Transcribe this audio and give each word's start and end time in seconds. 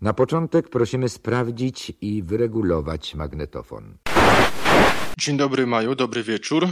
Na 0.00 0.12
początek 0.12 0.68
prosimy 0.68 1.08
sprawdzić 1.08 1.92
i 2.00 2.22
wyregulować 2.22 3.14
magnetofon. 3.14 3.98
Dzień 5.18 5.36
dobry, 5.36 5.66
Maju, 5.66 5.94
dobry 5.94 6.22
wieczór. 6.22 6.68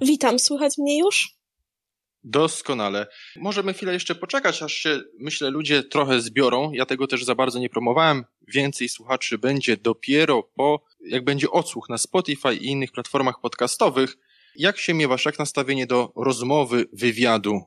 Witam, 0.00 0.38
słychać 0.38 0.78
mnie 0.78 0.98
już? 0.98 1.28
Doskonale. 2.24 3.06
Możemy 3.36 3.74
chwilę 3.74 3.92
jeszcze 3.92 4.14
poczekać, 4.14 4.62
aż 4.62 4.72
się, 4.72 5.00
myślę, 5.18 5.50
ludzie 5.50 5.82
trochę 5.82 6.20
zbiorą. 6.20 6.72
Ja 6.72 6.86
tego 6.86 7.06
też 7.06 7.24
za 7.24 7.34
bardzo 7.34 7.58
nie 7.58 7.68
promowałem. 7.68 8.24
Więcej 8.48 8.88
słuchaczy 8.88 9.38
będzie 9.38 9.76
dopiero 9.76 10.42
po, 10.42 10.84
jak 11.00 11.24
będzie 11.24 11.50
odsłuch 11.50 11.88
na 11.88 11.98
Spotify 11.98 12.54
i 12.54 12.66
innych 12.66 12.92
platformach 12.92 13.40
podcastowych. 13.40 14.16
Jak 14.56 14.78
się 14.78 14.94
miewasz, 14.94 15.24
jak 15.24 15.38
nastawienie 15.38 15.86
do 15.86 16.12
rozmowy, 16.16 16.84
wywiadu? 16.92 17.60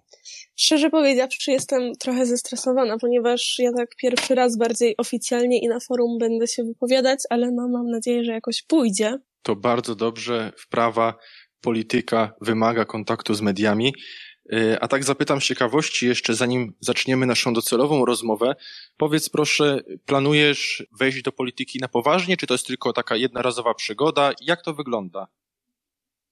Szczerze 0.56 0.90
powiedziawszy, 0.90 1.52
jestem 1.52 1.92
trochę 2.00 2.26
zestresowana, 2.26 2.98
ponieważ 2.98 3.56
ja 3.60 3.72
tak 3.78 3.96
pierwszy 3.96 4.36
raz 4.36 4.58
bardziej 4.58 4.98
oficjalnie 4.98 5.60
i 5.60 5.68
na 5.68 5.80
forum 5.80 6.18
będę 6.20 6.48
się 6.48 6.64
wypowiadać, 6.64 7.20
ale 7.30 7.52
no, 7.52 7.68
mam 7.68 7.90
nadzieję, 7.90 8.24
że 8.24 8.32
jakoś 8.32 8.62
pójdzie. 8.62 9.18
To 9.42 9.56
bardzo 9.56 9.96
dobrze. 9.96 10.52
Wprawa, 10.58 11.16
polityka 11.62 12.34
wymaga 12.42 12.86
kontaktu 12.86 13.34
z 13.34 13.42
mediami. 13.42 13.94
Y, 14.54 14.78
a 14.80 14.88
tak 14.88 15.04
zapytam 15.04 15.42
z 15.42 15.44
ciekawości 15.44 16.08
jeszcze, 16.08 16.36
zanim 16.36 16.74
zaczniemy 16.80 17.26
naszą 17.26 17.54
docelową 17.54 18.06
rozmowę, 18.06 18.56
powiedz 18.98 19.30
proszę, 19.30 19.82
planujesz 20.06 20.88
wejść 21.00 21.22
do 21.22 21.32
polityki 21.32 21.80
na 21.80 21.88
poważnie, 21.88 22.38
czy 22.38 22.48
to 22.48 22.54
jest 22.54 22.68
tylko 22.68 22.94
taka 22.94 23.16
jednorazowa 23.16 23.74
przygoda? 23.74 24.32
Jak 24.42 24.62
to 24.62 24.74
wygląda? 24.74 25.28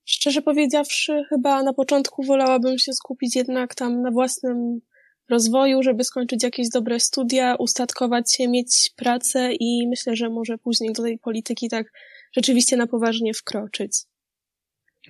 Szczerze 0.05 0.41
powiedziawszy, 0.41 1.23
chyba 1.29 1.63
na 1.63 1.73
początku 1.73 2.23
wolałabym 2.23 2.79
się 2.79 2.93
skupić 2.93 3.35
jednak 3.35 3.75
tam 3.75 4.01
na 4.01 4.11
własnym 4.11 4.81
rozwoju, 5.29 5.83
żeby 5.83 6.03
skończyć 6.03 6.43
jakieś 6.43 6.69
dobre 6.69 6.99
studia, 6.99 7.55
ustatkować 7.55 8.35
się, 8.35 8.47
mieć 8.47 8.91
pracę 8.95 9.53
i 9.53 9.87
myślę, 9.87 10.15
że 10.15 10.29
może 10.29 10.57
później 10.57 10.93
do 10.93 11.03
tej 11.03 11.19
polityki 11.19 11.69
tak 11.69 11.91
rzeczywiście 12.35 12.77
na 12.77 12.87
poważnie 12.87 13.33
wkroczyć. 13.33 13.91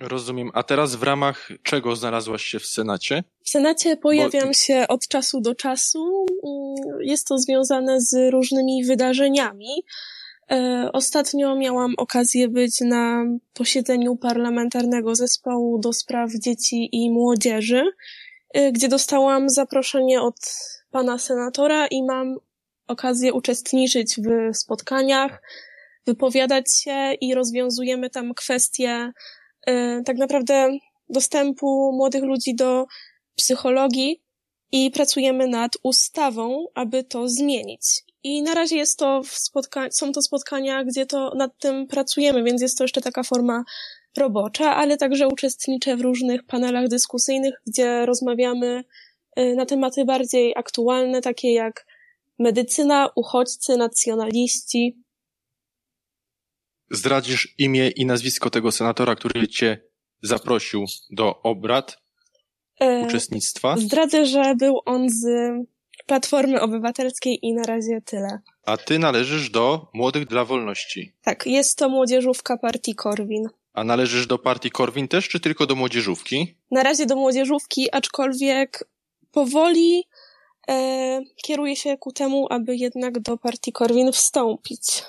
Rozumiem. 0.00 0.50
A 0.54 0.62
teraz 0.62 0.96
w 0.96 1.02
ramach 1.02 1.48
czego 1.62 1.96
znalazłaś 1.96 2.42
się 2.42 2.58
w 2.58 2.66
Senacie? 2.66 3.24
W 3.44 3.50
Senacie 3.50 3.96
pojawiam 3.96 4.46
Bo... 4.46 4.52
się 4.52 4.84
od 4.88 5.08
czasu 5.08 5.40
do 5.40 5.54
czasu. 5.54 6.26
Jest 7.00 7.28
to 7.28 7.38
związane 7.38 8.00
z 8.00 8.32
różnymi 8.32 8.84
wydarzeniami. 8.84 9.84
E, 10.52 10.90
ostatnio 10.92 11.56
miałam 11.56 11.94
okazję 11.96 12.48
być 12.48 12.80
na 12.80 13.24
posiedzeniu 13.54 14.16
parlamentarnego 14.16 15.14
zespołu 15.14 15.78
do 15.78 15.92
spraw 15.92 16.30
dzieci 16.32 16.88
i 16.92 17.10
młodzieży, 17.10 17.84
e, 18.54 18.72
gdzie 18.72 18.88
dostałam 18.88 19.50
zaproszenie 19.50 20.22
od 20.22 20.36
pana 20.90 21.18
senatora 21.18 21.86
i 21.86 22.02
mam 22.02 22.36
okazję 22.86 23.32
uczestniczyć 23.32 24.16
w 24.16 24.56
spotkaniach, 24.56 25.42
wypowiadać 26.06 26.64
się 26.76 27.12
i 27.20 27.34
rozwiązujemy 27.34 28.10
tam 28.10 28.34
kwestie 28.34 29.12
e, 29.66 30.02
tak 30.02 30.16
naprawdę 30.16 30.70
dostępu 31.08 31.92
młodych 31.92 32.22
ludzi 32.24 32.54
do 32.54 32.86
psychologii 33.36 34.22
i 34.72 34.90
pracujemy 34.90 35.48
nad 35.48 35.72
ustawą, 35.82 36.66
aby 36.74 37.04
to 37.04 37.28
zmienić. 37.28 38.11
I 38.24 38.42
na 38.42 38.54
razie 38.54 38.76
jest 38.76 38.98
to 38.98 39.22
spotka- 39.24 39.90
są 39.90 40.12
to 40.12 40.22
spotkania, 40.22 40.84
gdzie 40.84 41.06
to 41.06 41.34
nad 41.34 41.58
tym 41.58 41.86
pracujemy, 41.86 42.42
więc 42.42 42.62
jest 42.62 42.78
to 42.78 42.84
jeszcze 42.84 43.00
taka 43.00 43.22
forma 43.22 43.64
robocza, 44.16 44.76
ale 44.76 44.96
także 44.96 45.28
uczestniczę 45.28 45.96
w 45.96 46.00
różnych 46.00 46.46
panelach 46.46 46.88
dyskusyjnych, 46.88 47.54
gdzie 47.66 48.06
rozmawiamy 48.06 48.84
y, 49.38 49.54
na 49.54 49.66
tematy 49.66 50.04
bardziej 50.04 50.52
aktualne, 50.56 51.20
takie 51.20 51.52
jak 51.52 51.86
medycyna, 52.38 53.08
uchodźcy, 53.16 53.76
nacjonaliści. 53.76 55.02
Zdradzisz 56.90 57.54
imię 57.58 57.88
i 57.88 58.06
nazwisko 58.06 58.50
tego 58.50 58.72
senatora, 58.72 59.14
który 59.14 59.48
cię 59.48 59.84
zaprosił 60.22 60.84
do 61.10 61.42
obrad, 61.42 61.96
e, 62.80 63.00
uczestnictwa? 63.06 63.76
Zdradzę, 63.76 64.26
że 64.26 64.54
był 64.56 64.80
on 64.84 65.10
z 65.10 65.24
Platformy 66.06 66.60
Obywatelskiej 66.60 67.38
i 67.42 67.54
na 67.54 67.62
razie 67.62 68.00
tyle. 68.04 68.40
A 68.66 68.76
ty 68.76 68.98
należysz 68.98 69.50
do 69.50 69.90
Młodych 69.94 70.26
dla 70.26 70.44
Wolności. 70.44 71.12
Tak, 71.22 71.46
jest 71.46 71.78
to 71.78 71.88
młodzieżówka 71.88 72.56
partii 72.56 72.94
Korwin. 72.94 73.48
A 73.72 73.84
należysz 73.84 74.26
do 74.26 74.38
partii 74.38 74.70
Korwin 74.70 75.08
też, 75.08 75.28
czy 75.28 75.40
tylko 75.40 75.66
do 75.66 75.74
młodzieżówki? 75.74 76.56
Na 76.70 76.82
razie 76.82 77.06
do 77.06 77.16
młodzieżówki, 77.16 77.88
aczkolwiek 77.92 78.84
powoli 79.30 80.04
e, 80.68 81.20
kieruję 81.44 81.76
się 81.76 81.98
ku 81.98 82.12
temu, 82.12 82.46
aby 82.50 82.76
jednak 82.76 83.20
do 83.20 83.36
partii 83.36 83.72
Korwin 83.72 84.12
wstąpić. 84.12 85.02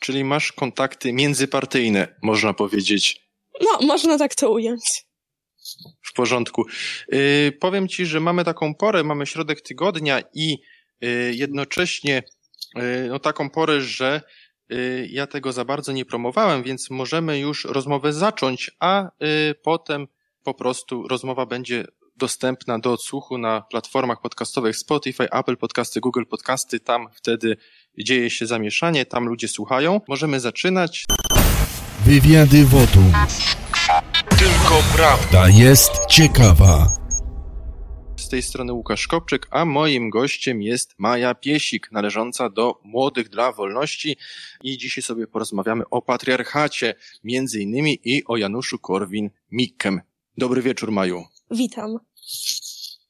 Czyli 0.00 0.24
masz 0.24 0.52
kontakty 0.52 1.12
międzypartyjne, 1.12 2.08
można 2.22 2.54
powiedzieć. 2.54 3.28
No, 3.60 3.86
można 3.86 4.18
tak 4.18 4.34
to 4.34 4.50
ująć. 4.50 5.07
W 6.02 6.12
porządku. 6.12 6.64
Yy, 7.12 7.52
powiem 7.60 7.88
Ci, 7.88 8.06
że 8.06 8.20
mamy 8.20 8.44
taką 8.44 8.74
porę, 8.74 9.04
mamy 9.04 9.26
środek 9.26 9.60
tygodnia 9.60 10.20
i 10.34 10.58
yy, 11.00 11.34
jednocześnie 11.34 12.22
yy, 12.74 12.82
no, 13.08 13.18
taką 13.18 13.50
porę, 13.50 13.80
że 13.80 14.22
y, 14.72 15.08
ja 15.10 15.26
tego 15.26 15.52
za 15.52 15.64
bardzo 15.64 15.92
nie 15.92 16.04
promowałem, 16.04 16.62
więc 16.62 16.90
możemy 16.90 17.38
już 17.38 17.64
rozmowę 17.64 18.12
zacząć, 18.12 18.70
a 18.80 19.04
y, 19.06 19.54
potem 19.62 20.06
po 20.42 20.54
prostu 20.54 21.08
rozmowa 21.08 21.46
będzie 21.46 21.84
dostępna 22.16 22.78
do 22.78 22.92
odsłuchu 22.92 23.38
na 23.38 23.60
platformach 23.60 24.20
podcastowych 24.20 24.76
Spotify, 24.76 25.30
Apple 25.30 25.56
Podcasty, 25.56 26.00
Google 26.00 26.24
Podcasty. 26.30 26.80
Tam 26.80 27.06
wtedy 27.14 27.56
dzieje 27.98 28.30
się 28.30 28.46
zamieszanie, 28.46 29.06
tam 29.06 29.26
ludzie 29.26 29.48
słuchają. 29.48 30.00
Możemy 30.08 30.40
zaczynać. 30.40 31.04
Wywiady 32.04 32.64
wodu. 32.64 33.02
Tylko 34.38 34.82
prawda 34.96 35.48
jest 35.48 35.90
ciekawa. 36.08 36.92
Z 38.16 38.28
tej 38.28 38.42
strony 38.42 38.72
Łukasz 38.72 39.06
Kopczyk, 39.06 39.46
a 39.50 39.64
moim 39.64 40.10
gościem 40.10 40.62
jest 40.62 40.94
Maja 40.98 41.34
Piesik, 41.34 41.92
należąca 41.92 42.50
do 42.50 42.80
Młodych 42.84 43.28
dla 43.28 43.52
Wolności. 43.52 44.16
I 44.62 44.78
dzisiaj 44.78 45.02
sobie 45.02 45.26
porozmawiamy 45.26 45.84
o 45.90 46.02
patriarchacie, 46.02 46.94
między 47.24 47.60
innymi 47.60 48.00
i 48.04 48.24
o 48.24 48.36
Januszu 48.36 48.76
Korwin-Mikkem. 48.76 49.98
Dobry 50.36 50.62
wieczór, 50.62 50.92
Maju. 50.92 51.24
Witam. 51.50 51.98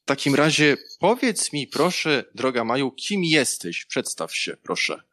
W 0.01 0.05
takim 0.05 0.35
razie 0.35 0.77
powiedz 0.99 1.53
mi 1.53 1.67
proszę, 1.67 2.23
droga 2.35 2.63
Maju, 2.63 2.91
kim 2.91 3.23
jesteś? 3.23 3.85
Przedstaw 3.85 4.35
się, 4.35 4.57
proszę. 4.63 5.08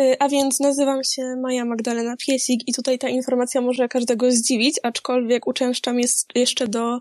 Y, 0.00 0.16
a 0.18 0.28
więc 0.28 0.60
nazywam 0.60 1.04
się 1.04 1.36
Maja 1.36 1.64
Magdalena 1.64 2.16
Piesik 2.16 2.68
i 2.68 2.72
tutaj 2.72 2.98
ta 2.98 3.08
informacja 3.08 3.60
może 3.60 3.88
każdego 3.88 4.30
zdziwić, 4.32 4.80
aczkolwiek 4.82 5.46
uczęszczam 5.46 6.00
jest 6.00 6.28
jeszcze 6.34 6.68
do 6.68 6.98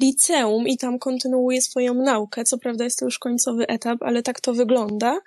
liceum 0.00 0.68
i 0.68 0.76
tam 0.76 0.98
kontynuuję 0.98 1.62
swoją 1.62 1.94
naukę. 1.94 2.44
Co 2.44 2.58
prawda 2.58 2.84
jest 2.84 2.98
to 2.98 3.04
już 3.04 3.18
końcowy 3.18 3.66
etap, 3.66 4.02
ale 4.02 4.22
tak 4.22 4.40
to 4.40 4.54
wygląda. 4.54 5.20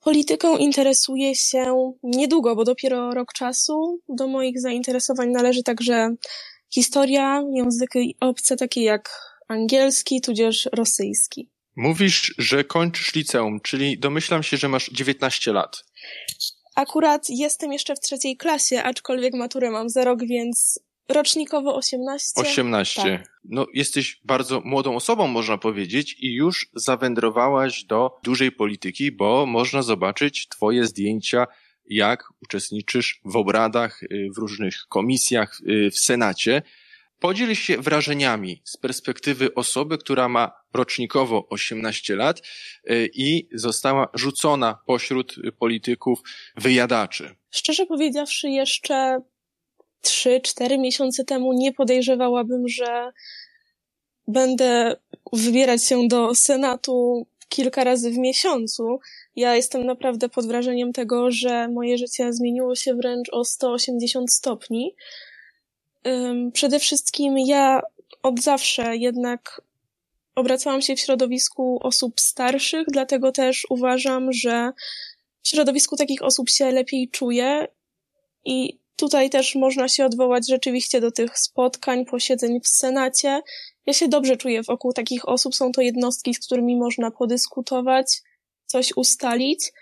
Polityką 0.00 0.56
interesuję 0.56 1.34
się 1.34 1.92
niedługo, 2.02 2.56
bo 2.56 2.64
dopiero 2.64 3.14
rok 3.14 3.32
czasu. 3.32 4.00
Do 4.08 4.28
moich 4.28 4.60
zainteresowań 4.60 5.30
należy 5.30 5.62
także 5.62 6.14
historia, 6.70 7.42
języki 7.52 8.16
obce 8.20 8.56
takie 8.56 8.82
jak 8.82 9.10
angielski, 9.48 10.20
tudzież 10.20 10.68
rosyjski. 10.72 11.53
Mówisz, 11.76 12.34
że 12.38 12.64
kończysz 12.64 13.14
liceum, 13.14 13.60
czyli 13.60 13.98
domyślam 13.98 14.42
się, 14.42 14.56
że 14.56 14.68
masz 14.68 14.90
19 14.90 15.52
lat. 15.52 15.84
Akurat 16.74 17.26
jestem 17.30 17.72
jeszcze 17.72 17.96
w 17.96 18.00
trzeciej 18.00 18.36
klasie, 18.36 18.82
aczkolwiek 18.82 19.34
maturę 19.34 19.70
mam 19.70 19.88
za 19.88 20.04
rok, 20.04 20.20
więc 20.24 20.80
rocznikowo 21.08 21.76
18. 21.76 22.40
18. 22.40 23.02
Tak. 23.02 23.40
No, 23.44 23.66
jesteś 23.74 24.20
bardzo 24.24 24.60
młodą 24.60 24.96
osobą, 24.96 25.26
można 25.26 25.58
powiedzieć, 25.58 26.16
i 26.18 26.32
już 26.32 26.70
zawędrowałaś 26.74 27.84
do 27.84 28.10
dużej 28.22 28.52
polityki, 28.52 29.12
bo 29.12 29.46
można 29.46 29.82
zobaczyć 29.82 30.48
twoje 30.48 30.84
zdjęcia, 30.84 31.46
jak 31.86 32.24
uczestniczysz 32.42 33.20
w 33.24 33.36
obradach, 33.36 34.02
y, 34.02 34.28
w 34.34 34.38
różnych 34.38 34.86
komisjach 34.88 35.60
y, 35.68 35.90
w 35.90 35.98
Senacie. 35.98 36.62
Podziel 37.24 37.54
się 37.54 37.76
wrażeniami 37.76 38.62
z 38.64 38.76
perspektywy 38.76 39.54
osoby, 39.54 39.98
która 39.98 40.28
ma 40.28 40.52
rocznikowo 40.74 41.48
18 41.48 42.16
lat 42.16 42.38
y, 42.90 43.10
i 43.14 43.48
została 43.52 44.08
rzucona 44.14 44.78
pośród 44.86 45.34
polityków 45.58 46.22
wyjadaczy. 46.56 47.34
Szczerze 47.50 47.86
powiedziawszy, 47.86 48.48
jeszcze 48.48 49.20
3-4 50.02 50.78
miesiące 50.78 51.24
temu 51.24 51.52
nie 51.52 51.72
podejrzewałabym, 51.72 52.68
że 52.68 53.12
będę 54.28 54.96
wybierać 55.32 55.84
się 55.84 56.08
do 56.08 56.34
Senatu 56.34 57.26
kilka 57.48 57.84
razy 57.84 58.10
w 58.10 58.18
miesiącu. 58.18 58.98
Ja 59.36 59.56
jestem 59.56 59.86
naprawdę 59.86 60.28
pod 60.28 60.46
wrażeniem 60.46 60.92
tego, 60.92 61.30
że 61.30 61.68
moje 61.68 61.98
życie 61.98 62.32
zmieniło 62.32 62.74
się 62.74 62.94
wręcz 62.94 63.28
o 63.32 63.44
180 63.44 64.32
stopni. 64.32 64.94
Przede 66.52 66.78
wszystkim 66.78 67.38
ja 67.38 67.80
od 68.22 68.40
zawsze 68.40 68.96
jednak 68.96 69.60
obracałam 70.34 70.82
się 70.82 70.96
w 70.96 71.00
środowisku 71.00 71.78
osób 71.82 72.20
starszych, 72.20 72.86
dlatego 72.88 73.32
też 73.32 73.66
uważam, 73.70 74.32
że 74.32 74.72
w 75.42 75.48
środowisku 75.48 75.96
takich 75.96 76.22
osób 76.22 76.50
się 76.50 76.70
lepiej 76.70 77.08
czuję 77.08 77.68
i 78.44 78.78
tutaj 78.96 79.30
też 79.30 79.54
można 79.54 79.88
się 79.88 80.04
odwołać 80.06 80.48
rzeczywiście 80.48 81.00
do 81.00 81.10
tych 81.10 81.38
spotkań, 81.38 82.04
posiedzeń 82.04 82.60
w 82.60 82.68
Senacie. 82.68 83.42
Ja 83.86 83.92
się 83.92 84.08
dobrze 84.08 84.36
czuję 84.36 84.62
wokół 84.62 84.92
takich 84.92 85.28
osób. 85.28 85.54
Są 85.54 85.72
to 85.72 85.80
jednostki, 85.80 86.34
z 86.34 86.46
którymi 86.46 86.76
można 86.76 87.10
podyskutować, 87.10 88.22
coś 88.66 88.92
ustalić. 88.96 89.72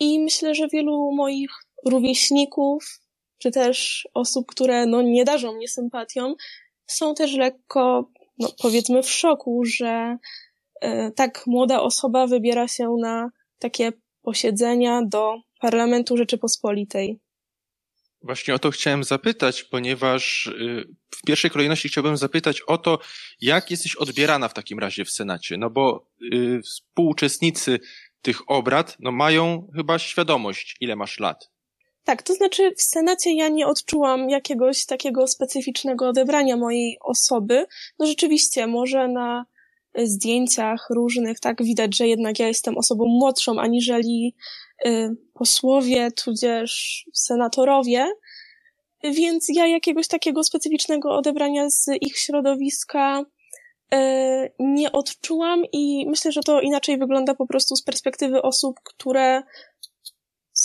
I 0.00 0.20
myślę, 0.20 0.54
że 0.54 0.68
wielu 0.68 1.12
moich 1.12 1.50
rówieśników, 1.86 3.00
czy 3.38 3.50
też 3.50 4.08
osób, 4.14 4.46
które 4.46 4.86
no, 4.86 5.02
nie 5.02 5.24
darzą 5.24 5.52
mnie 5.52 5.68
sympatią, 5.68 6.34
są 6.86 7.14
też 7.14 7.34
lekko, 7.34 8.10
no, 8.38 8.48
powiedzmy, 8.62 9.02
w 9.02 9.10
szoku, 9.10 9.64
że 9.64 10.18
e, 10.80 11.10
tak 11.10 11.46
młoda 11.46 11.82
osoba 11.82 12.26
wybiera 12.26 12.68
się 12.68 12.96
na 13.00 13.30
takie 13.58 13.92
posiedzenia 14.22 15.02
do 15.06 15.34
Parlamentu 15.60 16.16
Rzeczypospolitej. 16.16 17.20
Właśnie 18.22 18.54
o 18.54 18.58
to 18.58 18.70
chciałem 18.70 19.04
zapytać, 19.04 19.64
ponieważ 19.64 20.46
y, 20.46 20.88
w 21.10 21.22
pierwszej 21.26 21.50
kolejności 21.50 21.88
chciałbym 21.88 22.16
zapytać 22.16 22.60
o 22.60 22.78
to, 22.78 22.98
jak 23.40 23.70
jesteś 23.70 23.96
odbierana 23.96 24.48
w 24.48 24.54
takim 24.54 24.78
razie 24.78 25.04
w 25.04 25.10
Senacie, 25.10 25.56
no 25.56 25.70
bo 25.70 26.10
y, 26.34 26.60
współuczestnicy 26.62 27.80
tych 28.22 28.50
obrad 28.50 28.96
no 29.00 29.12
mają 29.12 29.70
chyba 29.76 29.98
świadomość, 29.98 30.76
ile 30.80 30.96
masz 30.96 31.20
lat. 31.20 31.50
Tak, 32.06 32.22
to 32.22 32.34
znaczy 32.34 32.74
w 32.76 32.82
Senacie 32.82 33.34
ja 33.34 33.48
nie 33.48 33.66
odczułam 33.66 34.30
jakiegoś 34.30 34.86
takiego 34.86 35.26
specyficznego 35.26 36.08
odebrania 36.08 36.56
mojej 36.56 36.98
osoby. 37.00 37.66
No 37.98 38.06
rzeczywiście, 38.06 38.66
może 38.66 39.08
na 39.08 39.46
zdjęciach 39.98 40.86
różnych 40.90 41.40
tak 41.40 41.62
widać, 41.62 41.96
że 41.96 42.08
jednak 42.08 42.38
ja 42.38 42.48
jestem 42.48 42.78
osobą 42.78 43.04
młodszą 43.04 43.58
aniżeli 43.58 44.34
y, 44.86 45.16
posłowie, 45.34 46.10
tudzież 46.12 47.04
senatorowie, 47.12 48.06
więc 49.04 49.46
ja 49.48 49.66
jakiegoś 49.66 50.08
takiego 50.08 50.44
specyficznego 50.44 51.16
odebrania 51.16 51.70
z 51.70 51.86
ich 52.00 52.18
środowiska 52.18 53.24
y, 53.94 53.96
nie 54.58 54.92
odczułam 54.92 55.62
i 55.72 56.06
myślę, 56.08 56.32
że 56.32 56.40
to 56.42 56.60
inaczej 56.60 56.98
wygląda 56.98 57.34
po 57.34 57.46
prostu 57.46 57.76
z 57.76 57.82
perspektywy 57.82 58.42
osób, 58.42 58.80
które 58.84 59.42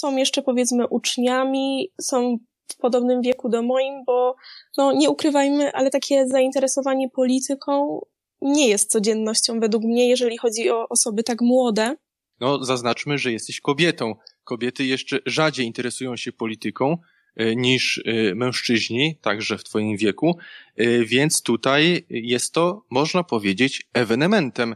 są 0.02 0.18
jeszcze 0.18 0.42
powiedzmy 0.42 0.88
uczniami, 0.88 1.92
są 2.02 2.38
w 2.72 2.78
podobnym 2.78 3.22
wieku 3.22 3.50
do 3.50 3.64
moim, 3.64 4.04
bo 4.06 4.36
no 4.78 4.92
nie 4.92 5.10
ukrywajmy, 5.10 5.72
ale 5.74 5.90
takie 5.90 6.28
zainteresowanie 6.28 7.10
polityką 7.10 8.02
nie 8.42 8.68
jest 8.68 8.92
codziennością 8.92 9.60
według 9.60 9.84
mnie, 9.84 10.10
jeżeli 10.10 10.38
chodzi 10.38 10.70
o 10.70 10.90
osoby 10.90 11.24
tak 11.24 11.42
młode. 11.42 11.96
No, 12.40 12.64
zaznaczmy, 12.64 13.18
że 13.18 13.32
jesteś 13.32 13.62
kobietą. 13.62 14.16
Kobiety 14.44 14.86
jeszcze 14.86 15.20
rzadziej 15.26 15.66
interesują 15.66 16.18
się 16.18 16.32
polityką 16.32 16.98
e, 17.36 17.56
niż 17.56 18.04
e, 18.06 18.36
mężczyźni, 18.36 19.18
także 19.22 19.58
w 19.58 19.64
twoim 19.64 19.98
wieku, 19.98 20.38
e, 20.76 21.06
więc 21.06 21.42
tutaj 21.42 22.06
jest 22.10 22.54
to, 22.54 22.86
można 22.90 23.24
powiedzieć, 23.24 23.88
ewenementem. 23.94 24.76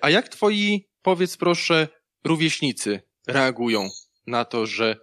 A 0.00 0.10
jak 0.10 0.28
twoi, 0.28 0.88
powiedz 1.02 1.36
proszę, 1.36 1.88
rówieśnicy 2.24 3.00
reagują 3.26 3.88
na 4.26 4.44
to, 4.44 4.66
że 4.66 4.96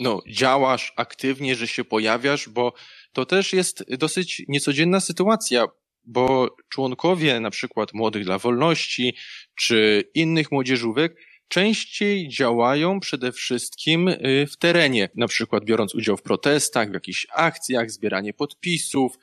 no, 0.00 0.22
działasz 0.28 0.92
aktywnie, 0.96 1.54
że 1.54 1.68
się 1.68 1.84
pojawiasz, 1.84 2.48
bo 2.48 2.72
to 3.12 3.26
też 3.26 3.52
jest 3.52 3.96
dosyć 3.96 4.42
niecodzienna 4.48 5.00
sytuacja, 5.00 5.66
bo 6.04 6.56
członkowie 6.68 7.40
na 7.40 7.50
przykład 7.50 7.94
Młodych 7.94 8.24
dla 8.24 8.38
Wolności 8.38 9.16
czy 9.54 10.10
innych 10.14 10.52
młodzieżówek 10.52 11.16
częściej 11.48 12.28
działają 12.28 13.00
przede 13.00 13.32
wszystkim 13.32 14.08
y, 14.08 14.46
w 14.50 14.56
terenie, 14.56 15.08
na 15.14 15.28
przykład 15.28 15.64
biorąc 15.64 15.94
udział 15.94 16.16
w 16.16 16.22
protestach, 16.22 16.90
w 16.90 16.94
jakichś 16.94 17.26
akcjach, 17.34 17.90
zbieranie 17.90 18.34
podpisów, 18.34 19.18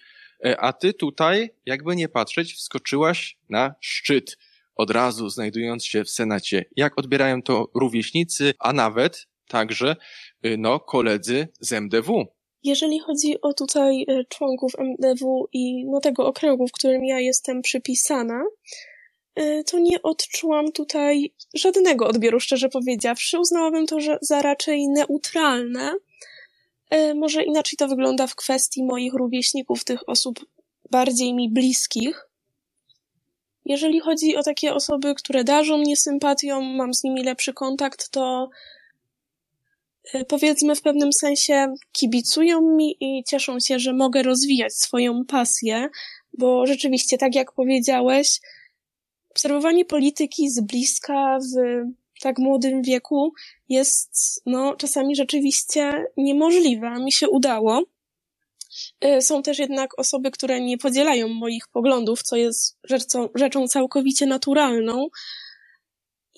y, 0.45 0.57
a 0.59 0.73
ty 0.73 0.93
tutaj, 0.93 1.49
jakby 1.65 1.95
nie 1.95 2.09
patrzeć, 2.09 2.53
wskoczyłaś 2.53 3.37
na 3.49 3.75
szczyt, 3.79 4.37
od 4.75 4.91
razu 4.91 5.29
znajdując 5.29 5.85
się 5.85 6.03
w 6.03 6.09
Senacie. 6.09 6.65
Jak 6.75 6.99
odbierają 6.99 7.41
to 7.41 7.71
rówieśnicy, 7.75 8.53
a 8.59 8.73
nawet 8.73 9.27
także 9.47 9.95
y, 10.45 10.57
no, 10.57 10.79
koledzy 10.79 11.47
z 11.59 11.73
MDW? 11.73 12.25
Jeżeli 12.63 12.99
chodzi 12.99 13.41
o 13.41 13.53
tutaj 13.53 14.05
e, 14.07 14.23
członków 14.25 14.73
MDW 14.79 15.47
i 15.53 15.85
no 15.85 15.99
tego 15.99 16.27
okręgu, 16.27 16.67
w 16.67 16.71
którym 16.71 17.05
ja 17.05 17.19
jestem 17.19 17.61
przypisana, 17.61 18.43
e, 19.35 19.63
to 19.63 19.79
nie 19.79 20.01
odczułam 20.01 20.71
tutaj 20.71 21.33
żadnego 21.53 22.07
odbioru, 22.07 22.39
szczerze 22.39 22.69
powiedziawszy. 22.69 23.39
Uznałabym 23.39 23.87
to 23.87 23.97
za 24.21 24.41
raczej 24.41 24.87
neutralne. 24.87 25.93
Może 27.15 27.43
inaczej 27.43 27.77
to 27.77 27.87
wygląda 27.87 28.27
w 28.27 28.35
kwestii 28.35 28.83
moich 28.83 29.13
rówieśników, 29.13 29.83
tych 29.83 30.09
osób 30.09 30.45
bardziej 30.91 31.33
mi 31.33 31.49
bliskich. 31.49 32.27
Jeżeli 33.65 33.99
chodzi 33.99 34.35
o 34.35 34.43
takie 34.43 34.73
osoby, 34.73 35.15
które 35.15 35.43
darzą 35.43 35.77
mnie 35.77 35.97
sympatią, 35.97 36.61
mam 36.61 36.93
z 36.93 37.03
nimi 37.03 37.23
lepszy 37.23 37.53
kontakt, 37.53 38.09
to 38.09 38.49
Y, 38.49 38.82
powiedzmy 40.27 40.75
w 40.75 40.81
pewnym 40.81 41.13
sensie 41.13 41.73
kibicują 41.91 42.61
mi 42.61 42.97
i 42.99 43.23
cieszą 43.23 43.59
się, 43.59 43.79
że 43.79 43.93
mogę 43.93 44.23
rozwijać 44.23 44.73
swoją 44.73 45.25
pasję, 45.25 45.89
bo 46.37 46.65
rzeczywiście, 46.65 47.17
tak 47.17 47.35
jak 47.35 47.51
powiedziałeś, 47.51 48.39
obserwowanie 49.29 49.85
polityki 49.85 50.49
z 50.49 50.61
bliska 50.61 51.39
w 51.39 51.83
tak 52.21 52.39
młodym 52.39 52.81
wieku 52.81 53.33
jest, 53.69 54.41
no, 54.45 54.75
czasami 54.75 55.15
rzeczywiście 55.15 56.05
niemożliwe, 56.17 56.87
a 56.87 56.99
mi 56.99 57.11
się 57.11 57.29
udało. 57.29 57.83
Y, 59.05 59.21
są 59.21 59.43
też 59.43 59.59
jednak 59.59 59.99
osoby, 59.99 60.31
które 60.31 60.61
nie 60.61 60.77
podzielają 60.77 61.27
moich 61.27 61.67
poglądów, 61.67 62.23
co 62.23 62.35
jest 62.35 62.77
rzeczą, 62.83 63.29
rzeczą 63.35 63.67
całkowicie 63.67 64.25
naturalną. 64.25 65.07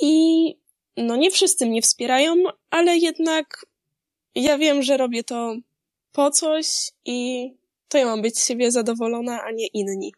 I 0.01 0.55
no 0.97 1.15
nie 1.15 1.31
wszyscy 1.31 1.65
mnie 1.65 1.81
wspierają, 1.81 2.35
ale 2.69 2.97
jednak 2.97 3.65
ja 4.35 4.57
wiem, 4.57 4.83
że 4.83 4.97
robię 4.97 5.23
to 5.23 5.55
po 6.11 6.31
coś 6.31 6.67
i 7.05 7.49
to 7.87 7.97
ja 7.97 8.05
mam 8.05 8.21
być 8.21 8.39
z 8.39 8.47
siebie 8.47 8.71
zadowolona, 8.71 9.43
a 9.43 9.51
nie 9.51 9.67
inni. 9.67 10.13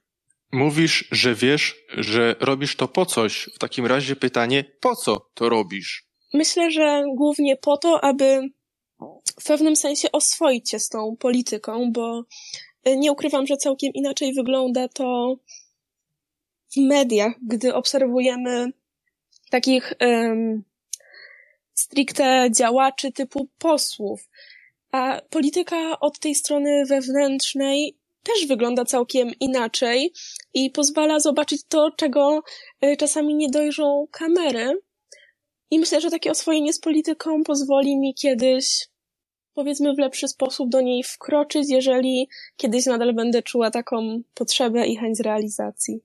Mówisz, 0.52 1.08
że 1.12 1.36
wiesz, 1.36 1.76
że 1.98 2.36
robisz 2.40 2.76
to 2.76 2.88
po 2.88 3.06
coś. 3.06 3.50
W 3.56 3.60
takim 3.60 3.86
razie 3.86 4.16
pytanie, 4.16 4.64
po 4.80 4.96
co 4.96 5.30
to 5.34 5.50
robisz? 5.50 6.08
Myślę, 6.34 6.72
że 6.72 7.04
głównie 7.16 7.58
po 7.58 7.78
to, 7.78 8.04
aby 8.04 8.50
w 9.42 9.44
pewnym 9.46 9.76
sensie 9.76 10.12
oswoić 10.12 10.70
się 10.70 10.80
z 10.80 10.90
tą 10.90 11.16
polityką, 11.20 11.92
bo 11.92 12.24
nie 12.86 13.12
ukrywam, 13.12 13.48
że 13.48 13.58
całkiem 13.58 13.94
inaczej 13.94 14.34
wygląda 14.34 14.88
to 14.88 15.36
w 16.76 16.78
mediach, 16.78 17.34
gdy 17.48 17.74
obserwujemy 17.74 18.72
takich 19.50 19.94
um, 20.02 20.64
stricte 21.80 22.50
działaczy 22.58 23.12
typu 23.12 23.48
posłów. 23.58 24.30
A 24.92 25.22
polityka 25.30 26.00
od 26.00 26.20
tej 26.20 26.36
strony 26.36 26.86
wewnętrznej 26.86 27.98
też 28.24 28.48
wygląda 28.48 28.86
całkiem 28.86 29.32
inaczej 29.40 30.14
i 30.54 30.72
pozwala 30.72 31.20
zobaczyć 31.20 31.62
to, 31.68 31.92
czego 31.92 32.44
y, 32.86 32.98
czasami 32.98 33.36
nie 33.36 33.50
dojrzą 33.50 34.08
kamery. 34.12 34.82
I 35.72 35.80
myślę, 35.80 36.02
że 36.02 36.10
takie 36.10 36.32
oswojenie 36.32 36.74
z 36.74 36.80
polityką 36.80 37.44
pozwoli 37.44 37.98
mi 37.98 38.14
kiedyś, 38.14 38.88
powiedzmy, 39.54 39.94
w 39.94 40.00
lepszy 40.00 40.28
sposób 40.28 40.70
do 40.70 40.82
niej 40.82 41.04
wkroczyć, 41.04 41.70
jeżeli 41.70 42.30
kiedyś 42.56 42.86
nadal 42.86 43.14
będę 43.14 43.44
czuła 43.44 43.72
taką 43.72 44.22
potrzebę 44.34 44.88
i 44.88 44.98
chęć 44.98 45.20
realizacji. 45.20 46.00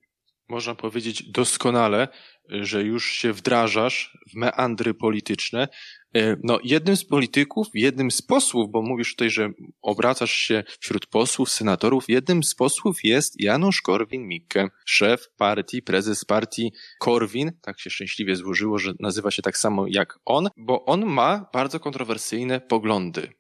Można 0.53 0.75
powiedzieć 0.75 1.23
doskonale, 1.23 2.09
że 2.49 2.83
już 2.83 3.13
się 3.13 3.33
wdrażasz 3.33 4.19
w 4.31 4.35
meandry 4.35 4.95
polityczne. 4.95 5.69
E, 6.15 6.37
no, 6.45 6.59
jednym 6.65 6.97
z 6.97 7.05
polityków, 7.05 7.67
jednym 7.75 8.11
z 8.11 8.23
posłów, 8.23 8.71
bo 8.71 8.83
mówisz 8.83 9.11
tutaj, 9.11 9.31
że 9.31 9.51
obracasz 9.83 10.33
się 10.33 10.65
wśród 10.81 11.07
posłów, 11.07 11.51
senatorów, 11.51 12.05
jednym 12.09 12.43
z 12.43 12.55
posłów 12.55 13.05
jest 13.05 13.41
Janusz 13.41 13.83
Korwin-Mikke, 13.83 14.69
szef 14.87 15.29
partii, 15.37 15.83
prezes 15.83 16.25
partii 16.25 16.73
Korwin, 17.01 17.53
tak 17.63 17.81
się 17.81 17.91
szczęśliwie 17.91 18.37
złożyło, 18.37 18.79
że 18.79 18.93
nazywa 19.01 19.31
się 19.31 19.43
tak 19.43 19.57
samo 19.57 19.85
jak 19.89 20.19
on, 20.25 20.49
bo 20.57 20.85
on 20.85 21.07
ma 21.07 21.47
bardzo 21.53 21.81
kontrowersyjne 21.81 22.61
poglądy. 22.61 23.33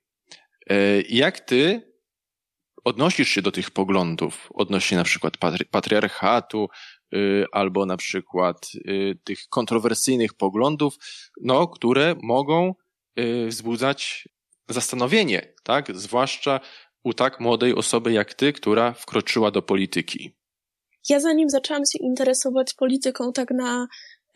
E, 0.70 1.00
jak 1.00 1.40
ty 1.40 1.92
odnosisz 2.84 3.28
się 3.28 3.42
do 3.42 3.52
tych 3.52 3.70
poglądów 3.70 4.48
odnośnie 4.54 4.96
na 4.96 5.04
przykład 5.04 5.36
patri 5.36 5.64
patriarchatu, 5.64 6.68
albo 7.52 7.86
na 7.86 7.96
przykład 7.96 8.68
y, 8.74 9.18
tych 9.24 9.48
kontrowersyjnych 9.48 10.34
poglądów, 10.34 10.96
no, 11.42 11.68
które 11.68 12.14
mogą 12.22 12.74
y, 13.18 13.46
wzbudzać 13.48 14.28
zastanowienie, 14.68 15.54
tak? 15.62 15.96
Zwłaszcza 15.96 16.60
u 17.04 17.12
tak 17.12 17.40
młodej 17.40 17.74
osoby 17.74 18.12
jak 18.12 18.34
ty, 18.34 18.52
która 18.52 18.92
wkroczyła 18.92 19.50
do 19.50 19.62
polityki. 19.62 20.36
ja 21.08 21.20
zanim 21.20 21.50
zaczęłam 21.50 21.82
się 21.92 21.98
interesować 22.00 22.74
polityką 22.74 23.32
tak 23.32 23.50
na 23.50 23.86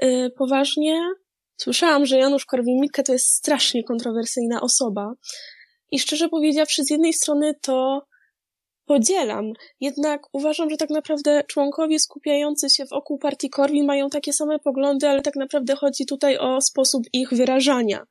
y, 0.02 0.30
poważnie, 0.38 1.00
słyszałam, 1.56 2.06
że 2.06 2.18
Janusz 2.18 2.46
Korwin-Mikke 2.46 3.02
to 3.02 3.12
jest 3.12 3.34
strasznie 3.34 3.84
kontrowersyjna 3.84 4.60
osoba. 4.60 5.14
I 5.90 5.98
szczerze 5.98 6.28
powiedziawszy, 6.28 6.84
z 6.84 6.90
jednej 6.90 7.12
strony 7.12 7.54
to 7.62 8.06
podzielam, 8.86 9.52
jednak 9.80 10.22
uważam, 10.32 10.70
że 10.70 10.76
tak 10.76 10.90
naprawdę 10.90 11.42
członkowie 11.48 11.98
skupiający 11.98 12.70
się 12.70 12.84
wokół 12.84 13.18
partii 13.18 13.50
Korwin 13.50 13.86
mają 13.86 14.10
takie 14.10 14.32
same 14.32 14.58
poglądy, 14.58 15.08
ale 15.08 15.22
tak 15.22 15.36
naprawdę 15.36 15.76
chodzi 15.76 16.06
tutaj 16.06 16.38
o 16.38 16.60
sposób 16.60 17.02
ich 17.12 17.30
wyrażania. 17.30 18.06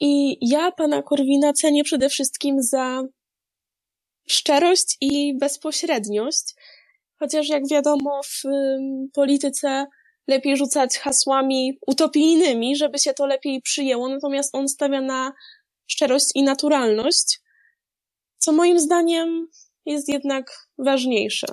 I 0.00 0.38
ja 0.48 0.72
pana 0.72 1.02
Korwina 1.02 1.52
cenię 1.52 1.84
przede 1.84 2.08
wszystkim 2.08 2.62
za 2.62 3.02
szczerość 4.28 4.96
i 5.00 5.38
bezpośredniość, 5.38 6.54
chociaż 7.18 7.48
jak 7.48 7.68
wiadomo 7.70 8.20
w 8.22 8.42
polityce 9.14 9.86
lepiej 10.28 10.56
rzucać 10.56 10.98
hasłami 10.98 11.78
utopijnymi, 11.86 12.76
żeby 12.76 12.98
się 12.98 13.14
to 13.14 13.26
lepiej 13.26 13.62
przyjęło, 13.62 14.08
natomiast 14.08 14.54
on 14.54 14.68
stawia 14.68 15.00
na 15.00 15.32
szczerość 15.86 16.26
i 16.34 16.42
naturalność, 16.42 17.40
co 18.38 18.52
moim 18.52 18.78
zdaniem 18.78 19.48
jest 19.86 20.08
jednak 20.08 20.68
ważniejsze. 20.78 21.46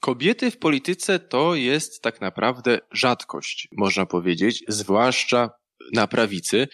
Kobiety 0.00 0.50
w 0.50 0.58
polityce 0.58 1.18
to 1.18 1.54
jest 1.54 2.02
tak 2.02 2.20
naprawdę 2.20 2.78
rzadkość, 2.92 3.68
można 3.72 4.06
powiedzieć, 4.06 4.64
zwłaszcza 4.68 5.50
na 5.92 6.06
prawicy. 6.06 6.68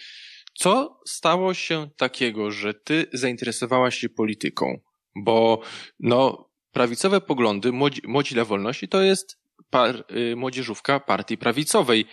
Co 0.53 0.99
stało 1.07 1.53
się 1.53 1.89
takiego, 1.97 2.51
że 2.51 2.73
ty 2.73 3.05
zainteresowałaś 3.13 3.97
się 3.97 4.09
polityką? 4.09 4.79
Bo 5.15 5.61
no, 5.99 6.49
prawicowe 6.71 7.21
poglądy 7.21 7.71
Młodzi, 7.71 8.01
Młodzi 8.07 8.35
dla 8.35 8.45
Wolności 8.45 8.87
to 8.87 9.01
jest 9.01 9.39
par, 9.69 10.05
y, 10.31 10.35
młodzieżówka 10.35 10.99
partii 10.99 11.37
prawicowej. 11.37 12.05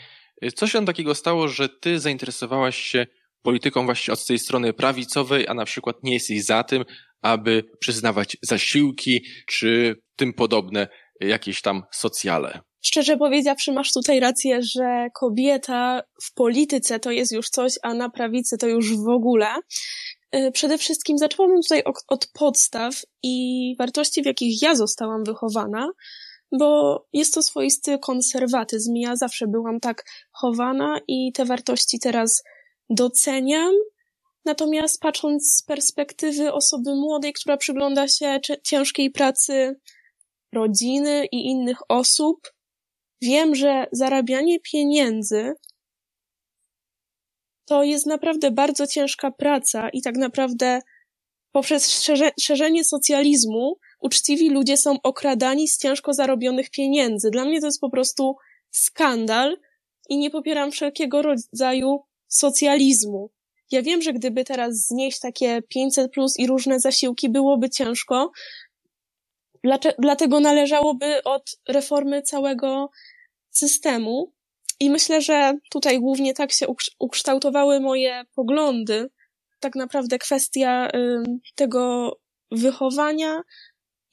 Co 0.55 0.67
się 0.67 0.87
takiego 0.87 1.15
stało, 1.15 1.49
że 1.49 1.69
ty 1.69 2.01
zainteresowałaś 2.01 2.77
się 2.77 3.07
polityką 3.43 3.85
właśnie 3.85 4.15
od 4.15 4.27
tej 4.27 4.39
strony 4.39 4.73
prawicowej, 4.73 5.49
a 5.49 5.55
na 5.55 5.65
przykład 5.65 5.97
nie 6.03 6.13
jesteś 6.13 6.45
za 6.45 6.65
tym, 6.65 6.85
aby 7.23 7.65
przyznawać 7.81 8.37
zasiłki 8.43 9.25
czy 9.49 9.97
tym 10.17 10.33
podobne 10.33 10.89
jakieś 11.21 11.63
tam 11.63 11.83
socjale. 11.93 12.61
Szczerze 12.83 13.17
powiedziawszy, 13.17 13.73
masz 13.73 13.93
tutaj 13.93 14.21
rację, 14.21 14.63
że 14.63 15.09
kobieta 15.15 16.03
w 16.25 16.35
polityce 16.35 17.01
to 17.01 17.11
jest 17.11 17.33
już 17.33 17.49
coś, 17.49 17.75
a 17.83 17.95
na 17.95 18.11
prawicy 18.11 18.59
to 18.59 18.69
już 18.69 18.97
w 18.97 19.09
ogóle. 19.09 19.47
Y, 20.37 20.51
przede 20.53 20.79
wszystkim 20.79 21.19
zaczęłabym 21.19 21.63
tutaj 21.63 21.83
od 22.09 22.27
podstaw 22.33 22.95
i 23.23 23.75
wartości, 23.79 24.23
w 24.23 24.27
jakich 24.27 24.63
ja 24.63 24.75
zostałam 24.75 25.25
wychowana, 25.25 25.89
bo 26.59 27.01
jest 27.13 27.35
to 27.35 27.43
swoisty 27.43 27.99
konserwatyzm. 27.99 28.93
Ja 28.97 29.17
zawsze 29.17 29.47
byłam 29.47 29.81
tak 29.81 30.05
chowana 30.31 31.01
i 31.09 31.33
te 31.33 31.45
wartości 31.45 31.99
teraz 31.99 32.43
doceniam. 32.91 33.75
Natomiast 34.45 35.01
patrząc 35.01 35.57
z 35.57 35.63
perspektywy 35.63 36.53
osoby 36.53 36.95
młodej, 36.95 37.33
która 37.33 37.57
przygląda 37.57 38.09
się 38.09 38.41
ciężkiej 38.65 39.11
pracy 39.11 39.77
rodziny 40.53 41.27
i 41.33 41.47
innych 41.47 41.79
osób, 41.89 42.53
wiem, 43.23 43.55
że 43.55 43.87
zarabianie 43.93 44.61
pieniędzy 44.61 45.55
to 47.71 47.83
jest 47.83 48.07
naprawdę 48.07 48.51
bardzo 48.51 48.87
ciężka 48.87 49.31
praca 49.31 49.89
i 49.89 50.03
tak 50.03 50.17
naprawdę 50.17 50.81
poprzez 51.53 52.05
szerzenie 52.41 52.85
socjalizmu 52.85 53.79
uczciwi 54.01 54.51
ludzie 54.51 54.77
są 54.77 54.97
okradani 55.03 55.69
z 55.69 55.79
ciężko 55.79 56.15
zarobionych 56.15 56.71
pieniędzy. 56.71 57.31
Dla 57.31 57.45
mnie 57.45 57.61
to 57.61 57.67
jest 57.67 57.81
po 57.81 57.91
prostu 57.91 58.37
skandal 58.71 59.57
i 60.09 60.19
nie 60.19 60.31
popieram 60.31 60.71
wszelkiego 60.71 61.23
rodzaju 61.23 62.05
socjalizmu. 62.29 63.31
Ja 63.71 63.83
wiem, 63.83 64.03
że 64.03 64.13
gdyby 64.13 64.45
teraz 64.45 64.87
znieść 64.87 65.21
takie 65.21 65.63
500 65.63 66.13
plus 66.13 66.39
i 66.39 66.47
różne 66.47 66.81
zasiłki, 66.81 67.29
byłoby 67.29 67.71
ciężko. 67.71 68.31
Dlatego 69.99 70.41
należałoby 70.41 71.23
od 71.23 71.57
reformy 71.69 72.23
całego 72.23 72.91
systemu. 73.51 74.33
I 74.81 74.91
myślę, 74.91 75.23
że 75.23 75.59
tutaj 75.71 76.01
głównie 76.01 76.35
tak 76.35 76.53
się 76.53 76.67
ukształtowały 76.99 77.81
moje 77.81 78.23
poglądy. 78.35 79.11
Tak 79.61 79.75
naprawdę 79.75 80.19
kwestia 80.19 80.89
tego 81.55 82.13
wychowania 82.51 83.43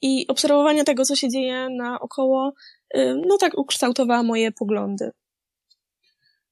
i 0.02 0.26
obserwowania 0.28 0.84
tego, 0.84 1.04
co 1.04 1.16
się 1.16 1.28
dzieje 1.28 1.68
naokoło, 1.70 2.52
no 3.26 3.38
tak 3.40 3.58
ukształtowała 3.58 4.22
moje 4.22 4.52
poglądy. 4.52 5.10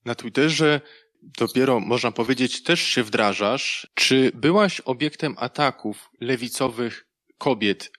Na 0.05 0.15
Twitterze 0.15 0.81
dopiero, 1.39 1.81
można 1.81 2.13
powiedzieć, 2.13 2.63
też 2.63 2.81
się 2.81 3.03
wdrażasz. 3.03 3.91
Czy 3.95 4.31
byłaś 4.35 4.81
obiektem 4.81 5.35
ataków 5.39 6.11
lewicowych 6.21 7.07
kobiet, 7.39 7.91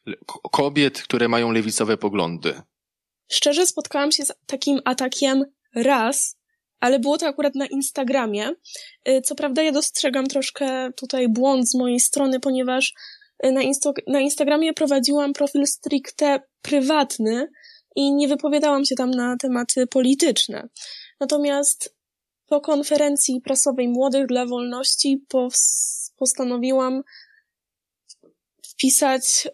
kobiet, 0.51 1.01
które 1.01 1.27
mają 1.27 1.51
lewicowe 1.51 1.97
poglądy? 1.97 2.61
Szczerze 3.31 3.67
spotkałam 3.67 4.11
się 4.11 4.25
z 4.25 4.33
takim 4.45 4.79
atakiem 4.85 5.45
raz, 5.75 6.37
ale 6.79 6.99
było 6.99 7.17
to 7.17 7.27
akurat 7.27 7.55
na 7.55 7.65
Instagramie. 7.65 8.49
Y, 9.09 9.21
co 9.21 9.35
prawda 9.35 9.63
ja 9.63 9.71
dostrzegam 9.71 10.27
troszkę 10.27 10.91
tutaj 10.93 11.29
błąd 11.29 11.69
z 11.69 11.75
mojej 11.75 11.99
strony, 11.99 12.39
ponieważ 12.39 12.93
y, 13.45 13.51
na, 13.51 13.61
Insto 13.61 13.93
na 14.07 14.19
Instagramie 14.19 14.73
prowadziłam 14.73 15.33
profil 15.33 15.67
stricte 15.67 16.41
prywatny 16.61 17.47
i 17.95 18.13
nie 18.13 18.27
wypowiadałam 18.27 18.85
się 18.85 18.95
tam 18.95 19.11
na 19.11 19.37
tematy 19.37 19.87
polityczne. 19.87 20.69
Natomiast 21.19 21.96
po 22.47 22.61
konferencji 22.61 23.41
prasowej 23.41 23.87
Młodych 23.87 24.27
dla 24.27 24.45
Wolności 24.45 25.25
postanowiłam 26.17 27.03
wpisać, 28.67 29.47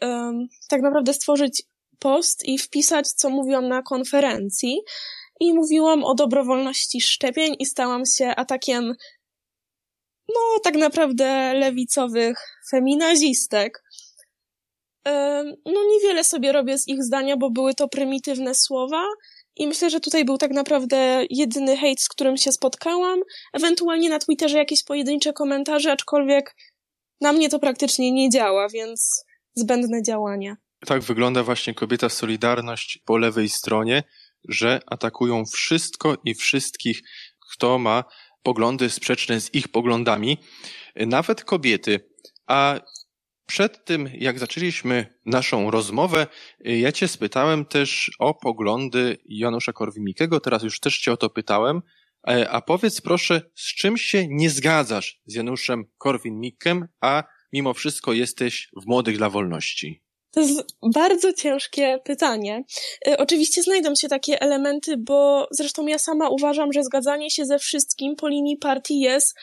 tak 0.69 0.81
naprawdę 0.81 1.13
stworzyć 1.13 1.63
post 1.99 2.45
i 2.45 2.57
wpisać, 2.57 3.07
co 3.07 3.29
mówiłam 3.29 3.67
na 3.67 3.81
konferencji. 3.81 4.81
I 5.39 5.53
mówiłam 5.53 6.03
o 6.03 6.15
dobrowolności 6.15 7.01
szczepień 7.01 7.55
i 7.59 7.65
stałam 7.65 8.05
się 8.05 8.27
atakiem, 8.35 8.95
no, 10.29 10.59
tak 10.63 10.75
naprawdę 10.75 11.53
lewicowych 11.53 12.37
feminazistek. 12.71 13.83
No, 15.65 15.83
niewiele 15.91 16.23
sobie 16.23 16.51
robię 16.51 16.77
z 16.77 16.87
ich 16.87 17.03
zdania, 17.03 17.37
bo 17.37 17.51
były 17.51 17.73
to 17.73 17.87
prymitywne 17.87 18.55
słowa, 18.55 19.03
i 19.55 19.67
myślę, 19.67 19.89
że 19.89 19.99
tutaj 19.99 20.25
był 20.25 20.37
tak 20.37 20.51
naprawdę 20.51 21.25
jedyny 21.29 21.77
hejt, 21.77 22.01
z 22.01 22.09
którym 22.09 22.37
się 22.37 22.51
spotkałam. 22.51 23.19
Ewentualnie 23.53 24.09
na 24.09 24.19
Twitterze 24.19 24.57
jakieś 24.57 24.83
pojedyncze 24.83 25.33
komentarze, 25.33 25.91
aczkolwiek 25.91 26.55
na 27.21 27.33
mnie 27.33 27.49
to 27.49 27.59
praktycznie 27.59 28.11
nie 28.11 28.29
działa, 28.29 28.69
więc 28.69 29.25
zbędne 29.55 30.03
działania. 30.03 30.57
Tak 30.85 31.01
wygląda 31.01 31.43
właśnie 31.43 31.73
kobieta 31.73 32.09
Solidarność 32.09 32.99
po 33.05 33.17
lewej 33.17 33.49
stronie, 33.49 34.03
że 34.49 34.79
atakują 34.85 35.45
wszystko 35.45 36.17
i 36.25 36.35
wszystkich, 36.35 37.01
kto 37.51 37.79
ma 37.79 38.03
poglądy 38.43 38.89
sprzeczne 38.89 39.41
z 39.41 39.53
ich 39.53 39.67
poglądami, 39.67 40.37
nawet 40.95 41.43
kobiety. 41.43 42.09
A 42.47 42.79
przed 43.53 43.85
tym, 43.85 44.09
jak 44.13 44.39
zaczęliśmy 44.39 45.05
naszą 45.25 45.71
rozmowę, 45.71 46.27
ja 46.59 46.91
cię 46.91 47.07
spytałem 47.07 47.65
też 47.65 48.11
o 48.19 48.33
poglądy 48.33 49.17
Janusza 49.25 49.71
Korwin-Mikkego, 49.71 50.39
teraz 50.39 50.63
już 50.63 50.79
też 50.79 50.99
cię 50.99 51.11
o 51.11 51.17
to 51.17 51.29
pytałem, 51.29 51.81
e, 52.27 52.49
a 52.49 52.61
powiedz 52.61 53.01
proszę, 53.01 53.41
z 53.55 53.75
czym 53.75 53.97
się 53.97 54.27
nie 54.27 54.49
zgadzasz 54.49 55.21
z 55.25 55.35
Januszem 55.35 55.85
Korwin-Mikkem, 55.97 56.85
a 57.01 57.23
mimo 57.51 57.73
wszystko 57.73 58.13
jesteś 58.13 58.69
w 58.83 58.85
Młodych 58.85 59.17
dla 59.17 59.29
Wolności? 59.29 60.03
To 60.31 60.39
jest 60.39 60.61
bardzo 60.93 61.33
ciężkie 61.33 61.99
pytanie. 62.05 62.63
E, 63.07 63.17
oczywiście 63.17 63.63
znajdą 63.63 63.95
się 63.95 64.07
takie 64.07 64.41
elementy, 64.41 64.97
bo 64.97 65.47
zresztą 65.51 65.87
ja 65.87 65.99
sama 65.99 66.29
uważam, 66.29 66.73
że 66.73 66.83
zgadzanie 66.83 67.31
się 67.31 67.45
ze 67.45 67.59
wszystkim 67.59 68.15
po 68.15 68.27
linii 68.27 68.57
partii 68.57 68.99
jest 68.99 69.37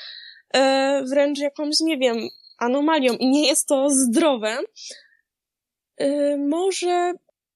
e, 0.54 1.02
wręcz 1.10 1.38
jakąś, 1.38 1.80
nie 1.80 1.98
wiem, 1.98 2.28
anomalią 2.60 3.12
i 3.12 3.28
nie 3.28 3.48
jest 3.48 3.68
to 3.68 3.90
zdrowe, 3.90 4.58
yy, 6.00 6.38
może 6.48 7.12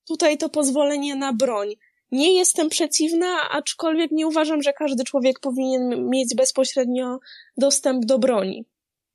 tutaj 0.08 0.38
to 0.38 0.49
pozwolenie 0.49 1.16
na 1.16 1.32
broń. 1.32 1.75
Nie 2.12 2.34
jestem 2.34 2.68
przeciwna, 2.68 3.50
aczkolwiek 3.50 4.11
nie 4.11 4.26
uważam, 4.26 4.62
że 4.62 4.73
każdy 4.73 5.04
człowiek 5.04 5.40
powinien 5.40 6.11
mieć 6.11 6.34
bezpośrednio 6.34 7.18
dostęp 7.56 8.04
do 8.04 8.18
broni. 8.18 8.64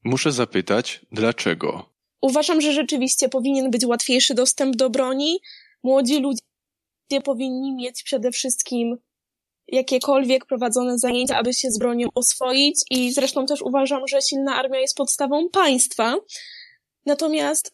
Muszę 0.03 0.31
zapytać, 0.31 1.05
dlaczego? 1.11 1.89
Uważam, 2.21 2.61
że 2.61 2.73
rzeczywiście 2.73 3.29
powinien 3.29 3.71
być 3.71 3.85
łatwiejszy 3.85 4.33
dostęp 4.33 4.75
do 4.75 4.89
broni. 4.89 5.39
Młodzi 5.83 6.19
ludzie 6.19 7.21
powinni 7.23 7.75
mieć 7.75 8.03
przede 8.03 8.31
wszystkim 8.31 8.97
jakiekolwiek 9.71 10.45
prowadzone 10.45 10.97
zajęcia, 10.97 11.37
aby 11.37 11.53
się 11.53 11.71
z 11.71 11.79
bronią 11.79 12.07
oswoić 12.15 12.75
i 12.91 13.11
zresztą 13.11 13.45
też 13.45 13.61
uważam, 13.61 14.07
że 14.07 14.21
silna 14.21 14.55
armia 14.55 14.79
jest 14.79 14.97
podstawą 14.97 15.49
państwa. 15.49 16.15
Natomiast, 17.05 17.73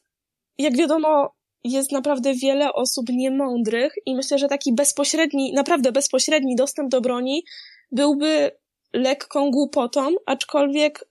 jak 0.58 0.78
wiadomo, 0.78 1.36
jest 1.64 1.92
naprawdę 1.92 2.34
wiele 2.34 2.74
osób 2.74 3.10
niemądrych 3.10 3.94
i 4.06 4.16
myślę, 4.16 4.38
że 4.38 4.48
taki 4.48 4.74
bezpośredni, 4.74 5.54
naprawdę 5.54 5.92
bezpośredni 5.92 6.56
dostęp 6.56 6.90
do 6.90 7.02
broni 7.02 7.44
byłby 7.92 8.52
lekką 8.94 9.52
głupotą, 9.52 10.16
aczkolwiek 10.26 11.06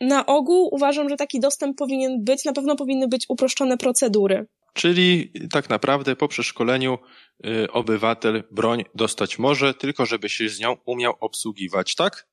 na 0.00 0.26
ogół 0.26 0.68
uważam, 0.72 1.08
że 1.08 1.16
taki 1.16 1.40
dostęp 1.40 1.78
powinien 1.78 2.24
być, 2.24 2.44
na 2.44 2.52
pewno 2.52 2.76
powinny 2.76 3.08
być 3.08 3.26
uproszczone 3.28 3.76
procedury. 3.76 4.46
Czyli 4.74 5.32
tak 5.52 5.70
naprawdę 5.70 6.16
po 6.16 6.28
przeszkoleniu 6.28 6.98
obywatel 7.72 8.44
broń 8.50 8.84
dostać 8.94 9.38
może, 9.38 9.74
tylko 9.74 10.06
żeby 10.06 10.28
się 10.28 10.48
z 10.48 10.60
nią 10.60 10.76
umiał 10.84 11.14
obsługiwać, 11.20 11.94
tak? 11.94 12.26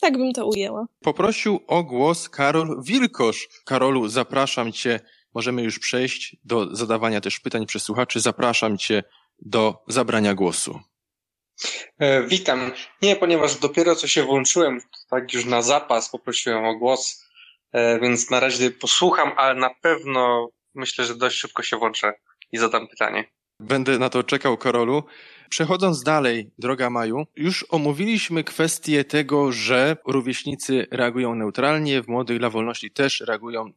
Tak 0.00 0.18
bym 0.18 0.32
to 0.32 0.46
ujęła. 0.46 0.86
Poprosił 1.00 1.60
o 1.66 1.84
głos 1.84 2.28
Karol 2.28 2.82
Wilkosz. 2.82 3.48
Karolu, 3.64 4.08
zapraszam 4.08 4.72
cię, 4.72 5.00
możemy 5.34 5.62
już 5.62 5.78
przejść 5.78 6.36
do 6.44 6.76
zadawania 6.76 7.20
też 7.20 7.40
pytań 7.40 7.66
przez 7.66 7.82
słuchaczy. 7.82 8.20
Zapraszam 8.20 8.78
cię 8.78 9.02
do 9.38 9.84
zabrania 9.88 10.34
głosu. 10.34 10.80
E, 11.98 12.22
witam. 12.26 12.72
Nie, 13.02 13.16
ponieważ 13.16 13.54
dopiero 13.54 13.96
co 13.96 14.08
się 14.08 14.22
włączyłem, 14.22 14.80
tak 15.10 15.32
już 15.32 15.44
na 15.44 15.62
zapas 15.62 16.10
poprosiłem 16.10 16.64
o 16.64 16.78
głos, 16.78 17.24
e, 17.72 18.00
więc 18.00 18.30
na 18.30 18.40
razie 18.40 18.70
posłucham, 18.70 19.32
ale 19.36 19.60
na 19.60 19.70
pewno 19.82 20.48
myślę, 20.74 21.04
że 21.04 21.14
dość 21.14 21.36
szybko 21.36 21.62
się 21.62 21.76
włączę 21.76 22.12
i 22.52 22.58
zadam 22.58 22.88
pytanie. 22.88 23.24
Będę 23.60 23.98
na 23.98 24.08
to 24.08 24.22
czekał, 24.22 24.56
Karolu. 24.56 25.02
Przechodząc 25.50 26.02
dalej, 26.02 26.50
droga 26.58 26.90
Maju, 26.90 27.26
już 27.36 27.66
omówiliśmy 27.68 28.44
kwestię 28.44 29.04
tego, 29.04 29.52
że 29.52 29.96
rówieśnicy 30.06 30.86
reagują 30.90 31.34
neutralnie, 31.34 32.02
w 32.02 32.08
Młodych 32.08 32.38
dla 32.38 32.50
Wolności 32.50 32.90
też 32.90 33.20
reagują 33.20 33.66
e, 33.66 33.72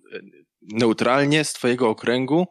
neutralnie 0.61 1.43
z 1.43 1.53
Twojego 1.53 1.89
okręgu, 1.89 2.47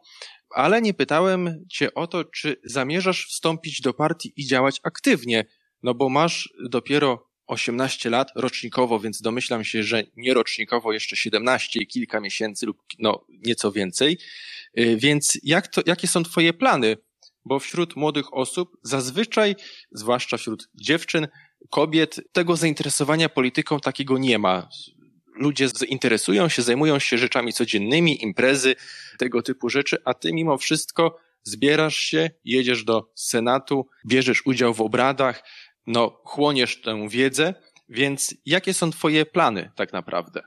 ale 0.49 0.81
nie 0.81 0.93
pytałem 0.93 1.65
Cię 1.69 1.93
o 1.93 2.07
to, 2.07 2.23
czy 2.23 2.55
zamierzasz 2.63 3.25
wstąpić 3.27 3.81
do 3.81 3.93
partii 3.93 4.33
i 4.35 4.45
działać 4.45 4.79
aktywnie, 4.83 5.45
no 5.83 5.93
bo 5.93 6.09
masz 6.09 6.53
dopiero 6.69 7.29
18 7.47 8.09
lat 8.09 8.31
rocznikowo, 8.35 8.99
więc 8.99 9.21
domyślam 9.21 9.63
się, 9.63 9.83
że 9.83 10.03
nie 10.17 10.33
rocznikowo 10.33 10.93
jeszcze 10.93 11.15
17 11.15 11.79
i 11.79 11.87
kilka 11.87 12.19
miesięcy 12.19 12.65
lub 12.65 12.83
no 12.99 13.25
nieco 13.29 13.71
więcej. 13.71 14.17
E, 14.73 14.95
więc 14.95 15.39
jak 15.43 15.67
to, 15.67 15.81
jakie 15.85 16.07
są 16.07 16.23
Twoje 16.23 16.53
plany? 16.53 16.97
Bo 17.45 17.59
wśród 17.59 17.95
młodych 17.95 18.33
osób 18.33 18.77
zazwyczaj, 18.83 19.55
zwłaszcza 19.91 20.37
wśród 20.37 20.69
dziewczyn, 20.75 21.27
kobiet, 21.69 22.21
tego 22.31 22.55
zainteresowania 22.55 23.29
polityką 23.29 23.79
takiego 23.79 24.17
nie 24.17 24.39
ma. 24.39 24.69
Ludzie 25.35 25.67
interesują 25.87 26.49
się, 26.49 26.61
zajmują 26.61 26.99
się 26.99 27.17
rzeczami 27.17 27.53
codziennymi, 27.53 28.23
imprezy, 28.23 28.75
tego 29.17 29.41
typu 29.41 29.69
rzeczy, 29.69 29.97
a 30.05 30.13
ty 30.13 30.33
mimo 30.33 30.57
wszystko 30.57 31.17
zbierasz 31.43 31.95
się, 31.95 32.29
jedziesz 32.43 32.83
do 32.83 33.11
Senatu, 33.15 33.87
bierzesz 34.05 34.45
udział 34.45 34.73
w 34.73 34.81
obradach, 34.81 35.43
no, 35.87 36.21
chłoniesz 36.23 36.81
tę 36.81 37.07
wiedzę, 37.09 37.53
więc 37.89 38.35
jakie 38.45 38.73
są 38.73 38.91
twoje 38.91 39.25
plany 39.25 39.71
tak 39.75 39.93
naprawdę? 39.93 40.41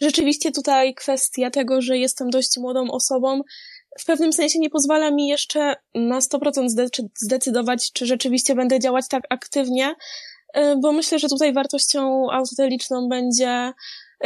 Rzeczywiście 0.00 0.52
tutaj 0.52 0.94
kwestia 0.94 1.50
tego, 1.50 1.82
że 1.82 1.98
jestem 1.98 2.30
dość 2.30 2.56
młodą 2.56 2.90
osobą, 2.90 3.40
w 4.00 4.04
pewnym 4.04 4.32
sensie 4.32 4.58
nie 4.58 4.70
pozwala 4.70 5.10
mi 5.10 5.26
jeszcze 5.26 5.76
na 5.94 6.18
100% 6.18 6.68
zdecydować, 7.16 7.92
czy 7.92 8.06
rzeczywiście 8.06 8.54
będę 8.54 8.80
działać 8.80 9.08
tak 9.08 9.22
aktywnie, 9.30 9.94
y, 10.56 10.76
bo 10.82 10.92
myślę, 10.92 11.18
że 11.18 11.28
tutaj 11.28 11.52
wartością 11.52 12.30
autoteliczną 12.30 13.08
będzie 13.08 13.72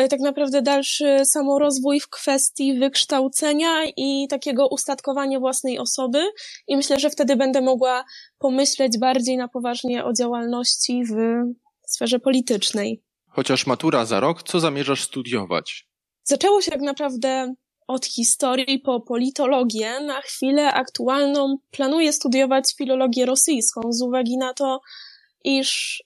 y, 0.01 0.09
tak 0.09 0.21
naprawdę 0.21 0.63
dalszy 0.63 1.21
samorozwój 1.25 2.01
w 2.01 2.09
kwestii 2.09 2.79
wykształcenia 2.79 3.85
i 3.97 4.27
takiego 4.31 4.69
ustatkowania 4.69 5.41
własnej 5.41 5.79
osoby 5.79 6.23
i 6.69 6.77
myślę, 6.77 7.01
że 7.01 7.11
wtedy 7.11 7.37
będę 7.37 7.61
mogła 7.61 8.05
pomyśleć 8.39 8.99
bardziej 8.99 9.37
na 9.37 9.49
poważnie 9.49 10.05
o 10.05 10.13
działalności 10.13 11.05
w 11.05 11.15
sferze 11.87 12.19
politycznej. 12.19 13.03
Chociaż 13.31 13.67
matura 13.67 14.05
za 14.05 14.21
rok, 14.21 14.43
co 14.43 14.61
zamierzasz 14.61 15.03
studiować? 15.03 15.89
Zaczęło 16.25 16.63
się 16.63 16.71
tak 16.71 16.81
naprawdę 16.81 17.55
od 17.89 18.07
historii 18.07 18.79
po 18.79 19.01
politologię. 19.01 20.01
Na 20.01 20.21
chwilę 20.21 20.73
aktualną 20.73 21.57
planuję 21.71 22.13
studiować 22.13 22.75
filologię 22.79 23.27
rosyjską 23.27 23.81
z 23.93 24.03
uwagi 24.03 24.37
na 24.37 24.55
to, 24.55 24.81
iż 25.45 26.03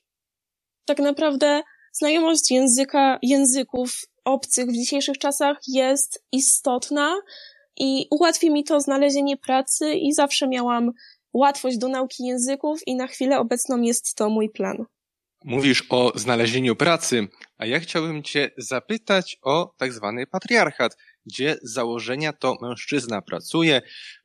tak 0.84 0.98
naprawdę 0.98 1.62
znajomość 1.92 2.50
języka, 2.50 3.18
języków 3.22 4.00
obcych 4.24 4.66
w 4.66 4.72
dzisiejszych 4.72 5.18
czasach 5.18 5.56
jest 5.68 6.24
istotna 6.32 7.20
i 7.76 8.06
ułatwi 8.10 8.50
mi 8.50 8.64
to 8.64 8.80
znalezienie 8.80 9.36
pracy 9.36 9.94
i 9.94 10.12
zawsze 10.12 10.48
miałam 10.48 10.90
łatwość 11.32 11.78
do 11.78 11.88
nauki 11.88 12.24
języków 12.24 12.80
i 12.86 12.96
na 12.96 13.06
chwilę 13.06 13.38
obecną 13.38 13.80
jest 13.80 14.14
to 14.14 14.28
mój 14.28 14.50
plan. 14.50 14.84
Mówisz 15.44 15.86
o 15.90 16.12
znalezieniu 16.14 16.76
pracy, 16.76 17.28
a 17.58 17.66
ja 17.66 17.80
chciałbym 17.80 18.22
Cię 18.22 18.50
zapytać 18.58 19.36
o 19.42 19.74
tak 19.78 19.92
zwany 19.92 20.26
patriarchat 20.26 20.96
gdzie 21.26 21.56
z 21.62 21.72
założenia 21.72 22.32
to 22.32 22.56
mężczyzna 22.62 23.22
pracuje, 23.22 23.82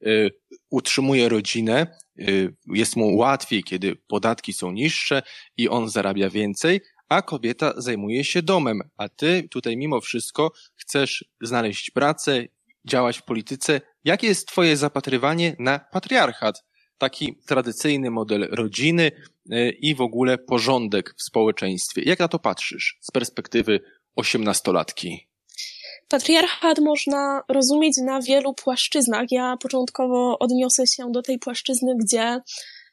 y, 0.08 0.30
utrzymuje 0.70 1.30
rodzinę, 1.30 1.88
y, 2.20 2.56
jest 2.68 2.96
mu 2.96 3.16
łatwiej, 3.16 3.64
kiedy 3.64 3.96
podatki 3.96 4.54
są 4.54 4.72
niższe 4.72 5.22
i 5.58 5.70
on 5.70 5.90
zarabia 5.90 6.30
więcej, 6.30 6.82
a 7.10 7.22
kobieta 7.22 7.74
zajmuje 7.78 8.24
się 8.24 8.42
domem, 8.42 8.82
a 8.98 9.10
ty 9.10 9.48
tutaj 9.52 9.78
mimo 9.78 10.02
wszystko 10.02 10.52
chcesz 10.76 11.26
znaleźć 11.42 11.92
pracę, 11.92 12.46
działać 12.86 13.18
w 13.18 13.24
polityce. 13.24 13.82
Jakie 14.04 14.28
jest 14.28 14.48
twoje 14.48 14.78
zapatrywanie 14.78 15.56
na 15.60 15.80
patriarchat? 15.80 16.64
Taki 16.98 17.36
tradycyjny 17.48 18.12
model 18.12 18.48
rodziny 18.52 19.12
y, 19.52 19.70
i 19.82 19.96
w 19.96 20.02
ogóle 20.02 20.38
porządek 20.38 21.16
w 21.18 21.24
społeczeństwie. 21.24 22.02
Jak 22.06 22.20
na 22.20 22.28
to 22.28 22.40
patrzysz 22.40 22.98
z 23.02 23.12
perspektywy 23.12 23.80
osiemnastolatki? 24.16 25.27
Patriarchat 26.08 26.80
można 26.80 27.44
rozumieć 27.50 27.98
na 27.98 28.22
wielu 28.22 28.54
płaszczyznach. 28.54 29.26
Ja 29.32 29.58
początkowo 29.58 30.40
odniosę 30.40 30.88
się 30.88 31.12
do 31.12 31.22
tej 31.22 31.40
płaszczyzny, 31.40 31.96
gdzie 31.96 32.42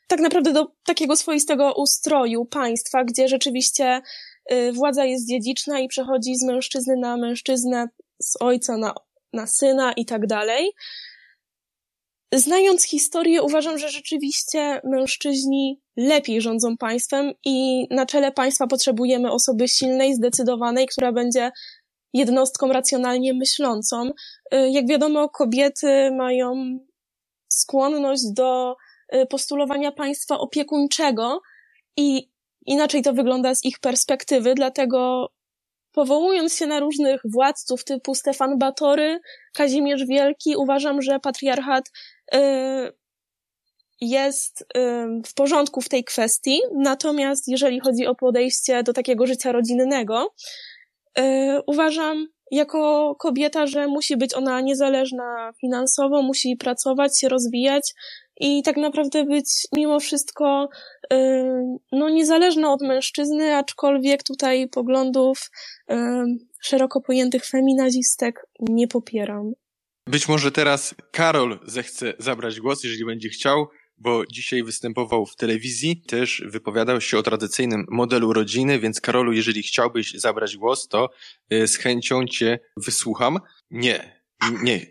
tak 0.06 0.20
naprawdę 0.20 0.52
do 0.52 0.66
takiego 0.86 1.16
swoistego 1.16 1.74
ustroju 1.74 2.44
państwa, 2.44 3.04
gdzie 3.04 3.28
rzeczywiście 3.28 4.00
y, 4.52 4.72
władza 4.72 5.04
jest 5.04 5.28
dziedziczna 5.28 5.80
i 5.80 5.88
przechodzi 5.88 6.36
z 6.36 6.44
mężczyzny 6.44 6.96
na 6.96 7.16
mężczyznę, 7.16 7.88
z 8.22 8.36
ojca 8.40 8.76
na, 8.76 8.94
na 9.32 9.46
syna 9.46 9.92
i 9.92 10.06
tak 10.06 10.26
dalej. 10.26 10.72
Znając 12.34 12.84
historię, 12.84 13.42
uważam, 13.42 13.78
że 13.78 13.88
rzeczywiście 13.88 14.80
mężczyźni 14.84 15.80
lepiej 15.96 16.40
rządzą 16.40 16.76
państwem 16.76 17.32
i 17.44 17.86
na 17.90 18.06
czele 18.06 18.32
państwa 18.32 18.66
potrzebujemy 18.66 19.32
osoby 19.32 19.68
silnej, 19.68 20.14
zdecydowanej, 20.14 20.86
która 20.86 21.12
będzie 21.12 21.50
jednostką 22.14 22.72
racjonalnie 22.72 23.34
myślącą. 23.34 24.10
Y, 24.54 24.70
jak 24.70 24.86
wiadomo, 24.86 25.28
kobiety 25.28 26.10
mają 26.10 26.78
skłonność 27.48 28.22
do 28.32 28.76
y, 29.14 29.26
postulowania 29.26 29.92
państwa 29.92 30.38
opiekuńczego 30.38 31.40
i 31.96 32.30
inaczej 32.66 33.02
to 33.02 33.12
wygląda 33.12 33.54
z 33.54 33.64
ich 33.64 33.78
perspektywy, 33.78 34.54
dlatego 34.54 35.28
powołując 35.92 36.56
się 36.56 36.66
na 36.66 36.80
różnych 36.80 37.20
władców 37.24 37.84
typu 37.84 38.14
Stefan 38.14 38.58
Batory, 38.58 39.20
Kazimierz 39.54 40.06
Wielki, 40.06 40.56
uważam, 40.56 41.02
że 41.02 41.20
patriarchat 41.20 41.90
y, 42.34 42.38
jest 44.00 44.66
w 45.26 45.34
porządku 45.34 45.80
w 45.80 45.88
tej 45.88 46.04
kwestii. 46.04 46.60
Natomiast 46.74 47.48
jeżeli 47.48 47.80
chodzi 47.80 48.06
o 48.06 48.14
podejście 48.14 48.82
do 48.82 48.92
takiego 48.92 49.26
życia 49.26 49.52
rodzinnego, 49.52 50.34
uważam 51.66 52.26
jako 52.50 53.14
kobieta, 53.18 53.66
że 53.66 53.86
musi 53.86 54.16
być 54.16 54.34
ona 54.34 54.60
niezależna 54.60 55.52
finansowo, 55.60 56.22
musi 56.22 56.56
pracować, 56.56 57.20
się 57.20 57.28
rozwijać 57.28 57.94
i 58.40 58.62
tak 58.62 58.76
naprawdę 58.76 59.24
być 59.24 59.46
mimo 59.72 60.00
wszystko 60.00 60.68
e, 61.12 61.44
no, 61.92 62.08
niezależna 62.08 62.72
od 62.72 62.82
mężczyzny, 62.82 63.56
aczkolwiek 63.56 64.22
tutaj 64.22 64.68
poglądów 64.68 65.50
e, 65.90 66.24
szeroko 66.62 67.00
pojętych 67.00 67.46
feminazistek 67.46 68.46
nie 68.60 68.88
popieram. 68.88 69.52
Być 70.06 70.28
może 70.28 70.52
teraz 70.52 70.94
Karol 71.10 71.58
zechce 71.66 72.12
zabrać 72.18 72.60
głos, 72.60 72.84
jeżeli 72.84 73.04
będzie 73.04 73.28
chciał 73.28 73.66
bo 73.98 74.26
dzisiaj 74.26 74.62
występował 74.62 75.26
w 75.26 75.36
telewizji, 75.36 76.02
też 76.02 76.42
wypowiadał 76.46 77.00
się 77.00 77.18
o 77.18 77.22
tradycyjnym 77.22 77.86
modelu 77.88 78.32
rodziny, 78.32 78.78
więc 78.78 79.00
Karolu, 79.00 79.32
jeżeli 79.32 79.62
chciałbyś 79.62 80.12
zabrać 80.12 80.56
głos, 80.56 80.88
to 80.88 81.10
y, 81.52 81.68
z 81.68 81.76
chęcią 81.76 82.26
cię 82.26 82.58
wysłucham. 82.76 83.38
Nie, 83.70 84.22
nie. 84.62 84.86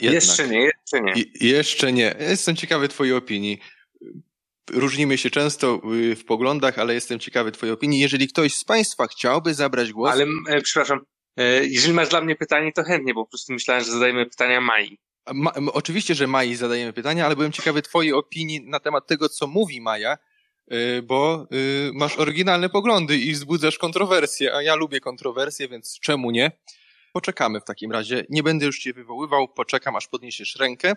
jeszcze 0.00 0.48
nie, 0.48 0.60
jeszcze 0.60 1.00
nie. 1.00 1.14
Jeszcze 1.40 1.92
nie. 1.92 2.14
Jestem 2.20 2.56
ciekawy 2.56 2.88
twojej 2.88 3.14
opinii. 3.14 3.58
Różnimy 4.70 5.18
się 5.18 5.30
często 5.30 5.80
y, 5.94 6.16
w 6.16 6.24
poglądach, 6.24 6.78
ale 6.78 6.94
jestem 6.94 7.18
ciekawy 7.18 7.52
twojej 7.52 7.72
opinii. 7.72 8.00
Jeżeli 8.00 8.28
ktoś 8.28 8.54
z 8.54 8.64
państwa 8.64 9.06
chciałby 9.06 9.54
zabrać 9.54 9.92
głos... 9.92 10.12
Ale, 10.12 10.26
e, 10.48 10.60
przepraszam, 10.60 11.00
e, 11.36 11.66
jeżeli 11.66 11.94
masz 11.94 12.08
dla 12.08 12.20
mnie 12.20 12.36
pytanie, 12.36 12.72
to 12.72 12.82
chętnie, 12.82 13.14
bo 13.14 13.24
po 13.24 13.30
prostu 13.30 13.52
myślałem, 13.52 13.84
że 13.84 13.90
zadajemy 13.90 14.26
pytania 14.26 14.60
Mai. 14.60 14.98
Ma, 15.34 15.52
oczywiście, 15.72 16.14
że 16.14 16.26
Mai 16.26 16.54
zadajemy 16.54 16.92
pytania, 16.92 17.26
ale 17.26 17.36
byłem 17.36 17.52
ciekawy 17.52 17.82
twojej 17.82 18.12
opinii 18.12 18.60
na 18.60 18.80
temat 18.80 19.06
tego, 19.06 19.28
co 19.28 19.46
mówi 19.46 19.80
Maja, 19.80 20.18
y, 20.72 21.02
bo 21.02 21.46
y, 21.52 21.90
masz 21.94 22.18
oryginalne 22.18 22.68
poglądy 22.68 23.18
i 23.18 23.32
wzbudzasz 23.32 23.78
kontrowersje, 23.78 24.54
a 24.54 24.62
ja 24.62 24.74
lubię 24.74 25.00
kontrowersje, 25.00 25.68
więc 25.68 26.00
czemu 26.00 26.30
nie? 26.30 26.50
Poczekamy 27.12 27.60
w 27.60 27.64
takim 27.64 27.92
razie. 27.92 28.26
Nie 28.30 28.42
będę 28.42 28.66
już 28.66 28.78
cię 28.78 28.92
wywoływał, 28.92 29.48
poczekam 29.48 29.96
aż 29.96 30.08
podniesiesz 30.08 30.56
rękę. 30.56 30.92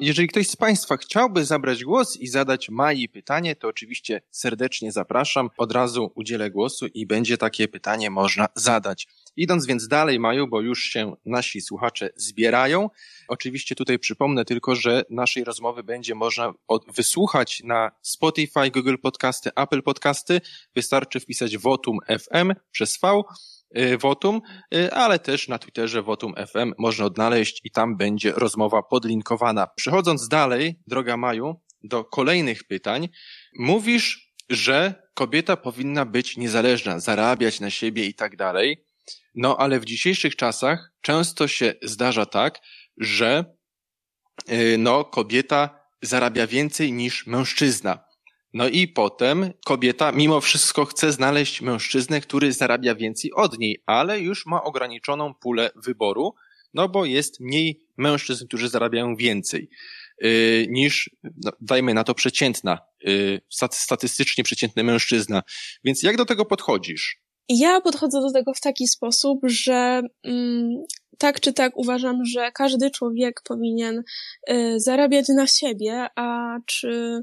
Jeżeli 0.00 0.28
ktoś 0.28 0.48
z 0.48 0.56
Państwa 0.56 0.96
chciałby 0.96 1.44
zabrać 1.44 1.84
głos 1.84 2.16
i 2.16 2.26
zadać 2.26 2.68
Mai 2.68 3.08
pytanie, 3.08 3.56
to 3.56 3.68
oczywiście 3.68 4.22
serdecznie 4.30 4.92
zapraszam. 4.92 5.50
Od 5.56 5.72
razu 5.72 6.12
udzielę 6.14 6.50
głosu 6.50 6.86
i 6.86 7.06
będzie 7.06 7.38
takie 7.38 7.68
pytanie 7.68 8.10
można 8.10 8.48
zadać. 8.54 9.08
Idąc 9.36 9.66
więc 9.66 9.88
dalej, 9.88 10.20
Maju, 10.20 10.48
bo 10.48 10.60
już 10.60 10.82
się 10.82 11.16
nasi 11.26 11.60
słuchacze 11.60 12.10
zbierają. 12.16 12.90
Oczywiście 13.28 13.74
tutaj 13.74 13.98
przypomnę 13.98 14.44
tylko, 14.44 14.74
że 14.74 15.04
naszej 15.10 15.44
rozmowy 15.44 15.82
będzie 15.82 16.14
można 16.14 16.54
wysłuchać 16.94 17.62
na 17.64 17.90
Spotify, 18.02 18.70
Google 18.70 18.96
Podcasty, 19.02 19.50
Apple 19.56 19.82
Podcasty. 19.82 20.40
Wystarczy 20.74 21.20
wpisać 21.20 21.58
Votum 21.58 21.98
FM 22.20 22.52
przez 22.72 22.98
V 23.02 23.22
Votum, 23.98 24.40
y, 24.74 24.92
ale 24.92 25.18
też 25.18 25.48
na 25.48 25.58
Twitterze 25.58 26.02
Votum 26.02 26.34
FM 26.52 26.72
można 26.78 27.04
odnaleźć 27.04 27.60
i 27.64 27.70
tam 27.70 27.96
będzie 27.96 28.32
rozmowa 28.32 28.82
podlinkowana. 28.82 29.66
Przechodząc 29.66 30.28
dalej, 30.28 30.80
droga 30.86 31.16
Maju, 31.16 31.60
do 31.82 32.04
kolejnych 32.04 32.64
pytań, 32.64 33.08
mówisz, 33.58 34.34
że 34.50 35.08
kobieta 35.14 35.56
powinna 35.56 36.04
być 36.04 36.36
niezależna, 36.36 37.00
zarabiać 37.00 37.60
na 37.60 37.70
siebie 37.70 38.06
i 38.06 38.14
tak 38.14 38.36
dalej. 38.36 38.84
No 39.34 39.56
ale 39.56 39.80
w 39.80 39.84
dzisiejszych 39.84 40.36
czasach 40.36 40.92
często 41.00 41.48
się 41.48 41.74
zdarza 41.82 42.26
tak, 42.26 42.60
że 42.98 43.44
y, 44.50 44.76
no, 44.78 45.04
kobieta 45.04 45.80
zarabia 46.02 46.46
więcej 46.46 46.92
niż 46.92 47.26
mężczyzna. 47.26 48.03
No 48.54 48.68
i 48.68 48.88
potem 48.88 49.52
kobieta 49.64 50.12
mimo 50.12 50.40
wszystko 50.40 50.84
chce 50.84 51.12
znaleźć 51.12 51.60
mężczyznę, 51.60 52.20
który 52.20 52.52
zarabia 52.52 52.94
więcej 52.94 53.32
od 53.32 53.58
niej, 53.58 53.82
ale 53.86 54.20
już 54.20 54.46
ma 54.46 54.62
ograniczoną 54.62 55.34
pulę 55.34 55.70
wyboru, 55.76 56.34
no 56.74 56.88
bo 56.88 57.04
jest 57.04 57.40
mniej 57.40 57.80
mężczyzn, 57.96 58.46
którzy 58.46 58.68
zarabiają 58.68 59.16
więcej 59.16 59.70
yy, 60.20 60.66
niż, 60.68 61.10
no, 61.22 61.52
dajmy 61.60 61.94
na 61.94 62.04
to, 62.04 62.14
przeciętna, 62.14 62.78
yy, 63.00 63.40
statystycznie 63.70 64.44
przeciętny 64.44 64.84
mężczyzna. 64.84 65.42
Więc 65.84 66.02
jak 66.02 66.16
do 66.16 66.24
tego 66.24 66.44
podchodzisz? 66.44 67.24
Ja 67.48 67.80
podchodzę 67.80 68.20
do 68.20 68.32
tego 68.32 68.54
w 68.54 68.60
taki 68.60 68.88
sposób, 68.88 69.38
że 69.42 70.02
mm, 70.24 70.84
tak 71.18 71.40
czy 71.40 71.52
tak 71.52 71.76
uważam, 71.76 72.24
że 72.24 72.52
każdy 72.52 72.90
człowiek 72.90 73.40
powinien 73.44 74.02
y, 74.50 74.80
zarabiać 74.80 75.28
na 75.28 75.46
siebie, 75.46 76.06
a 76.16 76.56
czy 76.66 77.22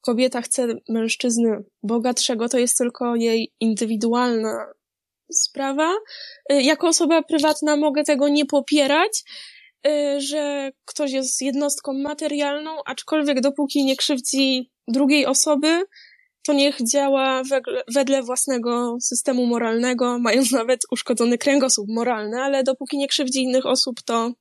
kobieta 0.00 0.42
chce 0.42 0.68
mężczyzny 0.88 1.64
bogatszego, 1.82 2.48
to 2.48 2.58
jest 2.58 2.78
tylko 2.78 3.16
jej 3.16 3.52
indywidualna 3.60 4.66
sprawa. 5.32 5.94
Y, 6.52 6.62
jako 6.62 6.88
osoba 6.88 7.22
prywatna 7.22 7.76
mogę 7.76 8.04
tego 8.04 8.28
nie 8.28 8.46
popierać, 8.46 9.24
y, 9.86 10.20
że 10.20 10.70
ktoś 10.84 11.12
jest 11.12 11.42
jednostką 11.42 11.92
materialną, 11.92 12.70
aczkolwiek 12.86 13.40
dopóki 13.40 13.84
nie 13.84 13.96
krzywdzi 13.96 14.70
drugiej 14.88 15.26
osoby, 15.26 15.82
to 16.46 16.52
niech 16.52 16.76
działa 16.92 17.42
wedle 17.94 18.22
własnego 18.22 18.96
systemu 19.00 19.46
moralnego, 19.46 20.18
mając 20.28 20.52
nawet 20.52 20.80
uszkodzony 20.90 21.38
kręgosłup 21.38 21.88
moralny, 21.88 22.42
ale 22.42 22.62
dopóki 22.62 22.98
nie 22.98 23.08
krzywdzi 23.08 23.42
innych 23.42 23.66
osób, 23.66 24.02
to 24.02 24.32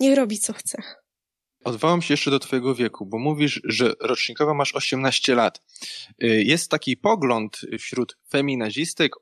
niech 0.00 0.16
robi 0.16 0.38
co 0.38 0.52
chce. 0.52 0.82
Odwołam 1.68 2.02
się 2.02 2.12
jeszcze 2.14 2.30
do 2.30 2.38
Twojego 2.38 2.74
wieku, 2.74 3.06
bo 3.06 3.18
mówisz, 3.18 3.60
że 3.64 3.94
rocznikowo 4.00 4.54
masz 4.54 4.74
18 4.74 5.34
lat. 5.34 5.62
Y, 6.22 6.42
jest 6.44 6.70
taki 6.70 6.96
pogląd 6.96 7.60
wśród 7.78 8.16
feminazistek, 8.30 9.12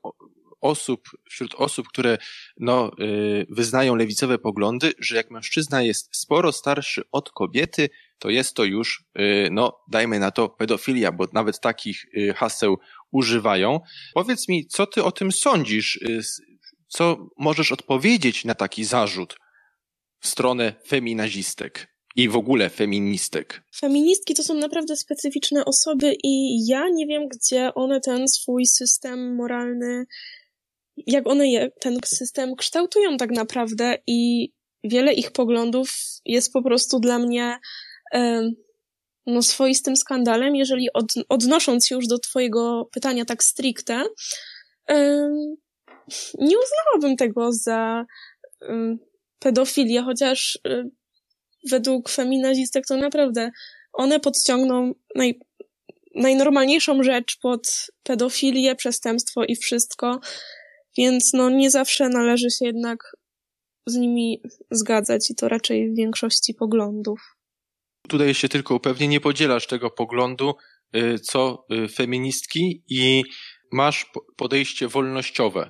osób, 0.61 1.09
wśród 1.29 1.55
osób, 1.55 1.87
które 1.87 2.17
no, 2.57 2.91
y, 2.99 3.45
wyznają 3.49 3.95
lewicowe 3.95 4.37
poglądy, 4.37 4.93
że 4.99 5.15
jak 5.15 5.31
mężczyzna 5.31 5.81
jest 5.81 6.17
sporo 6.17 6.51
starszy 6.51 7.01
od 7.11 7.31
kobiety, 7.31 7.89
to 8.19 8.29
jest 8.29 8.53
to 8.53 8.63
już, 8.63 9.03
y, 9.19 9.49
no, 9.51 9.79
dajmy 9.91 10.19
na 10.19 10.31
to 10.31 10.49
pedofilia, 10.49 11.11
bo 11.11 11.25
nawet 11.33 11.59
takich 11.59 12.05
haseł 12.35 12.77
używają. 13.11 13.79
Powiedz 14.13 14.47
mi, 14.47 14.67
co 14.67 14.87
ty 14.87 15.03
o 15.03 15.11
tym 15.11 15.31
sądzisz? 15.31 15.99
Co 16.87 17.29
możesz 17.37 17.71
odpowiedzieć 17.71 18.45
na 18.45 18.55
taki 18.55 18.83
zarzut 18.83 19.37
w 20.19 20.27
stronę 20.27 20.73
feminazistek? 20.87 21.96
I 22.17 22.29
w 22.29 22.35
ogóle 22.35 22.69
feministek. 22.69 23.61
Feministki 23.75 24.33
to 24.33 24.43
są 24.43 24.53
naprawdę 24.53 24.95
specyficzne 24.95 25.65
osoby 25.65 26.15
i 26.23 26.65
ja 26.67 26.89
nie 26.89 27.07
wiem, 27.07 27.27
gdzie 27.27 27.73
one 27.73 28.01
ten 28.01 28.27
swój 28.27 28.65
system 28.65 29.35
moralny, 29.35 30.05
jak 31.07 31.27
one 31.27 31.47
je, 31.47 31.71
ten 31.79 31.99
system 32.05 32.55
kształtują 32.55 33.17
tak 33.17 33.31
naprawdę 33.31 33.97
i 34.07 34.51
wiele 34.83 35.13
ich 35.13 35.31
poglądów 35.31 35.89
jest 36.25 36.53
po 36.53 36.63
prostu 36.63 36.99
dla 36.99 37.19
mnie 37.19 37.59
no, 39.25 39.41
swoistym 39.41 39.95
skandalem, 39.95 40.55
jeżeli 40.55 40.93
od, 40.93 41.13
odnosząc 41.29 41.89
już 41.89 42.07
do 42.07 42.19
twojego 42.19 42.89
pytania 42.93 43.25
tak 43.25 43.43
stricte, 43.43 44.03
nie 46.39 46.55
uznałabym 46.57 47.17
tego 47.17 47.51
za 47.51 48.05
pedofilię, 49.39 50.01
chociaż 50.01 50.59
według 51.69 52.09
feminazistek 52.09 52.85
to 52.85 52.97
naprawdę 52.97 53.51
one 53.93 54.19
podciągną 54.19 54.93
naj, 55.15 55.39
najnormalniejszą 56.15 57.03
rzecz 57.03 57.37
pod 57.41 57.87
pedofilię, 58.03 58.75
przestępstwo 58.75 59.43
i 59.45 59.55
wszystko, 59.55 60.19
więc 60.97 61.33
no 61.33 61.49
nie 61.49 61.71
zawsze 61.71 62.09
należy 62.09 62.51
się 62.51 62.65
jednak 62.65 63.17
z 63.85 63.95
nimi 63.95 64.41
zgadzać 64.71 65.31
i 65.31 65.35
to 65.35 65.49
raczej 65.49 65.91
w 65.91 65.95
większości 65.95 66.53
poglądów. 66.53 67.19
Tutaj 68.07 68.33
się 68.33 68.49
tylko 68.49 68.79
pewnie 68.79 69.07
nie 69.07 69.19
podzielasz 69.19 69.67
tego 69.67 69.91
poglądu, 69.91 70.53
y, 70.95 71.19
co 71.19 71.65
y, 71.71 71.87
feministki 71.87 72.83
i 72.89 73.23
masz 73.71 74.05
podejście 74.37 74.87
wolnościowe, 74.87 75.69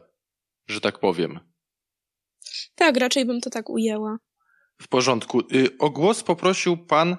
że 0.68 0.82
tak 0.82 1.00
powiem. 1.00 1.40
Tak, 2.76 2.98
raczej 2.98 3.26
bym 3.26 3.42
to 3.42 3.50
tak 3.50 3.70
ujęła. 3.70 4.18
W 4.82 4.88
porządku. 4.88 5.40
Y, 5.40 5.78
o 5.80 5.90
głos 5.90 6.24
poprosił 6.24 6.78
pan 6.78 7.18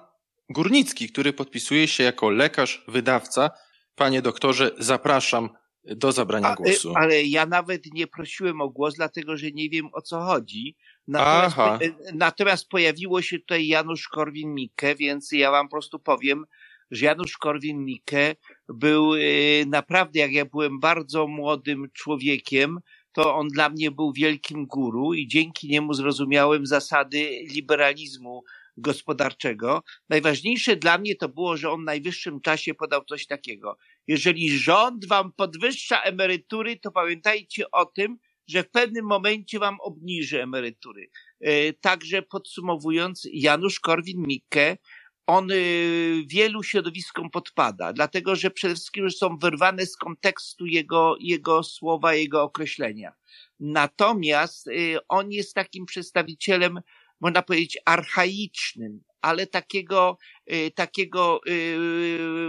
Górnicki, 0.51 1.09
który 1.09 1.33
podpisuje 1.33 1.89
się 1.89 2.05
jako 2.05 2.31
lekarz, 2.31 2.85
wydawca. 2.89 3.51
Panie 3.95 4.23
doktorze, 4.23 4.71
zapraszam 4.79 5.49
do 5.85 6.13
zabrania 6.13 6.49
A, 6.49 6.53
y, 6.53 6.57
głosu. 6.57 6.93
Ale 6.97 7.23
ja 7.23 7.47
nawet 7.47 7.83
nie 7.93 8.07
prosiłem 8.07 8.61
o 8.61 8.69
głos, 8.69 8.95
dlatego 8.95 9.37
że 9.37 9.51
nie 9.51 9.71
wiem 9.71 9.89
o 9.93 10.03
co 10.03 10.21
chodzi. 10.21 10.77
Natomiast, 11.09 11.59
Aha. 11.59 11.79
Y, 11.83 11.95
natomiast 12.15 12.69
pojawiło 12.69 13.23
się 13.23 13.39
tutaj 13.39 13.67
Janusz 13.67 14.09
Korwin-Mikke, 14.09 14.97
więc 14.97 15.33
ja 15.33 15.51
wam 15.51 15.69
po 15.69 15.73
prostu 15.73 15.99
powiem, 15.99 16.45
że 16.91 17.07
Janusz 17.07 17.39
Korwin-Mikke 17.39 18.37
był 18.69 19.13
naprawdę, 19.67 20.19
jak 20.19 20.33
ja 20.33 20.45
byłem 20.45 20.81
bardzo 20.81 21.27
młodym 21.27 21.89
człowiekiem, 21.93 22.79
to 23.19 23.35
on 23.35 23.49
dla 23.49 23.69
mnie 23.69 23.91
był 23.91 24.13
wielkim 24.13 24.67
guru 24.67 25.15
i 25.15 25.29
dzięki 25.29 25.69
niemu 25.69 25.95
zrozumiałem 25.95 26.67
zasady 26.67 27.19
liberalizmu 27.55 28.45
gospodarczego. 28.77 29.83
Najważniejsze 30.09 30.77
dla 30.77 30.99
mnie 30.99 31.17
to 31.17 31.29
było, 31.29 31.57
że 31.57 31.71
on 31.71 31.83
w 31.83 31.85
najwyższym 31.85 32.41
czasie 32.41 32.75
podał 32.75 33.05
coś 33.05 33.27
takiego. 33.27 33.77
Jeżeli 34.07 34.59
rząd 34.59 35.07
wam 35.07 35.33
podwyższa 35.33 36.03
emerytury, 36.03 36.77
to 36.77 36.91
pamiętajcie 36.91 37.71
o 37.71 37.85
tym, 37.85 38.19
że 38.47 38.63
w 38.63 38.71
pewnym 38.71 39.07
momencie 39.07 39.59
wam 39.59 39.77
obniży 39.81 40.43
emerytury. 40.43 41.11
E, 41.41 41.73
także 41.73 42.23
podsumowując, 42.23 43.29
Janusz 43.33 43.81
Korwin-Mikke 43.81 44.77
on 45.29 45.51
y, 45.51 46.25
wielu 46.27 46.63
środowiskom 46.63 47.31
podpada, 47.31 47.93
dlatego 47.93 48.37
że 48.37 48.51
przede 48.51 48.75
wszystkim 48.75 49.11
są 49.11 49.39
wyrwane 49.39 49.87
z 49.87 49.97
kontekstu 49.97 50.67
jego, 50.67 51.17
jego 51.21 51.63
słowa, 51.63 52.15
jego 52.15 52.43
określenia. 52.43 53.13
Natomiast 53.61 54.67
y, 54.67 54.99
on 55.09 55.33
jest 55.33 55.55
takim 55.55 55.87
przedstawicielem, 55.87 56.81
można 57.21 57.43
powiedzieć, 57.43 57.79
archaicznym, 57.85 59.03
ale 59.21 59.47
takiego, 59.47 60.19
y, 60.53 60.71
takiego, 60.71 61.41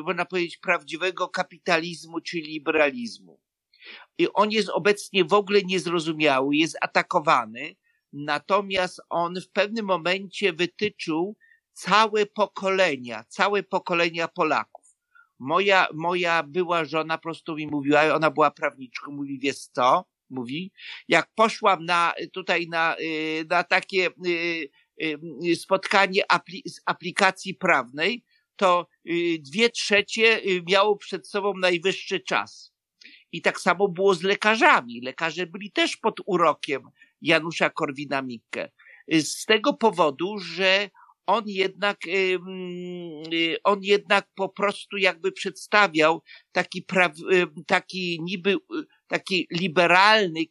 można 0.04 0.26
powiedzieć, 0.26 0.58
prawdziwego 0.58 1.30
kapitalizmu 1.30 2.22
czy 2.22 2.38
liberalizmu. 2.38 3.39
On 4.34 4.52
jest 4.52 4.70
obecnie 4.70 5.26
w 5.26 5.34
ogóle 5.34 5.62
niezrozumiały, 5.63 6.56
jest 6.56 6.78
atakowany, 6.82 7.76
natomiast 8.13 9.02
on 9.10 9.42
w 9.42 9.50
pewnym 9.50 9.86
momencie 9.86 10.54
wytyczył, 10.54 11.36
całe 11.80 12.26
pokolenia, 12.26 13.24
całe 13.28 13.63
pokolenia 13.63 14.28
Polaków. 14.28 14.86
Moja, 15.39 15.88
moja 15.94 16.44
była 16.44 16.86
żona 16.86 17.18
prosto 17.18 17.56
mi 17.56 17.68
mówiła, 17.68 18.15
ona 18.15 18.32
była 18.32 18.52
prawniczką, 18.52 19.12
mówi, 19.12 19.39
wiesz 19.39 19.58
co? 19.58 20.06
Mówi, 20.30 20.72
jak 21.08 21.30
poszłam 21.36 21.86
na, 21.86 22.13
tutaj 22.34 22.68
na, 22.68 22.96
y, 23.00 23.46
na 23.50 23.63
takie, 23.63 24.10
y, 24.26 25.56
spotkanie 25.56 26.24
z 26.65 26.82
aplikacji 26.86 27.54
prawnej, 27.54 28.24
to 28.56 28.88
dwie 29.39 29.70
trzecie 29.70 30.42
miało 30.70 30.98
przed 30.98 31.28
sobą 31.28 31.54
najwyższy 31.58 32.20
czas. 32.20 32.74
I 33.32 33.42
tak 33.42 33.60
samo 33.60 33.88
było 33.88 34.15
z 34.15 34.24
lekarzami. 34.24 35.02
Lekarze 35.02 35.48
byli 35.48 35.72
też 35.72 35.98
pod 35.98 36.15
urokiem 36.26 36.82
Janusza 37.22 37.70
Korwina-Mikke. 37.70 38.70
Z 39.12 39.46
tego 39.46 39.74
powodu, 39.74 40.38
że 40.38 40.89
on 41.30 41.44
jednak, 41.48 41.98
on 43.63 43.80
jednak 43.84 44.28
po 44.36 44.50
prostu 44.50 44.98
jakby 44.98 45.32
przedstawiał 45.32 46.22
taki, 46.52 46.82
pra, 46.82 47.13
taki 47.68 48.20
niby, 48.22 48.56
taki 49.08 49.48
liberalny, 49.52 50.46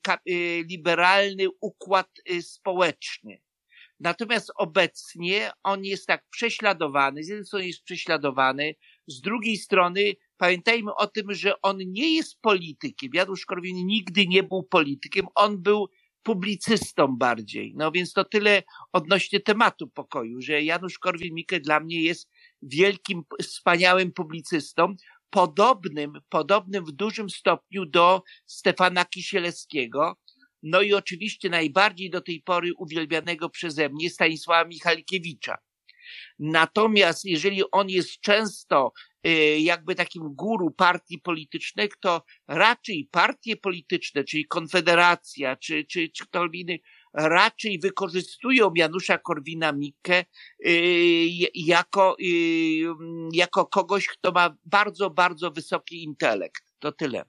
liberalny 0.70 1.46
układ 1.60 2.08
społeczny. 2.40 3.40
Natomiast 4.00 4.50
obecnie 4.56 5.50
on 5.62 5.84
jest 5.84 6.06
tak 6.06 6.24
prześladowany, 6.30 7.24
z 7.24 7.28
jednej 7.28 7.46
strony 7.46 7.66
jest 7.66 7.84
prześladowany, 7.84 8.74
z 9.06 9.20
drugiej 9.20 9.56
strony 9.56 10.14
pamiętajmy 10.36 10.94
o 10.94 11.06
tym, 11.06 11.34
że 11.34 11.60
on 11.62 11.78
nie 11.78 12.16
jest 12.16 12.40
politykiem. 12.40 13.10
Janusz 13.14 13.46
Korwin 13.46 13.86
nigdy 13.86 14.26
nie 14.26 14.42
był 14.42 14.62
politykiem, 14.62 15.26
on 15.34 15.62
był 15.62 15.88
publicystą 16.28 17.16
bardziej. 17.16 17.72
No 17.76 17.92
więc 17.92 18.12
to 18.12 18.24
tyle 18.24 18.62
odnośnie 18.92 19.40
tematu 19.40 19.88
pokoju, 19.88 20.40
że 20.40 20.62
Janusz 20.62 20.98
Korwin-Mikke 20.98 21.60
dla 21.60 21.80
mnie 21.80 22.02
jest 22.02 22.30
wielkim, 22.62 23.22
wspaniałym 23.42 24.12
publicystą, 24.12 24.94
podobnym, 25.30 26.12
podobnym 26.28 26.84
w 26.84 26.92
dużym 26.92 27.30
stopniu 27.30 27.86
do 27.86 28.22
Stefana 28.46 29.04
Kisielewskiego, 29.04 30.16
no 30.62 30.82
i 30.82 30.94
oczywiście 30.94 31.48
najbardziej 31.48 32.10
do 32.10 32.20
tej 32.20 32.42
pory 32.42 32.70
uwielbianego 32.78 33.50
przeze 33.50 33.88
mnie 33.88 34.10
Stanisława 34.10 34.68
Michalkiewicza. 34.68 35.56
Natomiast 36.38 37.24
jeżeli 37.24 37.62
on 37.72 37.88
jest 37.88 38.20
często 38.20 38.92
jakby 39.58 39.94
takim 39.94 40.22
guru 40.34 40.70
partii 40.70 41.18
politycznych, 41.18 41.90
to 42.00 42.22
raczej 42.48 43.08
partie 43.10 43.56
polityczne, 43.56 44.24
czyli 44.24 44.46
Konfederacja, 44.46 45.56
czy, 45.56 45.84
czy, 45.84 46.08
czy 46.08 46.26
ktoś 46.26 46.50
inny, 46.52 46.78
raczej 47.14 47.78
wykorzystują 47.78 48.70
Janusza 48.74 49.18
Korwina-Mikke 49.18 50.24
y, 50.66 51.48
jako, 51.54 52.16
y, 52.20 52.84
jako 53.32 53.66
kogoś, 53.66 54.06
kto 54.06 54.32
ma 54.32 54.56
bardzo, 54.64 55.10
bardzo 55.10 55.50
wysoki 55.50 56.04
intelekt. 56.04 56.62
To 56.78 56.92
tyle. 56.92 57.24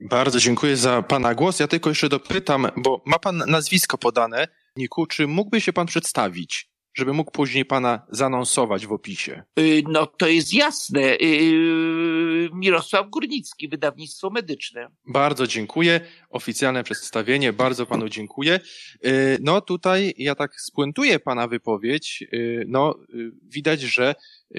Bardzo 0.00 0.40
dziękuję 0.40 0.76
za 0.76 1.02
Pana 1.02 1.34
głos. 1.34 1.60
Ja 1.60 1.68
tylko 1.68 1.90
jeszcze 1.90 2.08
dopytam, 2.08 2.66
bo 2.76 3.02
ma 3.06 3.18
Pan 3.18 3.36
nazwisko 3.46 3.98
podane. 3.98 4.48
Niku, 4.76 5.06
czy 5.06 5.26
mógłby 5.26 5.60
się 5.60 5.72
Pan 5.72 5.86
przedstawić? 5.86 6.70
Żeby 6.96 7.12
mógł 7.12 7.30
później 7.30 7.64
pana 7.64 8.06
zanonsować 8.10 8.86
w 8.86 8.92
opisie. 8.92 9.42
Y, 9.58 9.82
no 9.88 10.06
to 10.06 10.28
jest 10.28 10.54
jasne. 10.54 11.16
Y, 11.22 12.48
Mirosław 12.52 13.10
Górnicki, 13.10 13.68
wydawnictwo 13.68 14.30
medyczne. 14.30 14.88
Bardzo 15.06 15.46
dziękuję. 15.46 16.00
Oficjalne 16.30 16.84
przedstawienie, 16.84 17.52
bardzo 17.52 17.86
panu 17.86 18.08
dziękuję. 18.08 18.60
Y, 19.06 19.38
no 19.40 19.60
tutaj 19.60 20.14
ja 20.18 20.34
tak 20.34 20.60
spuentuję 20.60 21.20
pana 21.20 21.48
wypowiedź. 21.48 22.24
No 22.66 22.94
widać, 23.42 23.80
że 23.80 24.14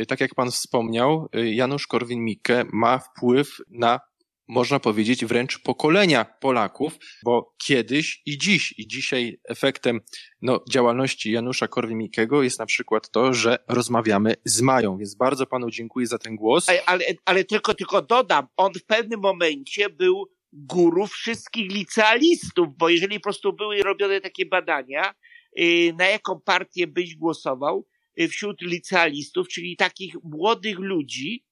tak 0.08 0.22
jak 0.22 0.36
pan 0.36 0.52
wspomniał, 0.52 1.30
Janusz 1.34 1.88
Korwin-Mikke 1.88 2.66
ma 2.74 3.00
wpływ 3.00 3.58
na 3.70 4.00
można 4.48 4.80
powiedzieć, 4.80 5.26
wręcz 5.26 5.60
pokolenia 5.60 6.26
Polaków, 6.26 7.00
bo 7.24 7.56
kiedyś 7.64 8.22
i 8.26 8.38
dziś, 8.38 8.74
i 8.78 8.88
dzisiaj 8.88 9.40
efektem 9.44 10.02
no, 10.42 10.64
działalności 10.70 11.32
Janusza 11.32 11.68
Korwin-Mikkego 11.68 12.44
jest 12.44 12.60
na 12.60 12.66
przykład 12.66 13.12
to, 13.12 13.34
że 13.34 13.58
rozmawiamy 13.68 14.36
z 14.46 14.62
Mają, 14.62 14.98
więc 14.98 15.16
bardzo 15.16 15.46
panu 15.46 15.70
dziękuję 15.70 16.08
za 16.08 16.18
ten 16.18 16.36
głos. 16.36 16.70
Ale, 16.70 16.86
ale, 16.86 17.06
ale 17.26 17.44
tylko, 17.44 17.74
tylko 17.74 18.02
dodam, 18.02 18.48
on 18.58 18.74
w 18.74 18.86
pewnym 18.86 19.20
momencie 19.20 19.90
był 19.90 20.30
guru 20.54 21.08
wszystkich 21.08 21.72
licealistów, 21.72 22.68
bo 22.78 22.90
jeżeli 22.90 23.20
po 23.20 23.24
prostu 23.24 23.54
były 23.54 23.84
robione 23.84 24.22
takie 24.22 24.46
badania, 24.46 25.14
yy, 25.56 25.94
na 25.94 26.06
jaką 26.06 26.40
partię 26.40 26.88
byś 26.88 27.16
głosował 27.16 27.88
yy, 28.16 28.28
wśród 28.28 28.62
licealistów, 28.62 29.48
czyli 29.48 29.78
takich 29.78 30.16
młodych 30.24 30.80
ludzi, 30.80 31.47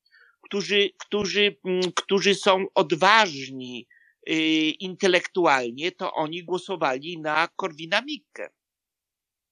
którzy, 0.45 0.89
którzy, 0.99 1.55
mm, 1.65 1.81
którzy 1.95 2.35
są 2.35 2.65
odważni 2.75 3.87
y, 4.29 4.33
intelektualnie, 4.79 5.91
to 5.91 6.13
oni 6.13 6.43
głosowali 6.43 7.21
na 7.21 7.47
Korwina 7.55 8.01
Mikke. 8.01 8.49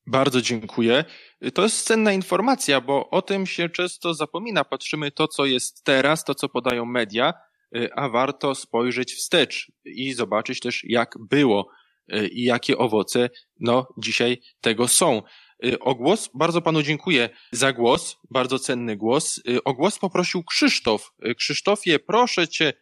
Bardzo 0.07 0.41
dziękuję. 0.41 1.05
To 1.53 1.63
jest 1.63 1.85
cenna 1.87 2.13
informacja, 2.13 2.81
bo 2.81 3.09
o 3.09 3.21
tym 3.21 3.45
się 3.45 3.69
często 3.69 4.13
zapomina. 4.13 4.63
Patrzymy 4.63 5.11
to, 5.11 5.27
co 5.27 5.45
jest 5.45 5.83
teraz, 5.83 6.23
to, 6.23 6.35
co 6.35 6.49
podają 6.49 6.85
media, 6.85 7.33
y, 7.75 7.89
a 7.95 8.09
warto 8.09 8.55
spojrzeć 8.55 9.13
wstecz 9.13 9.71
i 9.85 10.13
zobaczyć 10.13 10.59
też, 10.59 10.83
jak 10.83 11.15
było 11.29 11.69
y, 12.13 12.27
i 12.27 12.43
jakie 12.43 12.77
owoce 12.77 13.29
no, 13.59 13.87
dzisiaj 13.97 14.41
tego 14.61 14.87
są. 14.87 15.21
Y, 15.65 15.79
o 15.79 15.95
głos. 15.95 16.29
Bardzo 16.33 16.61
panu 16.61 16.83
dziękuję 16.83 17.29
za 17.51 17.73
głos, 17.73 18.15
bardzo 18.31 18.59
cenny 18.59 18.95
głos. 18.95 19.41
Y, 19.49 19.63
o 19.63 19.73
głos 19.73 19.99
poprosił 19.99 20.43
Krzysztof. 20.43 21.11
Y, 21.25 21.35
Krzysztofie, 21.35 21.99
proszę 21.99 22.47
cię, 22.47 22.73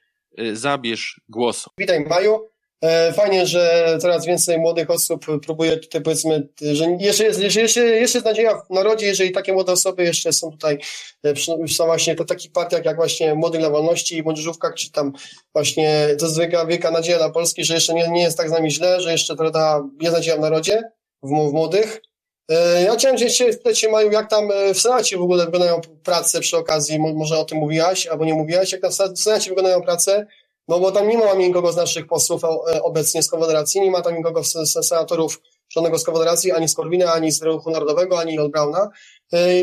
zabierz 0.54 1.22
głos. 1.30 1.66
Witaj 1.78 2.06
Maju. 2.06 2.52
E, 2.82 3.14
fajnie, 3.14 3.48
że 3.48 3.98
coraz 4.02 4.26
więcej 4.26 4.60
młodych 4.60 4.90
osób 4.90 5.26
próbuje 5.46 5.78
tutaj 5.78 6.02
powiedzmy, 6.02 6.48
że 6.62 6.86
jeszcze 7.00 7.24
jest, 7.24 7.42
jeszcze, 7.42 7.62
jeszcze, 7.62 7.86
jest 7.86 8.26
nadzieja 8.26 8.62
w 8.70 8.70
narodzie, 8.70 9.06
jeżeli 9.06 9.32
takie 9.32 9.54
młode 9.54 9.72
osoby 9.72 10.04
jeszcze 10.04 10.34
są 10.34 10.52
tutaj, 10.52 10.78
e, 11.24 11.36
są 11.68 11.86
właśnie 11.86 12.16
to 12.16 12.26
takich 12.26 12.52
partiach 12.52 12.86
jak 12.86 12.96
właśnie 12.96 13.36
Młody 13.36 13.58
dla 13.58 13.70
Wolności 13.70 14.18
i 14.18 14.24
Młodzieżówka, 14.24 14.74
czy 14.74 14.92
tam 14.92 15.14
właśnie, 15.54 16.08
to 16.20 16.28
wielka, 16.40 16.66
wielka 16.66 16.92
nadzieja 16.92 17.18
dla 17.18 17.30
Polski, 17.30 17.64
że 17.64 17.74
jeszcze 17.74 17.94
nie, 17.94 18.10
nie 18.10 18.22
jest 18.22 18.38
tak 18.38 18.50
z 18.50 18.52
nami 18.52 18.72
źle, 18.72 19.02
że 19.02 19.12
jeszcze 19.12 19.36
prawda, 19.36 19.84
jest 20.02 20.16
nadzieja 20.16 20.38
w 20.38 20.42
narodzie, 20.42 20.84
w, 21.24 21.28
w 21.28 21.54
młodych. 21.54 22.02
E, 22.52 22.84
ja 22.84 22.96
chciałem 22.96 23.18
się 23.18 23.54
spytać 23.54 23.88
Maju, 23.92 24.12
jak 24.12 24.30
tam 24.30 24.52
e, 24.52 24.74
w 24.74 24.82
Senacie 24.82 25.18
w 25.18 25.22
ogóle 25.22 25.46
wyglądają 25.46 25.82
prace 26.04 26.40
przy 26.40 26.58
okazji, 26.58 27.00
może 27.00 27.40
o 27.40 27.46
tym 27.46 27.58
mówiłaś, 27.58 28.08
albo 28.08 28.26
nie 28.26 28.34
mówiłaś, 28.34 28.72
jak 28.72 28.82
tam 28.82 28.92
w 28.92 29.20
Senacie 29.20 29.50
wyglądają 29.50 29.82
prace, 29.82 30.28
no 30.68 30.80
bo 30.80 30.92
tam 30.92 31.08
nie 31.08 31.18
ma 31.18 31.34
nikogo 31.34 31.72
z 31.72 31.76
naszych 31.76 32.08
posłów 32.08 32.44
e, 32.44 32.84
obecnie 32.84 33.24
z 33.24 33.30
Konfederacji, 33.30 33.82
nie 33.82 33.92
ma 33.92 34.02
tam 34.02 34.18
nikogo 34.18 34.44
z 34.44 34.88
senatorów 34.88 35.42
żadnego 35.70 36.00
z 36.00 36.04
Konfederacji, 36.04 36.52
ani 36.52 36.68
z 36.68 36.76
Korwina, 36.76 37.14
ani 37.14 37.32
z 37.32 37.42
Ruchu 37.42 37.72
Narodowego, 37.72 38.20
ani 38.20 38.40
od 38.40 38.52
Brauna. 38.52 38.90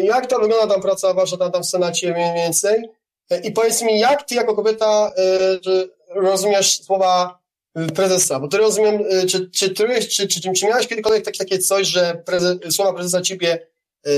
Jak 0.03 0.27
to 0.27 0.38
wygląda 0.38 0.74
tam 0.74 0.83
praca 0.83 1.14
wasza 1.14 1.37
tam, 1.37 1.53
tam 1.53 1.62
w 1.62 1.66
Senacie 1.66 2.12
mniej 2.12 2.35
więcej? 2.35 2.90
I 3.44 3.53
powiedz 3.53 3.83
mi, 3.83 3.98
jak 3.98 4.22
ty 4.22 4.35
jako 4.35 4.55
kobieta 4.55 5.12
rozumiesz 6.14 6.83
słowa 6.83 7.38
prezesa, 7.95 8.41
bo 8.41 8.49
to 8.49 8.59
rozumiem, 8.59 9.01
y, 9.01 9.27
czy, 9.27 9.51
czy, 9.51 9.71
czy, 9.71 10.29
czy, 10.29 10.53
czy, 10.53 10.67
miałeś 10.67 10.87
kiedykolwiek 10.87 11.25
takie, 11.25 11.38
takie 11.38 11.59
coś, 11.59 11.87
że 11.87 12.23
prezes, 12.27 12.59
słowa 12.71 12.93
prezesa 12.93 13.23
ciebie 13.23 13.67
yy, 14.07 14.12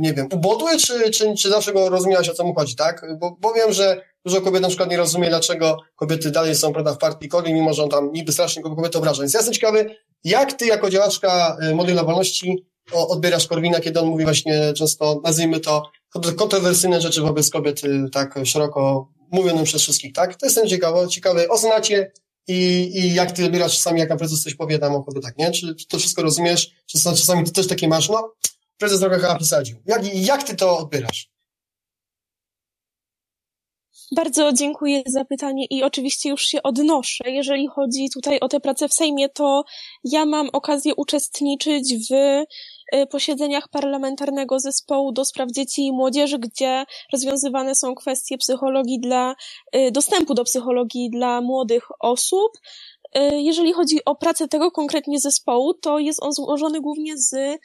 nie 0.00 0.12
wiem, 0.12 0.28
ubodły, 0.32 0.78
czy, 0.78 1.10
czy, 1.10 1.34
czy 1.34 1.50
zawsze 1.50 1.72
go 1.72 1.88
rozumiałaś, 1.88 2.28
o 2.28 2.34
co 2.34 2.44
mu 2.44 2.54
chodzi, 2.54 2.76
tak? 2.76 3.06
Bo, 3.18 3.36
bo 3.40 3.52
wiem, 3.52 3.72
że 3.72 4.00
dużo 4.24 4.40
kobiet 4.40 4.62
na 4.62 4.68
przykład 4.68 4.90
nie 4.90 4.96
rozumie, 4.96 5.28
dlaczego 5.28 5.78
kobiety 5.96 6.30
dalej 6.30 6.54
są, 6.54 6.72
prawda, 6.72 6.94
w 6.94 6.98
partii 6.98 7.28
Koli, 7.28 7.54
mimo 7.54 7.74
że 7.74 7.82
on 7.82 7.88
tam 7.88 8.12
niby 8.12 8.32
strasznie 8.32 8.62
kobiety 8.62 8.98
obraża. 8.98 9.22
Więc 9.22 9.34
ja 9.34 9.38
jestem 9.38 9.54
ciekawy, 9.54 9.96
jak 10.24 10.52
ty 10.52 10.66
jako 10.66 10.90
działaczka 10.90 11.56
y, 11.70 11.74
modela 11.74 12.04
wolności 12.04 12.66
odbierasz 12.92 13.46
Korwina, 13.46 13.80
kiedy 13.80 14.00
on 14.00 14.06
mówi 14.06 14.24
właśnie 14.24 14.72
często, 14.72 15.20
nazwijmy 15.24 15.60
to, 15.60 15.90
kontrowersyjne 16.36 17.00
rzeczy 17.00 17.20
wobec 17.20 17.50
kobiet 17.50 17.84
y, 17.84 18.10
tak 18.12 18.34
szeroko 18.44 19.08
mówione 19.30 19.64
przez 19.64 19.82
wszystkich, 19.82 20.12
tak? 20.12 20.36
To 20.36 20.46
jestem 20.46 20.68
ciekawy, 20.68 21.08
ciekawy 21.08 21.48
o 21.48 21.58
Senacie, 21.58 22.12
i, 22.48 22.90
i 22.94 23.14
jak 23.14 23.32
ty 23.32 23.44
odbierasz 23.44 23.76
czasami, 23.76 24.00
jak 24.00 24.16
prezes 24.18 24.42
coś 24.42 24.54
powie 24.54 24.78
tam 24.78 24.94
o 24.94 25.04
tak, 25.22 25.38
nie? 25.38 25.50
Czy, 25.50 25.74
czy 25.74 25.86
to 25.86 25.98
wszystko 25.98 26.22
rozumiesz? 26.22 26.70
Czy 26.86 26.98
czasami 26.98 27.44
ty 27.44 27.52
też 27.52 27.66
takie 27.66 27.88
masz, 27.88 28.08
no, 28.08 28.34
prezes 28.78 29.00
trochę 29.00 29.16
chyba 29.16 29.36
przesadził. 29.36 29.76
Jak, 29.86 30.14
jak 30.14 30.42
ty 30.42 30.56
to 30.56 30.78
odbierasz? 30.78 31.34
Bardzo 34.16 34.52
dziękuję 34.52 35.02
za 35.06 35.24
pytanie 35.24 35.66
i 35.70 35.82
oczywiście 35.82 36.28
już 36.28 36.42
się 36.42 36.62
odnoszę. 36.62 37.30
Jeżeli 37.30 37.66
chodzi 37.66 38.08
tutaj 38.14 38.40
o 38.40 38.48
tę 38.48 38.60
pracę 38.60 38.88
w 38.88 38.94
Sejmie, 38.94 39.28
to 39.28 39.64
ja 40.04 40.26
mam 40.26 40.48
okazję 40.52 40.94
uczestniczyć 40.94 41.94
w 42.10 42.14
posiedzeniach 43.10 43.68
parlamentarnego 43.68 44.60
zespołu 44.60 45.12
do 45.12 45.24
spraw 45.24 45.50
dzieci 45.50 45.86
i 45.86 45.92
młodzieży, 45.92 46.38
gdzie 46.38 46.84
rozwiązywane 47.12 47.74
są 47.74 47.94
kwestie 47.94 48.38
psychologii 48.38 49.00
dla, 49.00 49.34
y, 49.76 49.90
dostępu 49.90 50.34
do 50.34 50.44
psychologii 50.44 51.10
dla 51.10 51.40
młodych 51.40 51.84
osób. 52.00 52.52
Y, 53.18 53.40
jeżeli 53.40 53.72
chodzi 53.72 54.04
o 54.04 54.14
pracę 54.14 54.48
tego 54.48 54.70
konkretnie 54.70 55.20
zespołu, 55.20 55.74
to 55.74 55.98
jest 55.98 56.22
on 56.22 56.32
złożony 56.32 56.80
głównie 56.80 57.16
z 57.16 57.60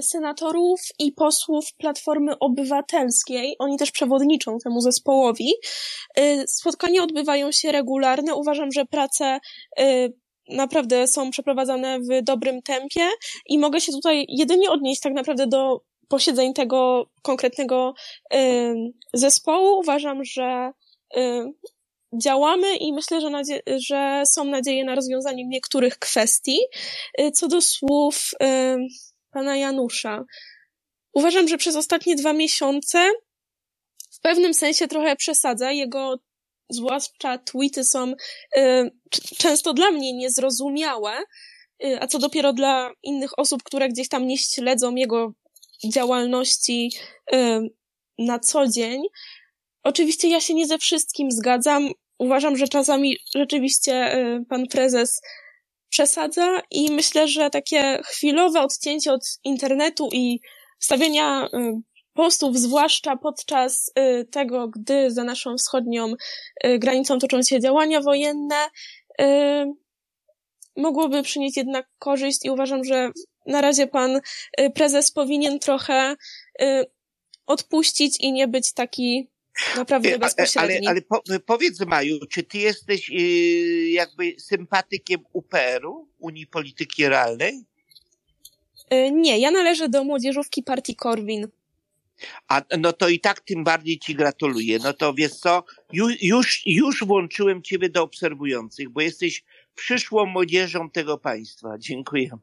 senatorów 0.00 0.80
i 0.98 1.12
posłów 1.12 1.64
Platformy 1.78 2.38
Obywatelskiej. 2.38 3.56
Oni 3.58 3.78
też 3.78 3.90
przewodniczą 3.90 4.58
temu 4.64 4.80
zespołowi. 4.80 5.52
Spotkania 6.46 7.02
odbywają 7.02 7.52
się 7.52 7.72
regularne. 7.72 8.34
Uważam, 8.34 8.72
że 8.72 8.84
prace 8.84 9.40
naprawdę 10.50 11.06
są 11.06 11.30
przeprowadzane 11.30 11.98
w 12.00 12.22
dobrym 12.22 12.62
tempie 12.62 13.08
i 13.46 13.58
mogę 13.58 13.80
się 13.80 13.92
tutaj 13.92 14.26
jedynie 14.28 14.70
odnieść 14.70 15.00
tak 15.00 15.12
naprawdę 15.12 15.46
do 15.46 15.80
posiedzeń 16.08 16.54
tego 16.54 17.06
konkretnego 17.22 17.94
y, 18.34 18.74
zespołu. 19.14 19.78
Uważam, 19.78 20.24
że 20.24 20.72
y, 21.16 21.44
działamy 22.22 22.76
i 22.76 22.92
myślę, 22.92 23.20
że, 23.20 23.30
nadzie- 23.30 23.62
że 23.66 24.22
są 24.26 24.44
nadzieje 24.44 24.84
na 24.84 24.94
rozwiązanie 24.94 25.46
niektórych 25.46 25.98
kwestii. 25.98 26.58
Y, 27.20 27.30
co 27.30 27.48
do 27.48 27.60
słów 27.60 28.30
pana 29.30 29.56
Janusza, 29.56 30.24
uważam, 31.12 31.48
że 31.48 31.58
przez 31.58 31.76
ostatnie 31.76 32.16
dwa 32.16 32.32
miesiące 32.32 33.10
w 34.10 34.20
pewnym 34.20 34.54
sensie 34.54 34.88
trochę 34.88 35.16
przesadza. 35.16 35.72
Jego 35.72 36.16
zwłaszcza 36.70 37.38
tweety 37.38 37.84
są 37.84 38.12
y, 38.56 38.90
często 39.38 39.72
dla 39.72 39.90
mnie 39.90 40.12
niezrozumiałe, 40.12 41.12
y, 41.84 42.00
a 42.00 42.06
co 42.06 42.18
dopiero 42.18 42.52
dla 42.52 42.90
innych 43.02 43.38
osób, 43.38 43.62
które 43.62 43.88
gdzieś 43.88 44.08
tam 44.08 44.26
nie 44.26 44.38
śledzą 44.38 44.94
jego 44.94 45.32
działalności 45.92 46.90
y, 47.34 47.60
na 48.18 48.38
co 48.38 48.68
dzień. 48.68 49.02
Oczywiście 49.82 50.28
ja 50.28 50.40
się 50.40 50.54
nie 50.54 50.66
ze 50.66 50.78
wszystkim 50.78 51.30
zgadzam. 51.30 51.90
Uważam, 52.18 52.56
że 52.56 52.68
czasami 52.68 53.16
rzeczywiście 53.34 54.16
pan 54.48 54.66
prezes 54.66 55.20
przesadza 55.90 56.60
i 56.70 56.92
myślę, 56.92 57.28
że 57.28 57.50
takie 57.50 58.00
chwilowe 58.06 58.60
odcięcie 58.60 59.12
od 59.12 59.22
internetu 59.44 60.08
i 60.12 60.40
stawiania 60.78 61.48
y, 61.54 61.80
postów, 62.14 62.58
zwłaszcza 62.58 63.16
podczas 63.16 63.92
y, 63.98 64.24
tego, 64.24 64.68
gdy 64.68 65.10
za 65.10 65.24
naszą 65.24 65.56
wschodnią 65.56 66.14
y, 66.66 66.78
granicą 66.78 67.18
toczą 67.18 67.42
się 67.42 67.60
działania 67.60 68.00
wojenne, 68.00 68.68
y, 69.20 69.24
mogłoby 70.76 71.22
przynieść 71.22 71.56
jednak 71.56 71.86
korzyść 71.98 72.44
i 72.44 72.50
uważam, 72.50 72.84
że 72.84 73.10
na 73.46 73.60
razie 73.60 73.86
pan 73.86 74.20
prezes 74.74 75.12
powinien 75.12 75.58
trochę 75.58 76.16
odpuścić 77.46 78.20
i 78.20 78.32
nie 78.32 78.48
być 78.48 78.72
taki 78.72 79.30
naprawdę 79.76 80.18
bezpośredni. 80.18 80.86
Ale, 80.86 80.90
ale 80.90 81.02
po, 81.02 81.22
powiedz 81.46 81.80
Maju, 81.80 82.18
czy 82.26 82.42
ty 82.42 82.58
jesteś 82.58 83.10
jakby 83.90 84.34
sympatykiem 84.38 85.20
UPR-u, 85.32 86.08
Unii 86.18 86.46
Polityki 86.46 87.08
Realnej? 87.08 87.64
Nie, 89.12 89.38
ja 89.38 89.50
należę 89.50 89.88
do 89.88 90.04
młodzieżówki 90.04 90.62
partii 90.62 90.96
Korwin. 90.96 91.48
A 92.48 92.62
no 92.78 92.92
to 92.92 93.08
i 93.08 93.20
tak 93.20 93.40
tym 93.40 93.64
bardziej 93.64 93.98
ci 93.98 94.14
gratuluję. 94.14 94.78
No 94.82 94.92
to 94.92 95.14
wiesz 95.14 95.32
co, 95.32 95.64
już, 95.92 96.22
już, 96.22 96.62
już 96.66 97.04
włączyłem 97.04 97.62
ciebie 97.62 97.88
do 97.88 98.02
obserwujących, 98.02 98.88
bo 98.90 99.00
jesteś 99.00 99.44
przyszłą 99.74 100.26
młodzieżą 100.26 100.90
tego 100.90 101.18
państwa. 101.18 101.78
Dziękuję. 101.78 102.38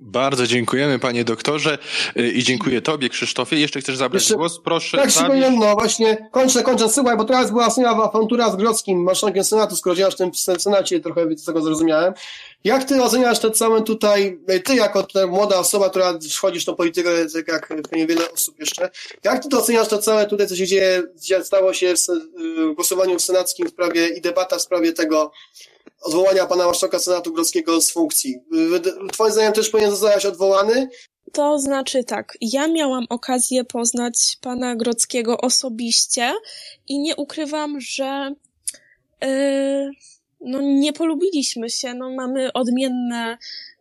Bardzo 0.00 0.46
dziękujemy 0.46 0.98
panie 0.98 1.24
doktorze 1.24 1.78
y, 2.16 2.28
i 2.28 2.42
dziękuję 2.42 2.82
tobie 2.82 3.08
Krzysztofie. 3.08 3.56
Jeszcze 3.56 3.80
chcesz 3.80 3.96
zabrać 3.96 4.22
Jeszcze, 4.22 4.34
głos? 4.34 4.60
Proszę. 4.64 4.98
Tak, 4.98 5.08
przypomniałem, 5.08 5.58
no 5.58 5.74
właśnie, 5.74 6.28
kończę, 6.30 6.62
kończę, 6.62 6.88
słuchaj, 6.88 7.16
bo 7.16 7.24
teraz 7.24 7.50
była 7.50 7.70
wspaniała 7.70 8.08
awantura 8.08 8.50
z 8.50 8.56
Grodzkim, 8.56 9.02
marszałkiem 9.02 9.44
Senatu, 9.44 9.76
skoro 9.76 9.96
działasz 9.96 10.14
w 10.14 10.18
tym, 10.18 10.30
w 10.32 10.62
Senacie, 10.62 11.00
trochę 11.00 11.36
z 11.36 11.44
tego 11.44 11.62
zrozumiałem. 11.62 12.14
Jak 12.64 12.84
ty 12.84 13.02
oceniasz 13.02 13.38
ten 13.38 13.52
cały 13.52 13.82
tutaj, 13.82 14.38
ty 14.64 14.74
jako 14.74 15.02
ta 15.02 15.26
młoda 15.26 15.58
osoba, 15.58 15.90
która 15.90 16.18
wchodzisz 16.32 16.62
w 16.62 16.66
tą 16.66 16.74
politykę, 16.74 17.10
tak 17.32 17.48
jak 17.48 17.68
pewnie 17.68 18.06
wiele 18.06 18.32
osób 18.32 18.60
jeszcze, 18.60 18.90
jak 19.24 19.42
ty 19.42 19.48
to 19.48 19.58
oceniasz 19.58 19.88
to 19.88 19.98
całe 19.98 20.26
tutaj, 20.26 20.46
co 20.46 20.56
się 20.56 20.66
dzieje, 20.66 21.02
stało 21.42 21.72
się 21.72 21.94
w 21.96 22.10
y, 22.10 22.74
głosowaniu 22.74 23.18
w 23.18 23.22
senackim 23.22 23.66
w 23.66 23.70
sprawie 23.70 24.08
i 24.08 24.20
debata 24.20 24.58
w 24.58 24.62
sprawie 24.62 24.92
tego 24.92 25.32
odwołania 26.02 26.46
pana 26.46 26.66
marszałka 26.66 26.98
Senatu 26.98 27.32
Grodzkiego 27.32 27.80
z 27.80 27.90
funkcji? 27.90 28.40
Twoim 29.12 29.32
zdaniem 29.32 29.52
też 29.52 29.70
powinien 29.70 29.90
zostać 29.90 30.26
odwołany? 30.26 30.88
To 31.32 31.58
znaczy 31.58 32.04
tak, 32.04 32.38
ja 32.40 32.68
miałam 32.68 33.06
okazję 33.08 33.64
poznać 33.64 34.36
pana 34.40 34.76
Grodzkiego 34.76 35.38
osobiście 35.38 36.32
i 36.88 36.98
nie 36.98 37.16
ukrywam, 37.16 37.80
że 37.80 38.34
yy, 39.22 39.90
no 40.40 40.60
nie 40.62 40.92
polubiliśmy 40.92 41.70
się, 41.70 41.94
no 41.94 42.10
mamy 42.10 42.52
odmienne 42.52 43.38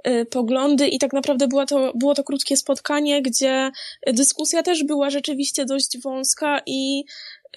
y, 0.07 0.25
poglądy 0.25 0.87
i 0.87 0.99
tak 0.99 1.13
naprawdę 1.13 1.47
była 1.47 1.65
to, 1.65 1.91
było 1.95 2.15
to 2.15 2.23
krótkie 2.23 2.57
spotkanie, 2.57 3.21
gdzie 3.21 3.71
dyskusja 4.07 4.63
też 4.63 4.83
była 4.83 5.09
rzeczywiście 5.09 5.65
dość 5.65 6.01
wąska 6.01 6.61
i 6.65 7.05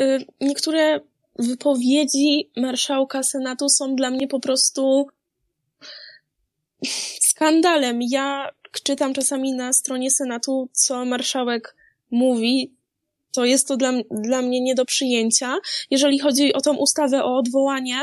y, 0.01 0.25
niektóre 0.41 1.01
wypowiedzi 1.39 2.51
marszałka 2.57 3.23
Senatu 3.23 3.69
są 3.69 3.97
dla 3.97 4.11
mnie 4.11 4.29
po 4.29 4.41
prostu 4.41 5.07
skandalem. 7.21 8.01
Ja 8.03 8.51
czytam 8.83 9.15
czasami 9.15 9.53
na 9.53 9.73
stronie 9.73 10.11
Senatu, 10.11 10.69
co 10.73 11.05
marszałek 11.05 11.77
mówi, 12.11 12.79
to 13.33 13.45
jest 13.45 13.69
to 13.69 13.77
dla, 13.77 13.93
dla 14.11 14.43
mnie 14.43 14.61
nie 14.61 14.75
do 14.75 14.85
przyjęcia. 14.85 15.57
Jeżeli 15.91 16.19
chodzi 16.19 16.53
o 16.53 16.61
tą 16.61 16.77
ustawę 16.77 17.25
o 17.25 17.37
odwołanie, 17.37 17.99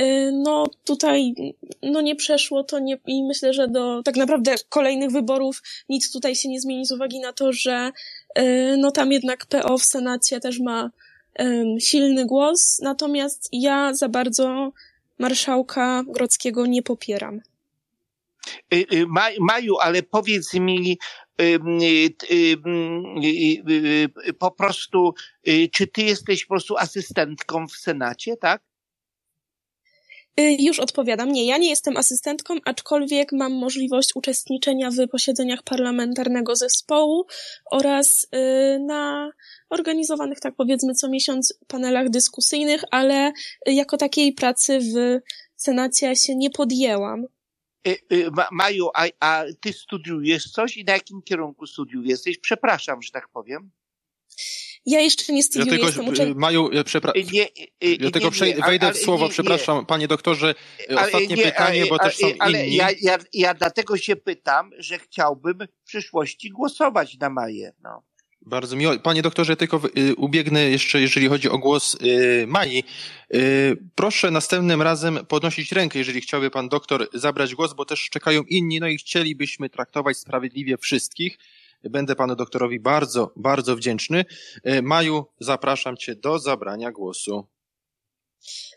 y, 0.00 0.30
no 0.32 0.64
tutaj 0.84 1.34
no 1.82 2.00
nie 2.00 2.16
przeszło 2.16 2.64
to 2.64 2.78
nie, 2.78 2.98
i 3.06 3.24
myślę, 3.24 3.52
że 3.52 3.68
do 3.68 4.02
tak 4.02 4.16
naprawdę 4.16 4.54
kolejnych 4.68 5.10
wyborów 5.10 5.62
nic 5.88 6.12
tutaj 6.12 6.34
się 6.34 6.48
nie 6.48 6.60
zmieni 6.60 6.86
z 6.86 6.92
uwagi 6.92 7.20
na 7.20 7.32
to, 7.32 7.52
że 7.52 7.92
y, 8.38 8.76
no 8.78 8.90
tam 8.90 9.12
jednak 9.12 9.46
PO 9.46 9.78
w 9.78 9.84
Senacie 9.84 10.40
też 10.40 10.60
ma 10.60 10.90
silny 11.80 12.26
głos, 12.26 12.80
natomiast 12.82 13.48
ja 13.52 13.94
za 13.94 14.08
bardzo 14.08 14.72
marszałka 15.18 16.02
Grodzkiego 16.08 16.66
nie 16.66 16.82
popieram. 16.82 17.40
Y, 18.74 19.06
Maju, 19.40 19.78
ale 19.78 20.02
powiedz 20.02 20.54
mi, 20.54 20.98
po 24.38 24.50
prostu, 24.50 25.14
y, 25.48 25.68
czy 25.72 25.86
ty 25.86 26.02
jesteś 26.02 26.44
po 26.44 26.54
prostu 26.54 26.76
asystentką 26.76 27.68
w 27.68 27.76
Senacie, 27.76 28.36
tak? 28.36 28.62
Y, 30.40 30.56
już 30.60 30.80
odpowiadam. 30.80 31.32
Nie, 31.32 31.46
ja 31.46 31.58
nie 31.58 31.68
jestem 31.68 31.96
asystentką, 31.96 32.54
aczkolwiek 32.64 33.32
mam 33.32 33.52
możliwość 33.52 34.10
uczestniczenia 34.14 34.90
w 34.90 35.08
posiedzeniach 35.08 35.62
parlamentarnego 35.62 36.56
zespołu 36.56 37.26
oraz 37.70 38.24
y, 38.24 38.78
na 38.78 39.30
organizowanych, 39.70 40.40
tak 40.40 40.54
powiedzmy, 40.54 40.94
co 40.94 41.08
miesiąc 41.08 41.54
panelach 41.66 42.10
dyskusyjnych, 42.10 42.82
ale 42.90 43.32
jako 43.66 43.96
takiej 43.96 44.32
pracy 44.32 44.78
w 44.80 45.20
Senacie 45.56 46.16
się 46.16 46.36
nie 46.36 46.50
podjęłam. 46.50 47.26
Y, 47.86 48.02
Maju, 48.52 48.88
a, 48.94 49.06
a 49.20 49.44
ty 49.60 49.72
studiujesz 49.72 50.50
coś 50.50 50.76
i 50.76 50.84
na 50.84 50.92
jakim 50.92 51.22
kierunku 51.22 51.66
studiów 51.66 52.06
jesteś? 52.06 52.38
Przepraszam, 52.38 53.02
że 53.02 53.10
tak 53.10 53.28
powiem. 53.28 53.70
Ja 54.86 55.00
jeszcze 55.00 55.32
nie 55.32 55.42
studiuję, 55.42 55.66
ja 55.66 55.72
tylko, 55.72 55.86
jestem 55.86 56.08
uczennicą. 56.08 56.40
Maju, 56.40 56.70
przepraszam. 56.84 57.22
Ja 58.00 58.10
tylko 58.10 58.30
nie, 58.46 58.54
wejdę 58.66 58.92
w 58.92 58.98
słowo, 58.98 59.28
przepraszam, 59.28 59.86
panie 59.86 60.08
doktorze, 60.08 60.54
ostatnie 60.96 61.36
pytanie, 61.36 61.86
bo 61.86 61.98
też 61.98 62.16
są 62.16 62.26
ale 62.38 62.66
inni. 62.66 62.76
Ja, 62.76 62.88
ja, 63.02 63.18
ja 63.32 63.54
dlatego 63.54 63.96
się 63.96 64.16
pytam, 64.16 64.70
że 64.78 64.98
chciałbym 64.98 65.58
w 65.58 65.86
przyszłości 65.86 66.50
głosować 66.50 67.18
na 67.18 67.30
Maję. 67.30 67.72
No. 67.82 68.02
Bardzo 68.46 68.76
miło. 68.76 68.98
Panie 68.98 69.22
doktorze, 69.22 69.56
tylko 69.56 69.80
y, 69.98 70.14
ubiegnę 70.14 70.70
jeszcze, 70.70 71.00
jeżeli 71.00 71.28
chodzi 71.28 71.48
o 71.48 71.58
głos 71.58 71.94
y, 71.94 72.44
Mai. 72.46 72.84
Y, 73.34 73.76
proszę 73.94 74.30
następnym 74.30 74.82
razem 74.82 75.18
podnosić 75.28 75.72
rękę, 75.72 75.98
jeżeli 75.98 76.20
chciałby 76.20 76.50
pan 76.50 76.68
doktor 76.68 77.08
zabrać 77.14 77.54
głos, 77.54 77.74
bo 77.74 77.84
też 77.84 78.08
czekają 78.10 78.42
inni, 78.42 78.80
no 78.80 78.88
i 78.88 78.96
chcielibyśmy 78.96 79.70
traktować 79.70 80.16
sprawiedliwie 80.16 80.76
wszystkich. 80.78 81.38
Będę 81.90 82.16
panu 82.16 82.36
doktorowi 82.36 82.80
bardzo, 82.80 83.32
bardzo 83.36 83.76
wdzięczny. 83.76 84.24
Maju, 84.82 85.24
zapraszam 85.40 85.96
cię 85.96 86.14
do 86.14 86.38
zabrania 86.38 86.92
głosu. 86.92 87.46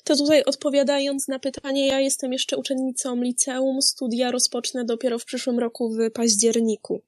To 0.04 0.16
tutaj 0.16 0.44
odpowiadając 0.44 1.28
na 1.28 1.40
pytanie, 1.40 1.88
ja 1.88 2.00
jestem 2.00 2.34
jeszcze 2.34 2.58
uczennicą 2.58 3.22
liceum, 3.22 3.82
studia 3.82 4.32
rozpocznę 4.32 4.86
dopiero 4.86 5.20
w 5.20 5.26
przyszłym 5.26 5.60
roku 5.60 5.90
w 5.90 6.12
październiku. 6.12 7.02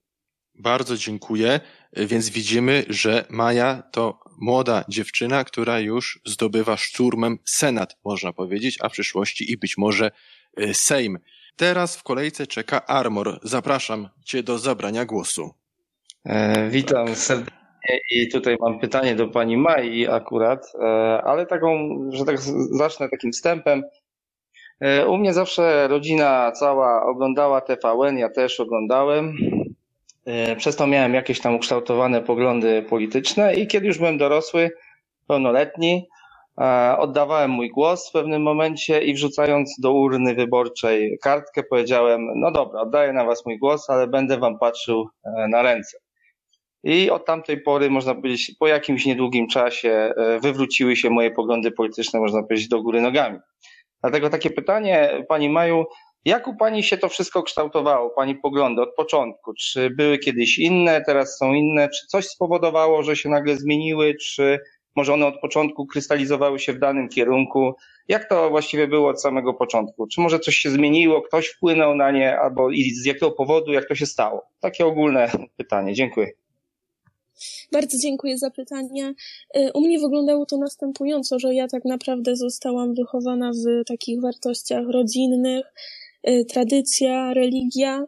Bardzo 0.56 0.98
dziękuję. 0.98 1.60
Więc 1.94 2.30
widzimy, 2.30 2.86
że 2.90 3.26
Maja 3.30 3.84
to 3.92 4.20
młoda 4.38 4.86
dziewczyna, 4.90 5.44
która 5.44 5.80
już 5.80 6.22
zdobywa 6.26 6.78
szturmem 6.78 7.38
Senat, 7.46 7.98
można 8.06 8.34
powiedzieć, 8.34 8.78
a 8.82 8.90
w 8.90 8.92
przyszłości 8.92 9.52
i 9.52 9.58
być 9.58 9.78
może 9.78 10.12
y, 10.60 10.74
Sejm. 10.74 11.20
Teraz 11.56 11.98
w 11.98 12.04
kolejce 12.04 12.48
czeka 12.48 12.86
Armor. 12.86 13.40
Zapraszam 13.44 14.10
cię 14.26 14.44
do 14.44 14.60
zabrania 14.60 15.06
głosu. 15.06 15.54
E, 16.30 16.70
witam 16.70 17.16
serdecznie 17.16 17.60
i 18.12 18.30
tutaj 18.30 18.58
mam 18.62 18.80
pytanie 18.80 19.16
do 19.16 19.28
pani 19.28 19.58
Mai 19.58 20.08
akurat, 20.08 20.72
e, 20.82 20.86
ale 21.24 21.46
taką, 21.46 22.00
że 22.12 22.26
tak 22.26 22.40
zacznę 22.72 23.10
takim 23.10 23.32
wstępem. 23.32 23.84
E, 24.80 25.08
u 25.08 25.18
mnie 25.18 25.34
zawsze 25.34 25.88
rodzina 25.88 26.52
cała 26.52 27.06
oglądała 27.06 27.62
TVN, 27.62 28.18
ja 28.18 28.30
też 28.30 28.60
oglądałem. 28.60 29.34
Przez 30.58 30.76
to 30.76 30.88
miałem 30.88 31.14
jakieś 31.14 31.40
tam 31.40 31.56
ukształtowane 31.56 32.22
poglądy 32.22 32.82
polityczne 32.90 33.54
i 33.54 33.68
kiedy 33.68 33.88
już 33.88 33.98
byłem 33.98 34.18
dorosły, 34.18 34.72
pełnoletni, 35.28 36.08
oddawałem 36.98 37.52
mój 37.52 37.70
głos 37.70 38.10
w 38.10 38.12
pewnym 38.12 38.42
momencie 38.42 39.02
i 39.02 39.14
wrzucając 39.14 39.80
do 39.80 39.94
urny 39.94 40.36
wyborczej 40.36 41.18
kartkę 41.22 41.64
powiedziałem, 41.64 42.28
no 42.36 42.52
dobra, 42.52 42.82
oddaję 42.82 43.14
na 43.14 43.26
was 43.26 43.46
mój 43.46 43.60
głos, 43.60 43.90
ale 43.90 44.08
będę 44.08 44.38
wam 44.38 44.60
patrzył 44.60 45.10
na 45.50 45.62
ręce. 45.62 45.98
I 46.84 47.10
od 47.10 47.26
tamtej 47.26 47.62
pory, 47.62 47.90
można 47.90 48.16
powiedzieć, 48.16 48.56
po 48.60 48.68
jakimś 48.68 49.06
niedługim 49.06 49.48
czasie 49.48 49.90
e, 49.92 50.40
wywróciły 50.40 50.96
się 50.96 51.10
moje 51.10 51.32
poglądy 51.32 51.72
polityczne, 51.72 52.20
można 52.20 52.44
powiedzieć, 52.44 52.68
do 52.68 52.82
góry 52.82 53.02
nogami. 53.02 53.40
Dlatego 54.02 54.30
takie 54.30 54.50
pytanie, 54.50 55.26
Pani 55.28 55.50
Maju, 55.50 55.86
jak 56.26 56.48
u 56.48 56.56
Pani 56.56 56.84
się 56.84 56.98
to 56.98 57.10
wszystko 57.10 57.44
kształtowało, 57.44 58.10
Pani 58.10 58.36
poglądy 58.36 58.82
od 58.82 58.96
początku? 58.96 59.54
Czy 59.54 59.90
były 59.90 60.18
kiedyś 60.18 60.60
inne, 60.60 61.02
teraz 61.06 61.38
są 61.38 61.54
inne? 61.54 61.90
Czy 61.90 62.08
coś 62.08 62.28
spowodowało, 62.28 63.04
że 63.04 63.16
się 63.16 63.30
nagle 63.30 63.56
zmieniły? 63.56 64.16
Czy 64.16 64.60
może 64.96 65.14
one 65.14 65.26
od 65.26 65.40
początku 65.40 65.86
krystalizowały 65.88 66.60
się 66.60 66.74
w 66.74 66.80
danym 66.80 67.10
kierunku? 67.10 67.74
Jak 68.08 68.30
to 68.30 68.50
właściwie 68.50 68.88
było 68.88 69.10
od 69.10 69.22
samego 69.22 69.54
początku? 69.54 70.08
Czy 70.08 70.22
może 70.22 70.40
coś 70.40 70.56
się 70.56 70.70
zmieniło, 70.70 71.22
ktoś 71.22 71.48
wpłynął 71.48 71.96
na 71.96 72.12
nie, 72.12 72.40
albo 72.40 72.70
i 72.70 72.92
z 72.92 73.06
jakiego 73.06 73.32
powodu, 73.32 73.74
jak 73.74 73.88
to 73.88 73.96
się 73.96 74.06
stało? 74.06 74.42
Takie 74.60 74.86
ogólne 74.86 75.32
pytanie. 75.58 75.94
Dziękuję. 75.94 76.32
Bardzo 77.72 77.98
dziękuję 77.98 78.38
za 78.38 78.50
pytanie. 78.52 79.14
Y, 79.58 79.72
u 79.74 79.82
mnie 79.82 80.00
wyglądało 80.00 80.46
to 80.46 80.58
następująco, 80.58 81.40
że 81.40 81.54
ja 81.56 81.68
tak 81.68 81.86
naprawdę 81.86 82.36
zostałam 82.36 82.94
wychowana 82.94 83.52
w 83.52 83.86
takich 83.88 84.22
wartościach 84.22 84.88
rodzinnych, 84.90 85.66
y, 86.30 86.46
tradycja, 86.46 87.34
religia. 87.34 88.06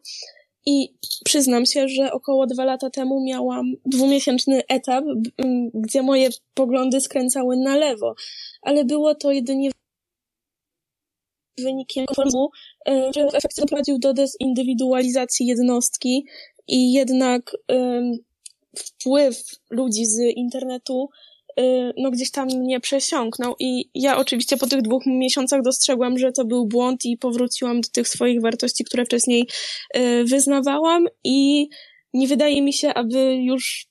I 0.65 0.93
przyznam 1.25 1.65
się, 1.65 1.87
że 1.87 2.11
około 2.11 2.47
dwa 2.47 2.65
lata 2.65 2.89
temu 2.89 3.23
miałam 3.25 3.73
dwumiesięczny 3.85 4.61
etap, 4.67 5.05
gdzie 5.73 6.01
moje 6.01 6.29
poglądy 6.53 7.01
skręcały 7.01 7.57
na 7.57 7.77
lewo, 7.77 8.15
ale 8.61 8.85
było 8.85 9.15
to 9.15 9.31
jedynie 9.31 9.71
wynikiem 11.57 12.05
konformizmu, 12.05 12.49
y, 12.89 12.91
który 13.11 13.29
w 13.29 13.35
efekcie 13.35 13.61
doprowadził 13.61 13.99
do 13.99 14.13
dezindywidualizacji 14.13 15.45
jednostki 15.45 16.25
i 16.67 16.93
jednak 16.93 17.51
wpływ 18.77 19.43
ludzi 19.69 20.05
z 20.05 20.19
internetu 20.35 21.09
y, 21.59 21.93
no 21.97 22.11
gdzieś 22.11 22.31
tam 22.31 22.47
mnie 22.47 22.79
przesiąknął 22.79 23.55
i 23.59 23.89
ja 23.95 24.17
oczywiście 24.17 24.57
po 24.57 24.67
tych 24.67 24.81
dwóch 24.81 25.03
miesiącach 25.05 25.61
dostrzegłam, 25.61 26.17
że 26.17 26.31
to 26.31 26.45
był 26.45 26.65
błąd 26.67 27.05
i 27.05 27.17
powróciłam 27.17 27.81
do 27.81 27.89
tych 27.89 28.07
swoich 28.07 28.41
wartości, 28.41 28.83
które 28.83 29.05
wcześniej 29.05 29.47
y, 29.97 30.23
wyznawałam 30.23 31.07
i 31.23 31.69
nie 32.13 32.27
wydaje 32.27 32.61
mi 32.61 32.73
się, 32.73 32.93
aby 32.93 33.35
już 33.35 33.87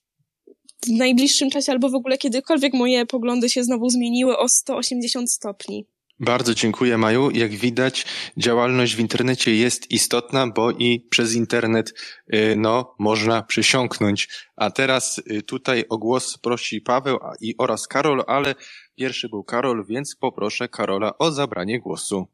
w 0.85 0.89
najbliższym 0.89 1.51
czasie 1.51 1.73
albo 1.73 1.91
w 1.91 1.95
ogóle 1.95 2.19
kiedykolwiek 2.19 2.75
moje 2.75 3.07
poglądy 3.07 3.49
się 3.49 3.65
znowu 3.65 3.89
zmieniły 3.89 4.39
o 4.39 4.49
180 4.49 5.33
stopni. 5.33 5.87
Bardzo 6.21 6.55
dziękuję, 6.55 6.99
Maju. 6.99 7.31
Jak 7.31 7.51
widać, 7.51 8.07
działalność 8.37 8.97
w 8.97 9.01
internecie 9.01 9.55
jest 9.55 9.91
istotna, 9.91 10.47
bo 10.47 10.71
i 10.71 11.01
przez 11.11 11.35
internet 11.35 11.95
y, 12.35 12.55
no, 12.57 12.95
można 12.99 13.43
przysiąknąć. 13.43 14.29
A 14.57 14.71
teraz 14.71 15.19
y, 15.31 15.43
tutaj 15.43 15.85
o 15.89 15.99
głos 15.99 16.39
prosi 16.39 16.81
Paweł 16.81 17.19
i 17.41 17.55
oraz 17.59 17.89
Karol, 17.89 18.25
ale 18.27 18.55
pierwszy 18.97 19.29
był 19.29 19.45
Karol, 19.45 19.87
więc 19.87 20.17
poproszę 20.17 20.69
Karola 20.69 21.19
o 21.19 21.33
zabranie 21.33 21.81
głosu. 21.81 22.27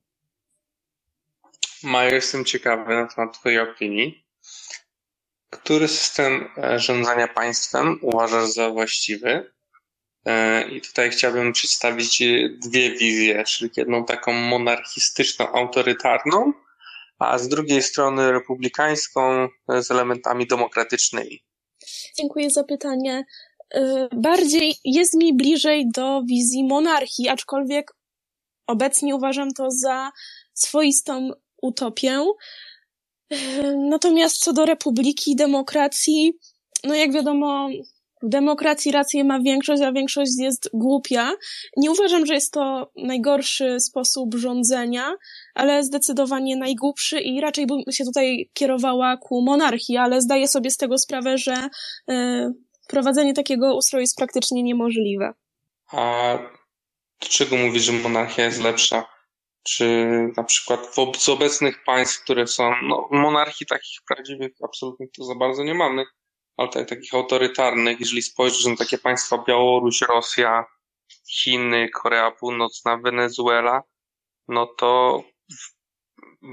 Maju, 1.82 2.14
jestem 2.14 2.44
ciekawy 2.44 2.94
na 2.94 3.06
temat 3.06 3.38
Twojej 3.38 3.58
opinii. 3.58 4.24
Który 5.50 5.88
system 5.88 6.48
e, 6.56 6.78
rządzenia 6.78 7.28
państwem 7.28 7.98
uważasz 8.02 8.50
za 8.50 8.70
właściwy? 8.70 9.55
E, 10.26 10.68
I 10.68 10.80
tutaj 10.80 11.10
chciałbym 11.10 11.52
przedstawić 11.52 12.22
dwie 12.58 12.90
wizje, 12.90 13.44
czyli 13.44 13.70
jedną 13.76 14.04
taką 14.04 14.32
monarchistyczną, 14.32 15.52
autorytarną, 15.52 16.52
a 17.18 17.38
z 17.38 17.48
drugiej 17.48 17.82
strony 17.82 18.32
republikańską 18.32 19.48
z 19.68 19.90
elementami 19.90 20.46
demokratycznymi. 20.46 21.42
Dziękuję 22.18 22.50
za 22.50 22.64
pytanie. 22.64 23.24
E, 23.74 24.08
bardziej 24.16 24.74
jest 24.84 25.14
mi 25.14 25.36
bliżej 25.36 25.90
do 25.94 26.22
wizji 26.22 26.64
monarchii, 26.64 27.28
aczkolwiek 27.28 27.92
obecnie 28.66 29.14
uważam 29.14 29.52
to 29.52 29.70
za 29.70 30.12
swoistą 30.54 31.30
utopię. 31.62 32.24
E, 33.30 33.36
natomiast 33.76 34.38
co 34.38 34.52
do 34.52 34.64
republiki 34.64 35.36
demokracji, 35.36 36.32
no 36.84 36.94
jak 36.94 37.12
wiadomo, 37.12 37.68
w 38.26 38.28
demokracji 38.28 38.92
rację 38.92 39.24
ma 39.24 39.40
większość, 39.40 39.82
a 39.82 39.92
większość 39.92 40.32
jest 40.38 40.70
głupia. 40.72 41.32
Nie 41.76 41.90
uważam, 41.90 42.26
że 42.26 42.34
jest 42.34 42.52
to 42.52 42.90
najgorszy 42.96 43.80
sposób 43.80 44.34
rządzenia, 44.34 45.14
ale 45.54 45.84
zdecydowanie 45.84 46.56
najgłupszy 46.56 47.20
i 47.20 47.40
raczej 47.40 47.66
bym 47.66 47.78
się 47.92 48.04
tutaj 48.04 48.50
kierowała 48.54 49.16
ku 49.16 49.42
monarchii, 49.42 49.96
ale 49.96 50.20
zdaję 50.20 50.48
sobie 50.48 50.70
z 50.70 50.76
tego 50.76 50.98
sprawę, 50.98 51.38
że 51.38 51.68
y, 52.10 52.14
prowadzenie 52.88 53.34
takiego 53.34 53.76
ustroju 53.76 54.00
jest 54.00 54.16
praktycznie 54.16 54.62
niemożliwe. 54.62 55.32
A 55.92 56.38
dlaczego 57.20 57.56
mówisz, 57.56 57.82
że 57.82 57.92
monarchia 57.92 58.44
jest 58.44 58.62
lepsza? 58.62 59.04
Czy 59.62 60.08
na 60.36 60.44
przykład 60.44 60.80
wobec 60.96 61.28
obecnych 61.28 61.84
państw, 61.84 62.24
które 62.24 62.46
są, 62.46 62.70
no, 62.82 63.08
monarchii 63.10 63.66
takich 63.66 63.98
prawdziwych, 64.08 64.52
absolutnych 64.64 65.10
to 65.16 65.24
za 65.24 65.34
bardzo 65.34 65.64
nie 65.64 65.74
mamy 65.74 66.04
ale 66.56 66.68
tak, 66.68 66.88
takich 66.88 67.14
autorytarnych, 67.14 68.00
jeżeli 68.00 68.22
spojrzysz 68.22 68.66
na 68.66 68.76
takie 68.76 68.98
państwa 68.98 69.44
Białoruś, 69.48 70.00
Rosja, 70.00 70.64
Chiny, 71.30 71.88
Korea 71.88 72.30
Północna, 72.30 72.96
Wenezuela, 72.96 73.82
no 74.48 74.66
to 74.66 75.22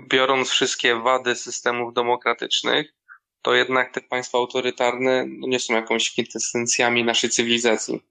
biorąc 0.09 0.49
wszystkie 0.49 0.95
wady 0.95 1.35
systemów 1.35 1.93
demokratycznych, 1.93 2.93
to 3.41 3.53
jednak 3.53 3.93
te 3.93 4.01
państwa 4.01 4.37
autorytarne 4.37 5.25
no 5.27 5.47
nie 5.47 5.59
są 5.59 5.73
jakąś 5.73 6.11
kwintesencjami 6.11 7.03
naszej 7.03 7.29
cywilizacji. 7.29 8.01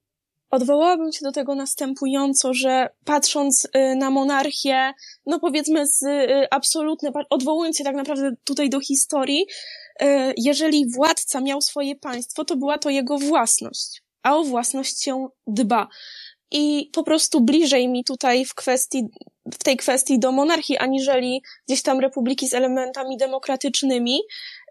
Odwołałabym 0.50 1.12
się 1.12 1.20
do 1.22 1.32
tego 1.32 1.54
następująco, 1.54 2.54
że 2.54 2.88
patrząc 3.04 3.64
y, 3.64 3.96
na 3.96 4.10
monarchię, 4.10 4.92
no 5.26 5.40
powiedzmy 5.40 5.86
z 5.86 6.02
y, 6.02 6.46
absolutne, 6.50 7.12
odwołując 7.30 7.78
się 7.78 7.84
tak 7.84 7.94
naprawdę 7.94 8.30
tutaj 8.44 8.70
do 8.70 8.80
historii, 8.80 9.46
jeżeli 10.36 10.90
władca 10.90 11.40
miał 11.40 11.60
swoje 11.60 11.96
państwo, 11.96 12.44
to 12.44 12.56
była 12.56 12.78
to 12.78 12.90
jego 12.90 13.18
własność, 13.18 14.02
a 14.22 14.36
o 14.36 14.44
własność 14.44 15.04
się 15.04 15.28
dba. 15.46 15.88
I 16.50 16.90
po 16.92 17.02
prostu 17.02 17.40
bliżej 17.40 17.88
mi 17.88 18.04
tutaj 18.04 18.44
w 18.44 18.54
kwestii, 18.54 19.02
w 19.54 19.64
tej 19.64 19.76
kwestii 19.76 20.18
do 20.18 20.32
monarchii, 20.32 20.78
aniżeli 20.78 21.42
gdzieś 21.68 21.82
tam 21.82 22.00
republiki 22.00 22.48
z 22.48 22.54
elementami 22.54 23.16
demokratycznymi. 23.16 24.20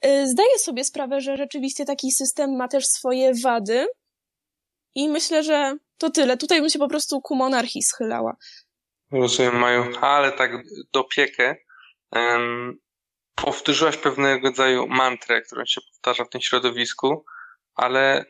E, 0.01 0.27
zdaję 0.27 0.59
sobie 0.59 0.83
sprawę, 0.83 1.21
że 1.21 1.37
rzeczywiście 1.37 1.85
taki 1.85 2.11
system 2.11 2.57
ma 2.57 2.67
też 2.67 2.85
swoje 2.85 3.31
wady. 3.43 3.87
I 4.95 5.09
myślę, 5.09 5.43
że 5.43 5.77
to 5.97 6.09
tyle. 6.09 6.37
Tutaj 6.37 6.61
bym 6.61 6.69
się 6.69 6.79
po 6.79 6.87
prostu 6.87 7.21
ku 7.21 7.35
monarchii 7.35 7.83
schylała. 7.83 8.35
Rozumiem, 9.11 9.55
Maju, 9.55 9.83
ale 10.01 10.31
tak 10.31 10.51
do 10.93 11.03
piekę 11.03 11.55
powtórzyłaś 13.41 13.97
pewnego 13.97 14.47
rodzaju 14.47 14.87
mantrę, 14.87 15.41
którą 15.41 15.65
się 15.65 15.81
powtarza 15.81 16.23
w 16.25 16.29
tym 16.29 16.41
środowisku, 16.41 17.25
ale 17.75 18.25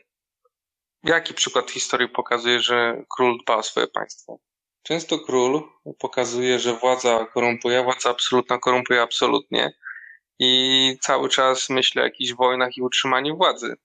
jaki 1.04 1.34
przykład 1.34 1.70
historii 1.70 2.08
pokazuje, 2.08 2.60
że 2.60 3.04
król 3.16 3.38
dba 3.42 3.56
o 3.56 3.62
swoje 3.62 3.86
państwo? 3.86 4.38
Często 4.82 5.18
król 5.18 5.62
pokazuje, 5.98 6.58
że 6.58 6.74
władza 6.74 7.26
korumpuje, 7.34 7.82
władza 7.84 8.10
absolutna 8.10 8.58
korumpuje 8.58 9.02
absolutnie 9.02 9.72
i 10.38 10.98
cały 11.00 11.28
czas 11.28 11.70
myśli 11.70 12.00
o 12.00 12.04
jakichś 12.04 12.32
wojnach 12.32 12.76
i 12.76 12.82
utrzymaniu 12.82 13.36
władzy. 13.36 13.76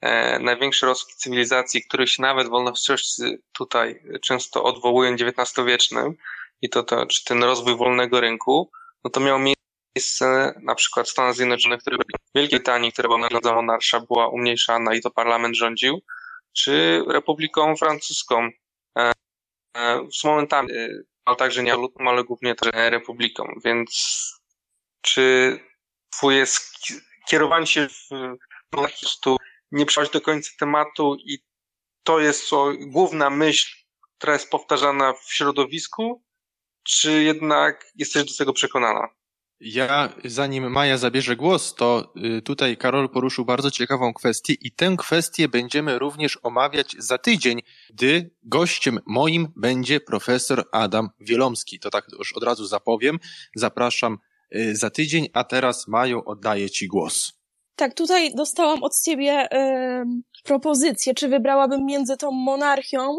E, 0.00 0.38
największe 0.38 0.86
rozkwit 0.86 1.16
cywilizacji, 1.16 1.84
których 1.84 2.10
się 2.10 2.22
nawet 2.22 2.48
wolnościowcy 2.48 3.42
tutaj 3.52 4.02
często 4.22 4.62
odwołują 4.62 5.14
XIX-wiecznym 5.14 6.14
i 6.62 6.68
to, 6.68 6.82
to 6.82 7.06
czy 7.06 7.24
ten 7.24 7.44
rozwój 7.44 7.76
wolnego 7.76 8.20
rynku, 8.20 8.70
no 9.04 9.10
to 9.10 9.20
miał 9.20 9.38
miejsce 9.38 9.57
na 10.62 10.74
przykład 10.74 11.08
Stanów 11.08 11.36
Zjednoczonych, 11.36 11.80
które 11.80 11.96
Wielkiej 12.34 12.58
Brytanii, 12.58 12.92
która 12.92 13.08
była 13.08 13.20
narodem 13.20 13.54
monarcha, 13.54 14.00
była 14.00 14.28
umniejszana 14.28 14.94
i 14.94 15.00
to 15.00 15.10
parlament 15.10 15.56
rządził, 15.56 16.02
czy 16.52 17.02
Republiką 17.08 17.76
Francuską 17.76 18.48
e, 18.98 19.12
e, 19.76 20.08
z 20.12 20.24
momentami, 20.24 20.72
e, 20.72 20.88
ale 21.24 21.36
także 21.36 21.62
nie 21.62 21.72
ale 21.98 22.24
głównie 22.24 22.54
też 22.54 22.70
republiką. 22.74 23.60
Więc 23.64 24.22
czy 25.00 25.58
twoje 26.10 26.44
kierowanie 27.28 27.66
się 27.66 27.88
w 27.88 28.08
prostu 28.70 29.36
nie 29.72 29.86
przechodzi 29.86 30.12
do 30.12 30.20
końca 30.20 30.50
tematu 30.58 31.16
i 31.24 31.38
to 32.02 32.20
jest 32.20 32.50
to 32.50 32.72
główna 32.80 33.30
myśl, 33.30 33.76
która 34.18 34.32
jest 34.32 34.50
powtarzana 34.50 35.12
w 35.12 35.32
środowisku, 35.32 36.24
czy 36.82 37.22
jednak 37.22 37.86
jesteś 37.94 38.24
do 38.24 38.36
tego 38.38 38.52
przekonana? 38.52 39.08
Ja, 39.60 40.08
zanim 40.24 40.70
Maja 40.70 40.98
zabierze 40.98 41.36
głos, 41.36 41.74
to 41.74 42.12
y, 42.38 42.42
tutaj 42.42 42.76
Karol 42.76 43.08
poruszył 43.08 43.44
bardzo 43.44 43.70
ciekawą 43.70 44.14
kwestię 44.14 44.54
i 44.60 44.72
tę 44.72 44.94
kwestię 44.98 45.48
będziemy 45.48 45.98
również 45.98 46.38
omawiać 46.42 46.96
za 46.98 47.18
tydzień, 47.18 47.62
gdy 47.90 48.30
gościem 48.42 48.98
moim 49.06 49.48
będzie 49.56 50.00
profesor 50.00 50.64
Adam 50.72 51.08
Wielomski. 51.20 51.80
To 51.80 51.90
tak 51.90 52.06
już 52.18 52.32
od 52.32 52.42
razu 52.42 52.66
zapowiem. 52.66 53.18
Zapraszam 53.54 54.18
y, 54.54 54.76
za 54.76 54.90
tydzień, 54.90 55.28
a 55.32 55.44
teraz 55.44 55.88
Maju 55.88 56.22
oddaję 56.26 56.70
Ci 56.70 56.88
głos. 56.88 57.32
Tak, 57.76 57.94
tutaj 57.94 58.34
dostałam 58.34 58.82
od 58.82 59.00
ciebie 59.00 59.48
y, 59.52 60.04
propozycję, 60.44 61.14
czy 61.14 61.28
wybrałabym 61.28 61.84
między 61.86 62.16
tą 62.16 62.30
monarchią, 62.30 63.18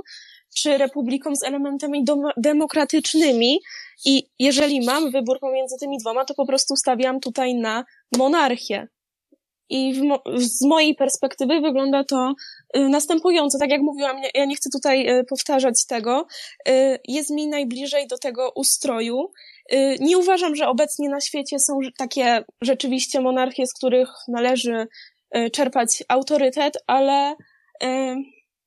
czy 0.55 0.77
republiką 0.77 1.35
z 1.35 1.43
elementami 1.43 2.05
demokratycznymi. 2.37 3.59
I 4.05 4.23
jeżeli 4.39 4.85
mam 4.85 5.11
wybór 5.11 5.39
pomiędzy 5.39 5.75
tymi 5.79 5.97
dwoma, 5.97 6.25
to 6.25 6.33
po 6.33 6.45
prostu 6.45 6.75
stawiam 6.75 7.19
tutaj 7.19 7.55
na 7.55 7.85
monarchię. 8.17 8.87
I 9.69 10.03
mo 10.03 10.21
z 10.37 10.65
mojej 10.65 10.95
perspektywy 10.95 11.61
wygląda 11.61 12.03
to 12.03 12.33
y, 12.77 12.89
następująco. 12.89 13.59
Tak 13.59 13.69
jak 13.69 13.81
mówiłam, 13.81 14.17
ja 14.33 14.45
nie 14.45 14.55
chcę 14.55 14.69
tutaj 14.69 15.19
y, 15.19 15.23
powtarzać 15.23 15.85
tego. 15.85 16.27
Y, 16.69 16.99
jest 17.07 17.29
mi 17.29 17.47
najbliżej 17.47 18.07
do 18.07 18.17
tego 18.17 18.51
ustroju. 18.55 19.31
Nie 19.99 20.17
uważam, 20.17 20.55
że 20.55 20.67
obecnie 20.67 21.09
na 21.09 21.21
świecie 21.21 21.59
są 21.59 21.79
takie 21.97 22.43
rzeczywiście 22.61 23.21
monarchie, 23.21 23.67
z 23.67 23.73
których 23.73 24.09
należy 24.27 24.87
czerpać 25.53 26.03
autorytet, 26.07 26.77
ale 26.87 27.35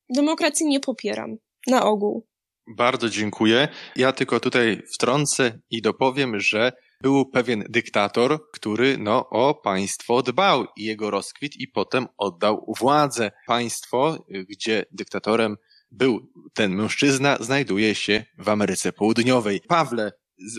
demokracji 0.09 0.67
nie 0.67 0.81
popieram 0.81 1.37
na 1.67 1.85
ogół. 1.85 2.27
Bardzo 2.67 3.09
dziękuję. 3.09 3.69
Ja 3.97 4.13
tylko 4.13 4.41
tutaj 4.41 4.83
wtrącę 4.95 5.59
i 5.71 5.83
dopowiem, 5.83 6.41
że 6.41 6.73
był 7.03 7.31
pewien 7.31 7.65
dyktator, 7.69 8.51
który 8.53 8.99
no, 8.99 9.29
o 9.29 9.55
państwo 9.55 10.23
dbał 10.23 10.67
i 10.77 10.85
jego 10.85 11.11
rozkwit 11.11 11.57
i 11.57 11.69
potem 11.69 12.07
oddał 12.19 12.75
władzę. 12.79 13.31
Państwo, 13.47 14.25
gdzie 14.49 14.85
dyktatorem 14.91 15.57
był 15.91 16.21
ten 16.55 16.75
mężczyzna, 16.75 17.37
znajduje 17.41 17.95
się 17.95 18.25
w 18.39 18.49
Ameryce 18.49 18.93
Południowej. 18.93 19.61
Pawle, 19.69 20.13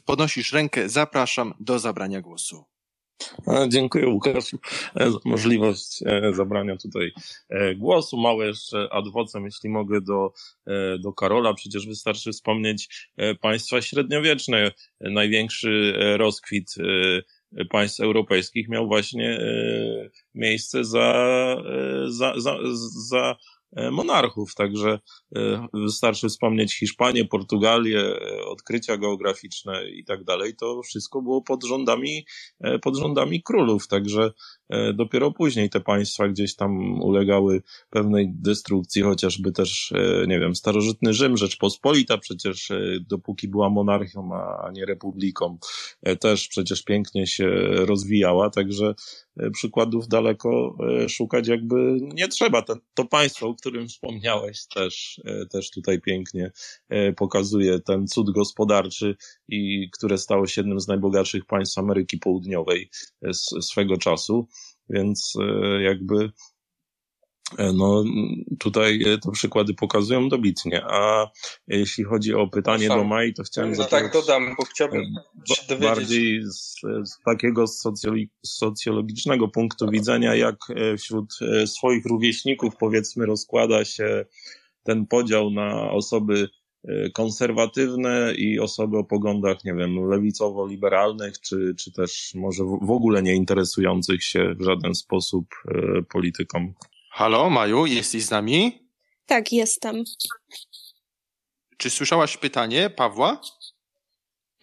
podnosisz 0.05 0.53
rękę, 0.53 0.89
zapraszam 0.89 1.53
do 1.59 1.79
zabrania 1.79 2.21
głosu. 2.21 2.65
Dziękuję 3.67 4.07
Łukaszu 4.07 4.57
e, 4.95 5.11
za 5.11 5.17
możliwość 5.25 6.03
e, 6.05 6.33
zabrania 6.33 6.77
tutaj 6.77 7.11
e, 7.49 7.75
głosu. 7.75 8.17
Małe 8.17 8.47
jeszcze 8.47 8.87
adwocem, 8.91 9.45
jeśli 9.45 9.69
mogę, 9.69 10.01
do, 10.01 10.33
do 10.99 11.13
Karola. 11.13 11.53
Przecież 11.53 11.87
wystarczy 11.87 12.31
wspomnieć 12.31 13.09
państwa 13.41 13.81
średniowieczne. 13.81 14.71
Największy 14.99 15.93
rozkwit 16.17 16.75
państw 17.69 17.99
europejskich 17.99 18.69
miał 18.69 18.87
właśnie 18.87 19.39
miejsce 20.35 20.85
za, 20.85 21.55
za, 22.07 22.33
za, 22.37 22.57
za 23.09 23.35
E, 23.35 23.35
monarchów, 23.91 24.55
także 24.55 24.99
e, 25.35 25.67
wystarczy 25.73 26.29
wspomnieć 26.29 26.79
Hiszpanię, 26.79 27.25
Portugalię, 27.25 27.99
e, 27.99 28.45
odkrycia 28.45 28.97
geograficzne 28.97 29.89
i 29.89 30.05
tak 30.05 30.23
dalej, 30.23 30.55
to 30.55 30.81
wszystko 30.81 31.21
było 31.21 31.41
pod 31.41 31.63
rządami, 31.63 32.25
pod 32.81 32.97
rządami 32.97 33.43
królów, 33.43 33.87
także 33.87 34.31
dopiero 34.93 35.31
później 35.31 35.69
te 35.69 35.81
państwa 35.81 36.27
gdzieś 36.27 36.55
tam 36.55 37.01
ulegały 37.01 37.61
pewnej 37.89 38.31
destrukcji, 38.35 39.01
chociażby 39.01 39.51
też, 39.51 39.93
nie 40.27 40.39
wiem, 40.39 40.55
starożytny 40.55 41.13
Rzym, 41.13 41.37
Rzeczpospolita 41.37 42.17
przecież 42.17 42.71
dopóki 43.01 43.47
była 43.47 43.69
monarchią, 43.69 44.29
a 44.35 44.71
nie 44.71 44.85
republiką, 44.85 45.57
też 46.19 46.47
przecież 46.47 46.83
pięknie 46.83 47.27
się 47.27 47.49
rozwijała, 47.69 48.49
także 48.49 48.93
przykładów 49.53 50.07
daleko 50.07 50.77
szukać 51.09 51.47
jakby 51.47 51.97
nie 52.01 52.27
trzeba. 52.27 52.61
To, 52.61 52.75
to 52.93 53.05
państwo, 53.05 53.55
którym 53.55 53.87
wspomniałeś, 53.87 54.67
też, 54.67 55.21
e, 55.25 55.45
też 55.45 55.71
tutaj 55.71 56.01
pięknie 56.01 56.51
e, 56.89 57.13
pokazuje 57.13 57.79
ten 57.79 58.07
cud 58.07 58.31
gospodarczy 58.31 59.15
i 59.47 59.89
które 59.91 60.17
stało 60.17 60.47
się 60.47 60.61
jednym 60.61 60.79
z 60.79 60.87
najbogatszych 60.87 61.45
państw 61.45 61.77
Ameryki 61.77 62.17
Południowej 62.17 62.89
e, 63.21 63.33
swego 63.61 63.97
czasu. 63.97 64.47
Więc 64.89 65.33
jakby 65.83 66.31
no, 67.73 68.03
tutaj 68.59 68.99
te 69.21 69.31
przykłady 69.31 69.73
pokazują 69.73 70.29
dobitnie. 70.29 70.85
A 70.85 71.27
jeśli 71.67 72.03
chodzi 72.03 72.33
o 72.33 72.47
pytanie 72.47 72.87
do 72.87 73.03
Mai, 73.03 73.33
to 73.33 73.43
chciałem 73.43 73.69
no, 73.69 73.75
zapytać... 73.75 74.03
Tak, 74.03 74.13
dodam, 74.13 74.55
bo 74.57 74.65
chciałbym 74.65 75.03
się 75.47 75.67
dowiedzieć... 75.69 75.95
Bardziej 75.95 76.43
z, 76.43 76.79
z 77.03 77.19
takiego 77.25 77.65
socjologicznego 78.45 79.47
punktu 79.47 79.89
widzenia, 79.89 80.35
jak 80.35 80.55
wśród 80.97 81.33
swoich 81.65 82.05
rówieśników, 82.05 82.73
powiedzmy, 82.79 83.25
rozkłada 83.25 83.85
się 83.85 84.25
ten 84.83 85.07
podział 85.07 85.51
na 85.51 85.91
osoby 85.91 86.49
konserwatywne 87.13 88.33
i 88.37 88.59
osoby 88.59 88.97
o 88.97 89.03
poglądach, 89.03 89.63
nie 89.63 89.73
wiem, 89.73 90.09
lewicowo-liberalnych, 90.09 91.39
czy, 91.39 91.75
czy 91.79 91.91
też 91.91 92.31
może 92.35 92.63
w 92.63 92.91
ogóle 92.91 93.23
nie 93.23 93.35
interesujących 93.35 94.23
się 94.23 94.55
w 94.59 94.63
żaden 94.63 94.95
sposób 94.95 95.45
polityką. 96.09 96.73
Halo, 97.15 97.49
Maju, 97.49 97.85
jesteś 97.85 98.23
z 98.25 98.31
nami? 98.31 98.89
Tak, 99.25 99.51
jestem. 99.51 100.03
Czy 101.77 101.89
słyszałaś 101.89 102.37
pytanie 102.37 102.89
Pawła? 102.89 103.41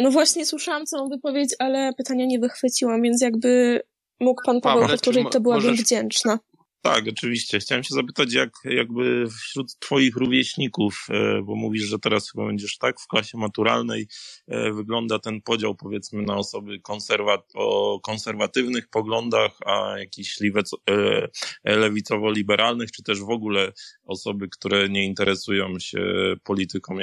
No 0.01 0.11
właśnie 0.11 0.47
słyszałam 0.47 0.87
całą 0.87 1.09
wypowiedź, 1.09 1.55
ale 1.59 1.93
pytania 1.97 2.27
nie 2.27 2.39
wychwyciłam, 2.39 3.03
więc 3.03 3.23
jakby 3.23 3.81
mógł 4.21 4.43
pan 4.45 4.61
Paweł 4.61 4.89
powtórzyć, 4.89 5.27
to 5.31 5.41
byłabym 5.41 5.71
możesz, 5.71 5.85
wdzięczna. 5.85 6.39
Tak, 6.83 7.05
oczywiście. 7.09 7.59
Chciałem 7.59 7.85
się 7.85 7.95
zapytać, 7.95 8.33
jak 8.33 8.51
jakby 8.65 9.27
wśród 9.31 9.79
twoich 9.79 10.17
rówieśników, 10.17 11.07
e, 11.11 11.43
bo 11.43 11.57
mówisz, 11.57 11.83
że 11.83 11.99
teraz 11.99 12.31
chyba 12.31 12.47
będziesz 12.47 12.79
tak 12.79 13.01
w 13.01 13.07
klasie 13.07 13.39
maturalnej, 13.39 14.07
e, 14.49 14.73
wygląda 14.73 15.19
ten 15.19 15.43
podział 15.43 15.75
powiedzmy 15.75 16.23
na 16.23 16.37
osoby 16.37 16.81
konserwat 16.81 17.41
o 17.55 18.01
konserwatywnych 18.01 18.89
poglądach, 18.89 19.53
a 19.67 19.99
jakichś 19.99 20.39
e, 20.43 21.29
lewicowo-liberalnych, 21.65 22.93
czy 22.93 23.03
też 23.03 23.21
w 23.21 23.31
ogóle 23.31 23.73
osoby, 24.05 24.49
które 24.49 24.89
nie 24.89 25.05
interesują 25.05 25.79
się 25.79 26.01
polityką. 26.45 26.97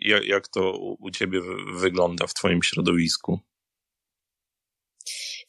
Jak, 0.00 0.24
jak 0.24 0.48
to 0.48 0.78
u 0.78 1.10
ciebie 1.10 1.40
wygląda 1.74 2.26
w 2.26 2.34
twoim 2.34 2.62
środowisku? 2.62 3.40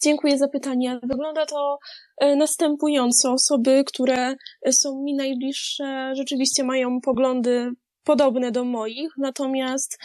Dziękuję 0.04 0.38
za 0.38 0.48
pytanie. 0.48 1.00
Wygląda 1.04 1.46
to 1.46 1.80
e, 2.18 2.36
następująco. 2.36 3.32
Osoby, 3.34 3.84
które 3.88 4.36
są 4.72 5.04
mi 5.04 5.16
najbliższe, 5.16 6.14
rzeczywiście 6.16 6.64
mają 6.64 7.02
poglądy 7.02 7.72
podobne 8.08 8.52
do 8.52 8.64
moich, 8.64 9.10
natomiast 9.18 10.00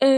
yy, 0.00 0.08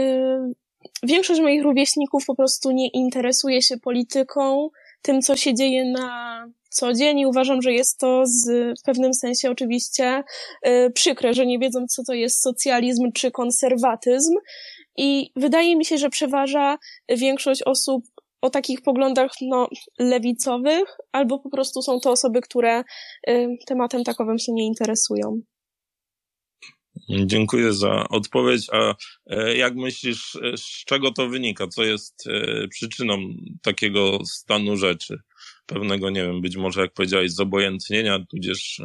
większość 1.03 1.41
moich 1.41 1.63
rówieśników 1.63 2.25
po 2.25 2.35
prostu 2.35 2.71
nie 2.71 2.87
interesuje 2.87 3.61
się 3.61 3.77
polityką, 3.77 4.69
tym, 5.01 5.21
co 5.21 5.35
się 5.35 5.53
dzieje 5.53 5.85
na 5.85 6.45
co 6.69 6.93
dzień 6.93 7.19
i 7.19 7.25
uważam, 7.25 7.61
że 7.61 7.73
jest 7.73 7.99
to 7.99 8.23
z, 8.25 8.49
w 8.79 8.83
pewnym 8.83 9.13
sensie 9.13 9.51
oczywiście 9.51 10.23
yy, 10.63 10.91
przykre, 10.91 11.33
że 11.33 11.45
nie 11.45 11.59
wiedzą, 11.59 11.85
co 11.87 12.03
to 12.03 12.13
jest 12.13 12.41
socjalizm 12.41 13.11
czy 13.11 13.31
konserwatyzm. 13.31 14.35
I 14.97 15.31
wydaje 15.35 15.75
mi 15.75 15.85
się, 15.85 15.97
że 15.97 16.09
przeważa 16.09 16.77
większość 17.09 17.63
osób 17.63 18.03
o 18.45 18.49
takich 18.49 18.81
poglądach 18.81 19.31
no, 19.41 19.67
lewicowych, 19.99 20.97
albo 21.11 21.39
po 21.39 21.49
prostu 21.49 21.81
są 21.81 21.99
to 21.99 22.11
osoby, 22.11 22.41
które 22.41 22.83
tematem 23.67 24.03
takowym 24.03 24.39
się 24.39 24.51
nie 24.53 24.65
interesują. 24.65 25.41
Dziękuję 27.09 27.73
za 27.73 28.09
odpowiedź. 28.09 28.67
A 28.71 28.95
e, 29.27 29.57
jak 29.57 29.75
myślisz, 29.75 30.35
e, 30.35 30.57
z 30.57 30.85
czego 30.85 31.11
to 31.11 31.29
wynika? 31.29 31.67
Co 31.67 31.83
jest 31.83 32.27
e, 32.27 32.67
przyczyną 32.67 33.17
takiego 33.61 34.19
stanu 34.25 34.77
rzeczy? 34.77 35.17
Pewnego, 35.65 36.09
nie 36.09 36.23
wiem, 36.23 36.41
być 36.41 36.57
może 36.57 36.81
jak 36.81 36.93
powiedziałeś, 36.93 37.31
zobojętnienia, 37.31 38.19
tudzież 38.29 38.81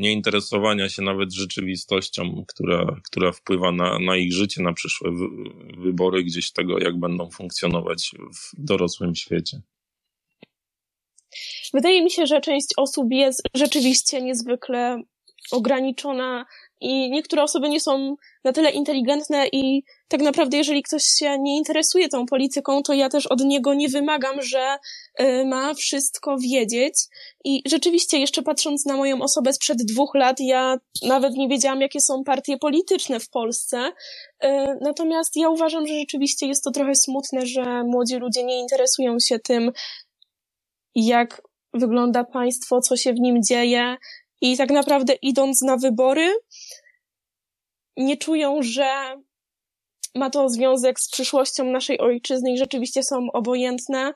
nieinteresowania 0.00 0.88
się 0.88 1.02
nawet 1.02 1.32
rzeczywistością, 1.32 2.44
która, 2.48 3.00
która 3.04 3.32
wpływa 3.32 3.72
na, 3.72 3.98
na 3.98 4.16
ich 4.16 4.32
życie, 4.32 4.62
na 4.62 4.72
przyszłe 4.72 5.10
wybory, 5.78 6.24
gdzieś 6.24 6.52
tego, 6.52 6.78
jak 6.78 7.00
będą 7.00 7.30
funkcjonować 7.30 8.10
w 8.34 8.64
dorosłym 8.64 9.14
świecie. 9.14 9.60
Wydaje 11.74 12.04
mi 12.04 12.10
się, 12.10 12.26
że 12.26 12.40
część 12.40 12.66
osób 12.76 13.06
jest 13.10 13.42
rzeczywiście 13.54 14.22
niezwykle 14.22 15.02
ograniczona 15.52 16.46
i 16.80 17.10
niektóre 17.10 17.42
osoby 17.42 17.68
nie 17.68 17.80
są 17.80 18.16
na 18.44 18.52
tyle 18.52 18.70
inteligentne 18.70 19.48
i 19.52 19.82
tak 20.08 20.20
naprawdę 20.20 20.56
jeżeli 20.56 20.82
ktoś 20.82 21.04
się 21.04 21.38
nie 21.38 21.56
interesuje 21.56 22.08
tą 22.08 22.26
polityką, 22.26 22.82
to 22.82 22.92
ja 22.92 23.08
też 23.08 23.26
od 23.26 23.40
niego 23.40 23.74
nie 23.74 23.88
wymagam, 23.88 24.42
że 24.42 24.76
y, 25.20 25.44
ma 25.46 25.74
wszystko 25.74 26.36
wiedzieć. 26.38 26.94
I 27.44 27.62
rzeczywiście 27.66 28.18
jeszcze 28.18 28.42
patrząc 28.42 28.86
na 28.86 28.96
moją 28.96 29.22
osobę 29.22 29.52
sprzed 29.52 29.78
dwóch 29.78 30.14
lat, 30.14 30.40
ja 30.40 30.76
nawet 31.02 31.34
nie 31.34 31.48
wiedziałam 31.48 31.80
jakie 31.80 32.00
są 32.00 32.24
partie 32.24 32.58
polityczne 32.58 33.20
w 33.20 33.28
Polsce, 33.28 33.92
y, 34.44 34.48
natomiast 34.80 35.36
ja 35.36 35.48
uważam, 35.48 35.86
że 35.86 35.94
rzeczywiście 35.94 36.46
jest 36.46 36.64
to 36.64 36.70
trochę 36.70 36.94
smutne, 36.94 37.46
że 37.46 37.84
młodzi 37.84 38.16
ludzie 38.16 38.44
nie 38.44 38.60
interesują 38.60 39.16
się 39.28 39.38
tym, 39.38 39.72
jak 40.94 41.42
wygląda 41.74 42.24
państwo, 42.24 42.80
co 42.80 42.96
się 42.96 43.12
w 43.12 43.20
nim 43.20 43.42
dzieje 43.42 43.96
i 44.40 44.56
tak 44.56 44.70
naprawdę 44.70 45.14
idąc 45.22 45.62
na 45.62 45.76
wybory, 45.76 46.34
nie 47.96 48.16
czują, 48.16 48.62
że 48.62 49.16
ma 50.14 50.30
to 50.30 50.48
związek 50.48 51.00
z 51.00 51.10
przyszłością 51.10 51.64
naszej 51.64 51.98
ojczyzny 51.98 52.52
i 52.52 52.58
rzeczywiście 52.58 53.02
są 53.02 53.26
obojętne 53.32 54.14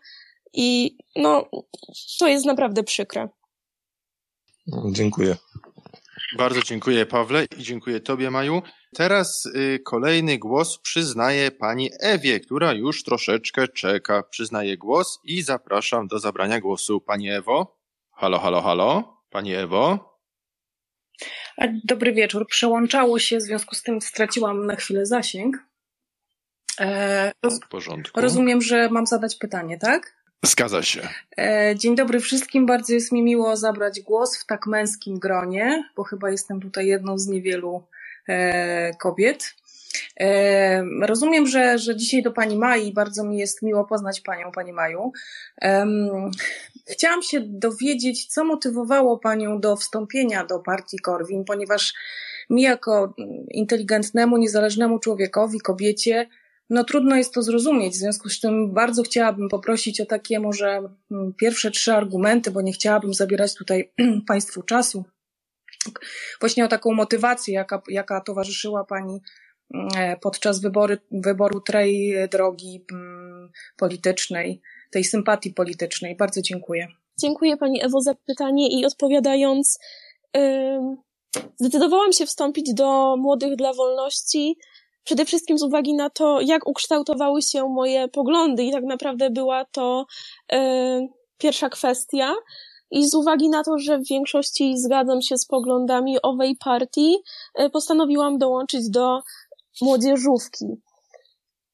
i 0.53 0.97
no, 1.17 1.51
to 2.19 2.29
jest 2.29 2.47
naprawdę 2.47 2.83
przykre. 2.83 3.29
Dziękuję. 4.93 5.37
Bardzo 6.39 6.63
dziękuję 6.63 7.07
Pawle 7.07 7.47
i 7.59 7.63
dziękuję 7.63 8.01
Tobie 8.01 8.31
Maju. 8.31 8.63
Teraz 8.95 9.47
y, 9.47 9.81
kolejny 9.85 10.39
głos 10.39 10.79
przyznaje 10.79 11.51
pani 11.51 11.91
Ewie, 12.01 12.41
która 12.41 12.73
już 12.73 13.05
troszeczkę 13.05 13.69
czeka. 13.69 14.23
Przyznaję 14.23 14.77
głos 14.77 15.19
i 15.25 15.43
zapraszam 15.43 16.07
do 16.07 16.19
zabrania 16.19 16.61
głosu 16.61 17.01
pani 17.01 17.31
Ewo. 17.31 17.79
Halo, 18.11 18.39
halo, 18.39 18.63
halo. 18.63 19.19
Pani 19.31 19.55
Ewo. 19.55 20.14
Dobry 21.85 22.13
wieczór. 22.13 22.47
Przełączało 22.47 23.19
się, 23.19 23.39
w 23.39 23.43
związku 23.43 23.75
z 23.75 23.83
tym 23.83 24.01
straciłam 24.01 24.67
na 24.67 24.77
chwilę 24.77 25.07
zasięg. 25.07 25.57
E, 26.81 27.33
roz... 27.43 27.61
W 27.61 27.69
porządku. 27.69 28.21
Rozumiem, 28.21 28.63
że 28.63 28.89
mam 28.91 29.07
zadać 29.07 29.37
pytanie, 29.37 29.79
tak? 29.79 30.15
Zgadza 30.45 30.83
się. 30.83 31.09
E, 31.39 31.75
dzień 31.77 31.97
dobry 31.97 32.21
wszystkim. 32.21 32.67
Bardzo 32.67 32.93
jest 32.93 33.13
mi 33.13 33.23
miło 33.23 33.57
zabrać 33.57 34.01
głos 34.01 34.39
w 34.39 34.47
tak 34.47 34.67
męskim 34.67 35.19
gronie, 35.19 35.85
bo 35.97 36.05
chyba 36.05 36.31
jestem 36.31 36.61
tutaj 36.61 36.87
jedną 36.87 37.19
z 37.19 37.27
niewielu 37.27 37.87
e, 38.29 38.95
kobiet. 38.95 39.55
Rozumiem, 41.03 41.47
że, 41.47 41.79
że 41.79 41.97
dzisiaj 41.97 42.23
do 42.23 42.33
Pani 42.33 42.57
Mai, 42.57 42.93
bardzo 42.93 43.25
mi 43.25 43.39
jest 43.39 43.63
miło 43.63 43.85
poznać 43.85 44.21
Panią, 44.21 44.53
Pani 44.53 44.73
Maju. 44.73 45.13
Chciałam 46.87 47.23
się 47.23 47.41
dowiedzieć, 47.41 48.27
co 48.27 48.45
motywowało 48.45 49.19
Panią 49.19 49.61
do 49.61 49.77
wstąpienia 49.77 50.45
do 50.45 50.59
partii 50.59 50.99
Korwin, 50.99 51.45
ponieważ 51.45 51.95
mi 52.51 52.63
jako 52.63 53.15
inteligentnemu, 53.51 54.37
niezależnemu 54.37 54.99
człowiekowi, 54.99 55.61
kobiecie, 55.61 56.29
no 56.71 56.85
trudno 56.85 57.17
jest 57.17 57.35
to 57.35 57.43
zrozumieć. 57.43 57.95
W 57.95 57.99
związku 57.99 58.29
z 58.29 58.41
tym 58.41 58.75
bardzo 58.75 59.03
chciałabym 59.03 59.49
poprosić 59.49 60.01
o 60.01 60.07
takie 60.07 60.41
może 60.41 60.83
mm, 61.11 61.33
pierwsze 61.37 61.71
trzy 61.71 61.93
argumenty, 61.93 62.51
bo 62.51 62.63
nie 62.63 62.73
chciałabym 62.73 63.15
zabierać 63.15 63.55
tutaj 63.55 63.93
Państwu 64.29 64.63
czasu. 64.63 65.05
Właśnie 66.41 66.65
o 66.65 66.69
taką 66.69 66.93
motywację, 66.93 67.55
jaka, 67.55 67.83
jaka 67.89 68.21
towarzyszyła 68.21 68.85
Pani 68.85 69.21
mm, 69.75 69.89
e, 69.97 70.17
podczas 70.17 70.61
wybory, 70.61 70.99
wyboru 71.11 71.61
tej 71.61 72.15
drogi 72.31 72.85
mm, 72.93 73.51
politycznej, 73.77 74.63
tej 74.95 75.05
sympatii 75.05 75.51
politycznej. 75.53 76.17
Bardzo 76.17 76.43
dziękuję. 76.43 76.87
Dziękuję 77.21 77.57
Pani 77.57 77.85
Ewo 77.85 78.01
za 78.01 78.15
pytanie 78.15 78.69
i 78.69 78.87
odpowiadając, 78.87 79.79
yy, 80.35 80.43
zdecydowałam 81.61 82.13
się 82.13 82.27
wstąpić 82.27 82.75
do 82.75 83.17
Młodych 83.17 83.57
dla 83.57 83.73
Wolności 83.73 84.57
przede 85.05 85.25
wszystkim 85.25 85.59
z 85.59 85.63
uwagi 85.63 85.95
na 85.95 86.11
to, 86.11 86.41
jak 86.41 86.69
ukształtowały 86.69 87.43
się 87.43 87.69
moje 87.69 88.09
poglądy 88.09 88.63
i 88.65 88.73
tak 88.73 88.85
naprawdę 88.85 89.31
była 89.31 89.65
to 89.65 90.07
yy, 90.53 90.59
pierwsza 91.39 91.69
kwestia. 91.69 92.35
I 92.91 93.09
z 93.09 93.15
uwagi 93.15 93.49
na 93.49 93.65
to, 93.65 93.79
że 93.79 93.99
w 93.99 94.09
większości 94.09 94.79
zgadzam 94.79 95.23
się 95.23 95.39
z 95.39 95.47
poglądami 95.47 96.23
owej 96.23 96.57
partii, 96.65 97.17
yy, 97.59 97.71
postanowiłam 97.71 98.39
dołączyć 98.39 98.91
do 98.91 99.21
młodzieżówki. 99.83 100.65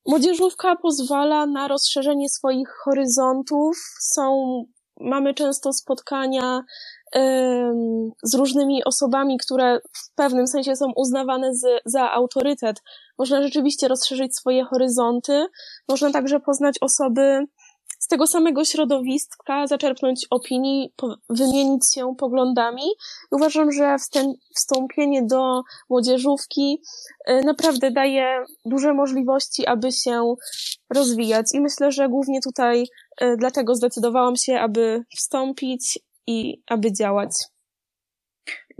Młodzieżówka 0.07 0.77
pozwala 0.77 1.47
na 1.47 1.69
rozszerzenie 1.69 2.29
swoich 2.29 2.69
horyzontów. 2.85 3.77
Są, 4.01 4.45
mamy 5.01 5.35
często 5.35 5.73
spotkania 5.73 6.63
z 8.23 8.35
różnymi 8.35 8.85
osobami, 8.85 9.39
które 9.39 9.81
w 9.97 10.15
pewnym 10.15 10.47
sensie 10.47 10.77
są 10.77 10.87
uznawane 10.97 11.55
z, 11.55 11.83
za 11.85 12.11
autorytet. 12.13 12.83
Można 13.19 13.43
rzeczywiście 13.43 13.89
rozszerzyć 13.89 14.37
swoje 14.37 14.65
horyzonty. 14.65 15.47
Można 15.89 16.11
także 16.11 16.41
poznać 16.41 16.75
osoby 16.81 17.47
tego 18.11 18.27
samego 18.27 18.65
środowiska, 18.65 19.67
zaczerpnąć 19.67 20.27
opinii, 20.31 20.93
wymienić 21.31 21.95
się 21.95 22.15
poglądami. 22.19 22.83
Uważam, 23.31 23.73
że 23.73 23.97
wstąpienie 24.57 25.23
do 25.23 25.63
młodzieżówki 25.91 26.83
y, 27.31 27.45
naprawdę 27.45 27.91
daje 27.91 28.45
duże 28.65 28.95
możliwości, 28.95 29.67
aby 29.67 29.93
się 29.93 30.35
rozwijać. 30.95 31.47
I 31.55 31.61
myślę, 31.61 31.93
że 31.93 32.09
głównie 32.09 32.41
tutaj 32.41 32.83
y, 33.23 33.37
dlatego 33.39 33.75
zdecydowałam 33.75 34.37
się, 34.37 34.61
aby 34.61 35.05
wstąpić 35.17 35.99
i 36.27 36.63
aby 36.67 36.93
działać. 36.93 37.31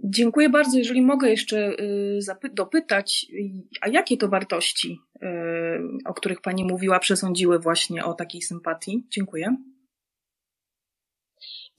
Dziękuję 0.05 0.49
bardzo. 0.49 0.79
Jeżeli 0.79 1.03
mogę 1.03 1.31
jeszcze 1.31 1.73
y, 1.81 2.55
dopytać, 2.55 3.27
a 3.81 3.89
jakie 3.89 4.17
to 4.17 4.29
wartości, 4.29 5.01
y, 5.23 5.27
o 6.05 6.15
których 6.15 6.41
Pani 6.41 6.65
mówiła, 6.65 6.99
przesądziły 6.99 7.59
właśnie 7.59 8.05
o 8.05 8.15
takiej 8.15 8.43
sympatii? 8.43 9.07
Dziękuję. 9.11 9.57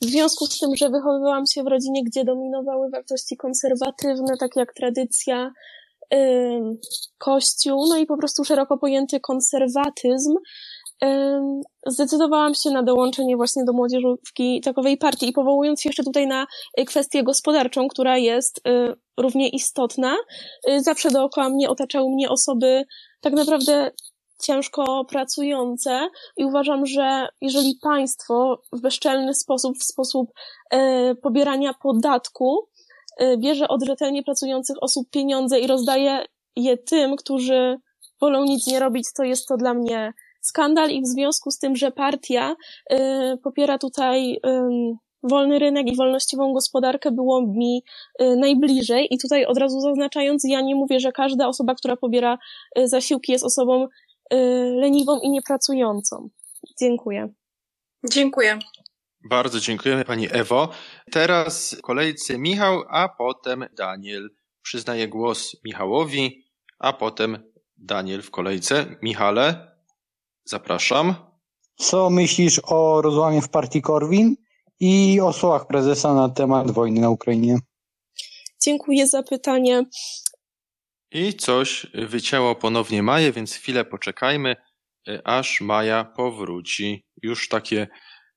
W 0.02 0.06
związku 0.06 0.46
z 0.46 0.60
tym, 0.60 0.76
że 0.76 0.90
wychowywałam 0.90 1.46
się 1.46 1.64
w 1.64 1.68
rodzinie, 1.68 2.04
gdzie 2.04 2.26
dominowały 2.26 2.90
wartości 2.90 3.38
konserwatywne, 3.38 4.38
takie 4.40 4.60
jak 4.60 4.74
tradycja, 4.74 5.52
kościół, 7.18 7.88
no 7.90 7.98
i 7.98 8.06
po 8.06 8.18
prostu 8.18 8.44
szeroko 8.44 8.78
pojęty 8.78 9.20
konserwatyzm, 9.20 10.36
zdecydowałam 11.86 12.54
się 12.56 12.70
na 12.70 12.84
dołączenie 12.84 13.36
właśnie 13.36 13.64
do 13.64 13.74
młodzieżówki 13.74 14.62
takowej 14.62 14.98
partii 14.98 15.30
i 15.30 15.34
powołując 15.34 15.82
się 15.82 15.90
jeszcze 15.90 16.04
tutaj 16.04 16.28
na 16.28 16.48
y, 16.80 16.86
kwestię 16.86 17.24
gospodarczą, 17.24 17.88
która 17.88 18.18
jest 18.18 18.68
y, 18.68 18.94
równie 19.18 19.50
istotna, 19.50 20.18
y, 20.70 20.82
zawsze 20.82 21.12
dookoła 21.12 21.50
mnie 21.50 21.70
otaczały 21.70 22.10
mnie 22.10 22.30
osoby 22.30 22.84
tak 23.22 23.34
naprawdę 23.34 23.92
ciężko 24.44 25.06
pracujące 25.06 26.10
i 26.38 26.46
uważam, 26.46 26.86
że 26.86 27.28
jeżeli 27.42 27.76
państwo 27.84 28.62
w 28.74 28.82
bezczelny 28.82 29.34
sposób, 29.34 29.78
w 29.78 29.84
sposób 29.84 30.30
pobierania 31.22 31.74
podatku 31.74 32.68
bierze 33.38 33.68
od 33.68 33.84
rzetelnie 33.84 34.24
pracujących 34.24 34.76
osób 34.82 35.10
pieniądze 35.10 35.60
i 35.60 35.68
rozdaje 35.68 36.26
je 36.56 36.78
tym, 36.78 37.16
którzy 37.16 37.78
wolą 38.22 38.44
nic 38.44 38.68
nie 38.68 38.80
robić, 38.80 39.08
to 39.18 39.24
jest 39.24 39.48
to 39.48 39.58
dla 39.58 39.74
mnie 39.74 40.14
skandal 40.42 40.90
i 40.90 41.02
w 41.02 41.08
związku 41.08 41.52
z 41.52 41.60
tym, 41.60 41.76
że 41.76 41.92
partia 41.92 42.56
y, 42.94 42.98
popiera 43.44 43.78
tutaj 43.78 44.34
y, 44.34 44.40
wolny 45.24 45.60
rynek 45.60 45.88
i 45.88 45.96
wolnościową 45.96 46.54
gospodarkę 46.54 47.12
było 47.12 47.42
mi 47.42 47.84
y, 48.22 48.36
najbliżej 48.36 49.08
i 49.12 49.18
tutaj 49.18 49.46
od 49.46 49.58
razu 49.58 49.80
zaznaczając, 49.80 50.44
ja 50.48 50.62
nie 50.62 50.76
mówię, 50.76 51.00
że 51.00 51.12
każda 51.12 51.48
osoba, 51.48 51.76
która 51.76 51.98
pobiera 51.98 52.38
y, 52.80 52.88
zasiłki 52.88 53.32
jest 53.32 53.46
osobą 53.46 53.88
leniwą 54.76 55.20
i 55.24 55.30
niepracującą. 55.30 56.30
Dziękuję. 56.80 57.34
Dziękuję. 58.10 58.60
Bardzo 59.30 59.60
dziękujemy 59.60 60.06
Pani 60.06 60.28
Ewo. 60.32 60.70
Teraz 61.12 61.76
w 61.76 61.82
kolejce 61.82 62.38
Michał, 62.38 62.84
a 62.90 63.10
potem 63.10 63.66
Daniel. 63.78 64.30
Przyznaję 64.62 65.08
głos 65.08 65.56
Michałowi, 65.66 66.46
a 66.80 66.94
potem 66.94 67.52
Daniel 67.78 68.22
w 68.22 68.32
kolejce. 68.32 68.86
Michale, 69.02 69.71
Zapraszam. 70.44 71.16
Co 71.76 72.10
myślisz 72.10 72.62
o 72.64 73.02
rozłamie 73.02 73.42
w 73.42 73.50
partii 73.50 73.82
Korwin 73.82 74.36
i 74.80 75.20
o 75.22 75.34
słowach 75.34 75.68
prezesa 75.68 76.14
na 76.14 76.30
temat 76.30 76.72
wojny 76.72 77.02
na 77.02 77.10
Ukrainie? 77.10 77.60
Dziękuję 78.64 79.08
za 79.08 79.24
pytanie. 79.24 79.84
I 81.12 81.34
coś 81.34 81.88
wycięło 81.94 82.56
ponownie 82.56 83.04
Maję, 83.04 83.32
więc 83.32 83.54
chwilę 83.54 83.86
poczekajmy, 83.86 84.56
e, 85.08 85.22
aż 85.28 85.62
Maja 85.62 86.06
powróci. 86.06 87.06
Już 87.24 87.50
takie 87.50 87.88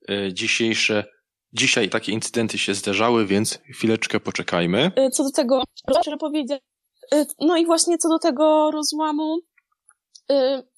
e, 0.08 0.32
dzisiejsze, 0.32 1.04
dzisiaj 1.52 1.90
takie 1.90 2.12
incydenty 2.12 2.58
się 2.58 2.74
zdarzały, 2.74 3.26
więc 3.26 3.58
chwileczkę 3.74 4.20
poczekajmy. 4.20 4.92
E, 4.96 5.10
co 5.10 5.24
do 5.24 5.30
tego, 5.30 5.62
szczerze 6.00 6.16
powiedzieć, 6.16 6.60
no 7.40 7.56
i 7.56 7.66
właśnie 7.66 7.98
co 7.98 8.08
do 8.08 8.18
tego 8.18 8.70
rozłamu, 8.70 9.38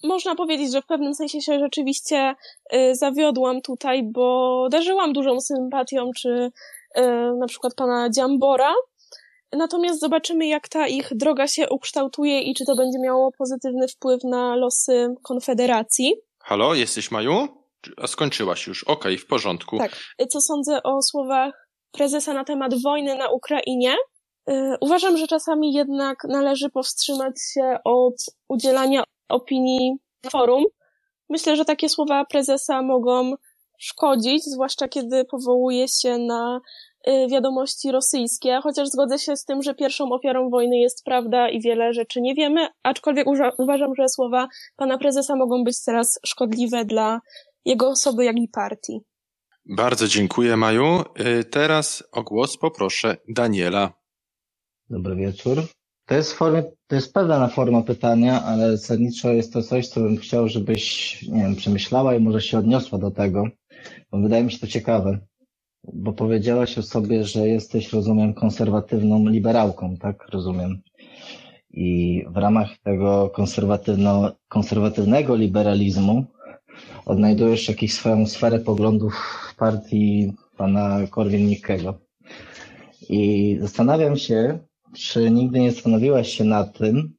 można 0.04 0.34
powiedzieć, 0.34 0.72
że 0.72 0.82
w 0.82 0.86
pewnym 0.86 1.14
sensie 1.14 1.40
się 1.40 1.58
rzeczywiście 1.58 2.34
y, 2.74 2.94
zawiodłam 2.94 3.62
tutaj, 3.62 4.02
bo 4.02 4.68
darzyłam 4.70 5.12
dużą 5.12 5.40
sympatią, 5.40 6.10
czy 6.16 6.28
y, 6.98 7.02
na 7.38 7.46
przykład 7.46 7.74
pana 7.74 8.10
Dziambora, 8.10 8.74
Natomiast 9.52 10.00
zobaczymy, 10.00 10.46
jak 10.46 10.68
ta 10.68 10.88
ich 10.88 11.08
droga 11.14 11.46
się 11.46 11.68
ukształtuje 11.68 12.40
i 12.40 12.54
czy 12.54 12.64
to 12.64 12.76
będzie 12.76 12.98
miało 12.98 13.32
pozytywny 13.38 13.88
wpływ 13.88 14.24
na 14.24 14.56
losy 14.56 15.14
Konfederacji. 15.22 16.14
Halo, 16.38 16.74
jesteś 16.74 17.10
Maju? 17.10 17.48
A 17.96 18.06
skończyłaś 18.06 18.66
już. 18.66 18.84
Okej, 18.84 19.14
okay, 19.14 19.18
w 19.18 19.26
porządku. 19.26 19.78
Tak. 19.78 19.96
Co 20.28 20.40
sądzę 20.40 20.82
o 20.82 21.02
słowach 21.02 21.68
prezesa 21.92 22.34
na 22.34 22.44
temat 22.44 22.82
wojny 22.82 23.16
na 23.16 23.28
Ukrainie? 23.30 23.96
Y, 24.50 24.76
uważam, 24.80 25.16
że 25.16 25.26
czasami 25.26 25.72
jednak 25.72 26.18
należy 26.28 26.70
powstrzymać 26.70 27.34
się 27.54 27.78
od 27.84 28.14
udzielania 28.48 29.04
opinii 29.28 29.92
forum. 30.30 30.64
Myślę, 31.28 31.56
że 31.56 31.64
takie 31.64 31.88
słowa 31.88 32.24
prezesa 32.24 32.82
mogą 32.82 33.32
szkodzić, 33.78 34.44
zwłaszcza 34.44 34.88
kiedy 34.88 35.24
powołuje 35.24 35.88
się 35.88 36.18
na 36.18 36.60
y, 37.08 37.26
wiadomości 37.30 37.92
rosyjskie, 37.92 38.60
chociaż 38.62 38.88
zgodzę 38.88 39.18
się 39.18 39.36
z 39.36 39.44
tym, 39.44 39.62
że 39.62 39.74
pierwszą 39.74 40.12
ofiarą 40.12 40.50
wojny 40.50 40.78
jest 40.78 41.04
prawda 41.04 41.48
i 41.48 41.60
wiele 41.60 41.92
rzeczy 41.92 42.20
nie 42.20 42.34
wiemy, 42.34 42.68
aczkolwiek 42.82 43.26
uważam, 43.58 43.94
że 43.98 44.08
słowa 44.08 44.48
pana 44.76 44.98
prezesa 44.98 45.36
mogą 45.36 45.64
być 45.64 45.84
teraz 45.84 46.18
szkodliwe 46.26 46.84
dla 46.84 47.20
jego 47.64 47.88
osoby, 47.88 48.24
jak 48.24 48.36
i 48.36 48.48
partii. 48.48 49.00
Bardzo 49.76 50.08
dziękuję, 50.08 50.56
Maju. 50.56 51.04
Y, 51.40 51.44
teraz 51.44 52.04
o 52.12 52.22
głos 52.22 52.56
poproszę 52.56 53.16
Daniela. 53.28 53.92
Dobry 54.90 55.16
wieczór. 55.16 55.58
To 56.06 56.14
jest, 56.14 56.32
formy, 56.32 56.64
to 56.86 56.94
jest 56.94 57.14
pewna 57.14 57.48
forma 57.48 57.82
pytania, 57.82 58.42
ale 58.42 58.76
zasadniczo 58.76 59.32
jest 59.32 59.52
to 59.52 59.62
coś, 59.62 59.88
co 59.88 60.00
bym 60.00 60.16
chciał, 60.16 60.48
żebyś, 60.48 61.22
nie 61.28 61.42
wiem, 61.42 61.56
przemyślała 61.56 62.14
i 62.14 62.20
może 62.20 62.40
się 62.40 62.58
odniosła 62.58 62.98
do 62.98 63.10
tego, 63.10 63.44
bo 64.10 64.18
wydaje 64.18 64.44
mi 64.44 64.52
się 64.52 64.58
to 64.58 64.66
ciekawe. 64.66 65.18
Bo 65.92 66.12
powiedziałaś 66.12 66.78
o 66.78 66.82
sobie, 66.82 67.24
że 67.24 67.48
jesteś, 67.48 67.92
rozumiem, 67.92 68.34
konserwatywną 68.34 69.28
liberałką, 69.28 69.96
tak? 69.96 70.28
Rozumiem. 70.32 70.82
I 71.70 72.24
w 72.28 72.36
ramach 72.36 72.78
tego 72.78 73.30
konserwatywno, 73.34 74.32
konserwatywnego 74.48 75.36
liberalizmu 75.36 76.24
odnajdujesz 77.06 77.68
jakąś 77.68 77.92
swoją 77.92 78.26
sferę 78.26 78.58
poglądów 78.58 79.14
w 79.50 79.56
partii 79.56 80.32
pana 80.56 80.98
Korwin-Mikkego. 81.10 81.94
I 83.08 83.56
zastanawiam 83.60 84.16
się, 84.16 84.58
czy 84.96 85.30
nigdy 85.30 85.60
nie 85.60 85.72
zastanowiłaś 85.72 86.28
się 86.28 86.44
nad 86.44 86.78
tym, 86.78 87.14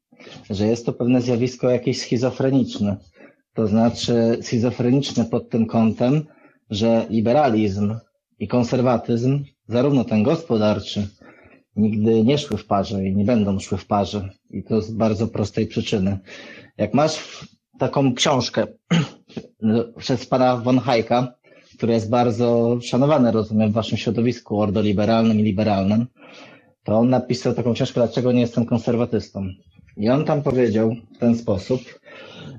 że 0.49 0.67
jest 0.67 0.85
to 0.85 0.93
pewne 0.93 1.21
zjawisko 1.21 1.69
jakieś 1.69 1.99
schizofreniczne. 1.99 2.97
To 3.53 3.67
znaczy 3.67 4.37
schizofreniczne 4.41 5.25
pod 5.25 5.49
tym 5.49 5.65
kątem, 5.65 6.25
że 6.69 7.05
liberalizm 7.09 7.95
i 8.39 8.47
konserwatyzm, 8.47 9.43
zarówno 9.67 10.03
ten 10.03 10.23
gospodarczy, 10.23 11.07
nigdy 11.75 12.23
nie 12.23 12.37
szły 12.37 12.57
w 12.57 12.65
parze 12.65 13.05
i 13.05 13.15
nie 13.15 13.25
będą 13.25 13.59
szły 13.59 13.77
w 13.77 13.85
parze. 13.85 14.29
I 14.49 14.63
to 14.63 14.81
z 14.81 14.91
bardzo 14.91 15.27
prostej 15.27 15.67
przyczyny. 15.67 16.19
Jak 16.77 16.93
masz 16.93 17.47
taką 17.79 18.13
książkę 18.13 18.67
przez 19.97 20.25
pana 20.25 20.57
von 20.57 20.79
Hayka, 20.79 21.33
który 21.77 21.93
jest 21.93 22.09
bardzo 22.09 22.79
szanowany, 22.81 23.31
rozumiem, 23.31 23.71
w 23.71 23.73
waszym 23.73 23.97
środowisku 23.97 24.61
ordoliberalnym 24.61 25.39
i 25.39 25.43
liberalnym, 25.43 26.07
to 26.87 26.97
on 26.97 27.09
napisał 27.09 27.53
taką 27.53 27.73
książkę, 27.73 27.99
dlaczego 27.99 28.31
nie 28.31 28.41
jestem 28.41 28.65
konserwatystą. 28.65 29.49
I 29.97 30.09
on 30.09 30.25
tam 30.25 30.43
powiedział 30.43 30.95
w 31.15 31.17
ten 31.17 31.37
sposób, 31.37 31.81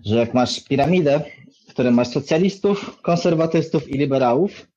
że 0.04 0.16
jak 0.16 0.34
masz 0.34 0.60
piramidę, 0.60 1.20
w 1.68 1.70
której 1.70 1.92
masz 1.92 2.08
socjalistów, 2.08 3.02
konserwatystów 3.02 3.88
i 3.90 3.98
liberałów, 3.98 4.68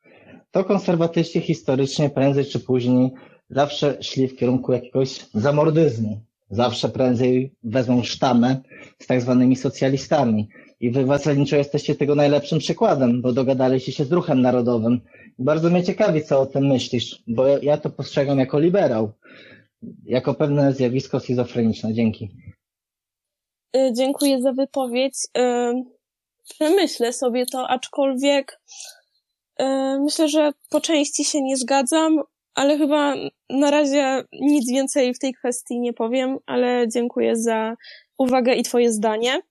to 0.52 0.64
konserwatyści 0.64 1.42
historycznie 1.42 2.10
prędzej 2.10 2.46
czy 2.46 2.60
później 2.60 3.12
zawsze 3.50 3.98
szli 4.02 4.28
w 4.28 4.36
kierunku 4.36 4.74
jakiegoś 4.74 5.26
zamordyzmu. 5.34 6.22
Zawsze 6.50 6.90
prędzej 6.90 7.52
wezmą 7.64 8.04
sztamę 8.04 8.58
z 9.00 9.08
tak 9.08 9.22
zwanymi 9.22 9.56
socjalistami. 9.56 10.48
I 10.80 10.92
wy 10.92 11.06
zasadniczo 11.06 11.56
jesteście 11.56 11.96
tego 11.96 12.16
najlepszym 12.16 12.60
przykładem, 12.60 13.22
bo 13.22 13.34
dogadaliście 13.34 13.92
się 13.92 14.06
z 14.06 14.12
ruchem 14.12 14.42
narodowym. 14.42 15.02
Bardzo 15.44 15.70
mnie 15.70 15.84
ciekawi, 15.84 16.24
co 16.24 16.42
o 16.42 16.46
tym 16.46 16.68
myślisz, 16.68 17.24
bo 17.28 17.48
ja 17.48 17.78
to 17.78 17.90
postrzegam 17.90 18.40
jako 18.40 18.60
liberał, 18.60 19.12
jako 20.06 20.34
pewne 20.34 20.74
zjawisko 20.74 21.20
schizofreniczne. 21.20 21.94
Dzięki. 21.94 22.30
Y, 23.76 23.92
dziękuję 23.94 24.42
za 24.42 24.54
wypowiedź. 24.54 25.18
Y, 25.38 25.42
przemyślę 26.44 27.14
sobie 27.14 27.46
to, 27.46 27.68
aczkolwiek 27.70 28.62
y, 29.62 29.66
myślę, 30.00 30.30
że 30.30 30.52
po 30.70 30.82
części 30.82 31.24
się 31.24 31.42
nie 31.42 31.58
zgadzam, 31.58 32.20
ale 32.56 32.78
chyba 32.78 33.16
na 33.50 33.72
razie 33.72 34.24
nic 34.42 34.72
więcej 34.72 35.14
w 35.14 35.20
tej 35.20 35.34
kwestii 35.34 35.80
nie 35.80 35.94
powiem, 35.94 36.38
ale 36.46 36.88
dziękuję 36.94 37.36
za 37.36 37.76
uwagę 38.18 38.54
i 38.54 38.64
Twoje 38.64 38.92
zdanie. 38.92 39.42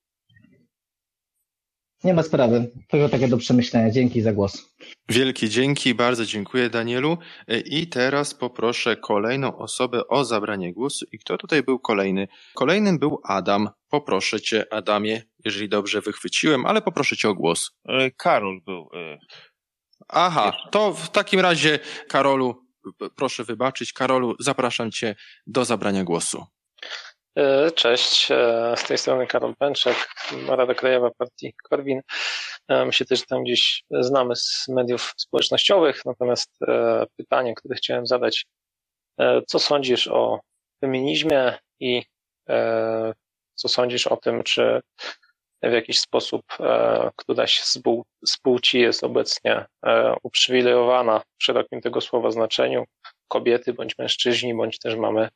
Nie 2.05 2.14
ma 2.14 2.22
sprawy. 2.22 2.70
Tylko 2.88 3.09
takie 3.09 3.28
do 3.28 3.38
przemyślenia. 3.38 3.90
Dzięki 3.90 4.22
za 4.22 4.32
głos. 4.32 4.74
Wielkie 5.09 5.48
dzięki, 5.48 5.94
bardzo 5.94 6.26
dziękuję 6.26 6.70
Danielu. 6.70 7.18
I 7.64 7.86
teraz 7.86 8.34
poproszę 8.34 8.96
kolejną 8.96 9.59
osobę 9.59 10.09
o 10.09 10.24
zabranie 10.24 10.72
głosu. 10.72 11.07
I 11.12 11.18
kto 11.18 11.38
tutaj 11.38 11.62
był 11.62 11.78
kolejny? 11.78 12.28
Kolejnym 12.55 12.98
był 12.98 13.20
Adam. 13.24 13.68
Poproszę 13.88 14.40
cię, 14.40 14.72
Adamie, 14.72 15.22
jeżeli 15.44 15.68
dobrze 15.68 16.01
wychwyciłem, 16.01 16.66
ale 16.66 16.82
poproszę 16.82 17.16
cię 17.16 17.28
o 17.28 17.34
głos. 17.34 17.70
E, 17.88 18.11
Karol 18.11 18.61
był. 18.66 18.88
E, 18.94 19.18
Aha, 20.09 20.57
to 20.70 20.94
w 20.94 21.11
takim 21.11 21.40
razie, 21.40 21.78
Karolu, 22.09 22.66
proszę 23.16 23.44
wybaczyć. 23.44 23.92
Karolu, 23.92 24.36
zapraszam 24.40 24.90
cię 24.90 25.16
do 25.46 25.64
zabrania 25.64 26.05
głosu. 26.05 26.44
E, 27.37 27.70
cześć, 27.70 28.31
e, 28.31 28.74
z 28.76 28.85
tej 28.85 28.99
strony 28.99 29.26
Karol 29.26 29.57
Pęczek, 29.57 29.97
Rada 30.49 30.74
Krajowa 30.74 31.11
Partii 31.18 31.55
Korwin. 31.70 32.01
E, 32.68 32.85
my 32.85 32.93
się 32.93 33.05
też 33.05 33.26
tam 33.26 33.45
gdzieś 33.45 33.83
znamy 33.91 34.37
z 34.37 34.68
mediów 34.68 35.14
społecznościowych, 35.16 36.05
natomiast 36.05 36.51
pytanie, 37.16 37.55
które 37.55 37.74
chciałem 37.74 38.07
zadać, 38.07 38.47
co 39.47 39.59
sądzisz 39.59 40.09
o 40.09 40.41
feminizmie 40.81 41.59
i 41.81 42.03
co 43.55 43.68
sądzisz 43.68 44.07
o 44.07 44.16
tym, 44.16 44.43
czy 44.43 44.81
w 45.62 45.72
jakiś 45.72 46.01
sposób 46.01 46.43
któraś 47.16 47.61
z 48.24 48.39
płci 48.43 48.81
jest 48.81 49.05
obecnie 49.05 49.66
uprzywilejowana 50.22 51.20
w 51.39 51.45
szerokim 51.45 51.81
tego 51.81 52.01
słowa 52.01 52.31
znaczeniu, 52.31 52.85
kobiety 53.28 53.72
bądź 53.72 53.99
mężczyźni, 53.99 54.55
bądź 54.55 54.78
też 54.78 54.97
mamy 54.97 55.28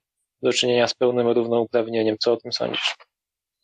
do 0.45 0.53
czynienia 0.53 0.89
z 0.89 0.95
pełnym 0.95 1.29
równouprawnieniem. 1.29 2.17
Co 2.21 2.33
o 2.33 2.37
tym 2.37 2.53
sądzisz? 2.53 2.95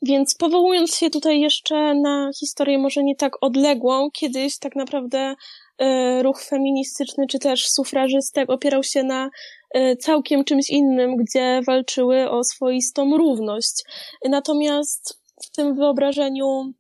Więc 0.03 0.35
powołując 0.35 0.95
się 0.95 1.11
tutaj 1.11 1.41
jeszcze 1.41 1.95
na 1.95 2.31
historię 2.41 2.79
może 2.79 3.03
nie 3.03 3.17
tak 3.17 3.33
odległą, 3.41 4.11
kiedyś 4.11 4.59
tak 4.59 4.77
naprawdę 4.77 5.35
y, 5.83 6.23
ruch 6.23 6.43
feministyczny 6.43 7.27
czy 7.27 7.39
też 7.39 7.69
sufrażystek 7.69 8.51
opierał 8.51 8.83
się 8.83 9.03
na 9.03 9.31
y, 9.77 9.97
całkiem 9.97 10.45
czymś 10.45 10.71
innym, 10.71 11.17
gdzie 11.17 11.61
walczyły 11.67 12.31
o 12.31 12.45
swoistą 12.45 13.17
równość. 13.17 13.83
Natomiast 14.25 15.21
w 15.45 15.51
tym 15.51 15.75
wyobrażeniu 15.75 16.73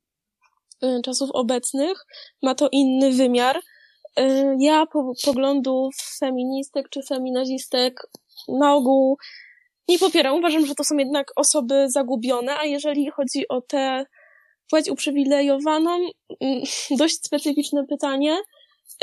y, 0.85 1.01
czasów 1.05 1.31
obecnych 1.35 2.07
ma 2.43 2.55
to 2.55 2.69
inny 2.73 3.11
wymiar. 3.11 3.61
Ja 4.59 4.87
po, 4.93 5.13
poglądów 5.25 5.95
feministek 6.19 6.89
czy 6.89 7.01
feminazistek 7.03 8.01
na 8.49 8.75
ogół 8.75 9.19
nie 9.91 9.99
popieram. 9.99 10.34
Uważam, 10.34 10.66
że 10.66 10.74
to 10.74 10.84
są 10.84 10.97
jednak 10.97 11.32
osoby 11.36 11.86
zagubione, 11.88 12.59
a 12.59 12.64
jeżeli 12.64 13.11
chodzi 13.11 13.49
o 13.49 13.61
tę 13.61 14.05
płeć 14.70 14.91
uprzywilejowaną, 14.91 15.91
mm, 16.41 16.62
dość 17.01 17.24
specyficzne 17.24 17.86
pytanie. 17.86 18.36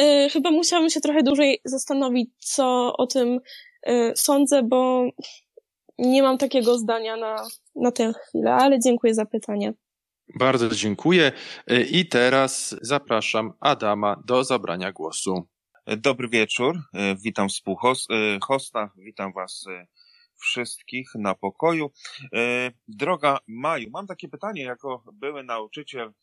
Y, 0.02 0.30
chyba 0.30 0.52
musiałabym 0.52 0.90
się 0.90 1.02
trochę 1.02 1.24
dłużej 1.24 1.62
zastanowić, 1.66 2.30
co 2.40 2.94
o 2.98 3.08
tym 3.08 3.40
y, 3.90 4.12
sądzę, 4.16 4.64
bo 4.64 5.10
nie 5.98 6.24
mam 6.24 6.38
takiego 6.38 6.78
zdania 6.78 7.18
na, 7.18 7.48
na 7.76 7.92
tę 7.92 8.14
chwilę, 8.14 8.54
ale 8.54 8.80
dziękuję 8.80 9.14
za 9.14 9.26
pytanie. 9.26 9.74
Bardzo 10.40 10.70
dziękuję 10.70 11.32
y, 11.72 11.84
i 11.84 12.08
teraz 12.10 12.76
zapraszam 12.82 13.54
Adama 13.60 14.22
do 14.26 14.44
zabrania 14.44 14.92
głosu. 14.92 15.48
Dobry 15.98 16.30
wieczór, 16.30 16.76
witam 17.24 17.50
współhosta, 17.50 18.92
witam 18.98 19.34
Was 19.34 19.66
wszystkich 20.38 21.10
na 21.16 21.36
pokoju. 21.36 21.92
E, 22.34 22.72
droga 22.88 23.38
Maju, 23.48 23.90
mam 23.90 24.08
takie 24.08 24.30
pytanie, 24.30 24.64
jako 24.64 25.04
były 25.14 25.44
nauczyciel 25.44 26.14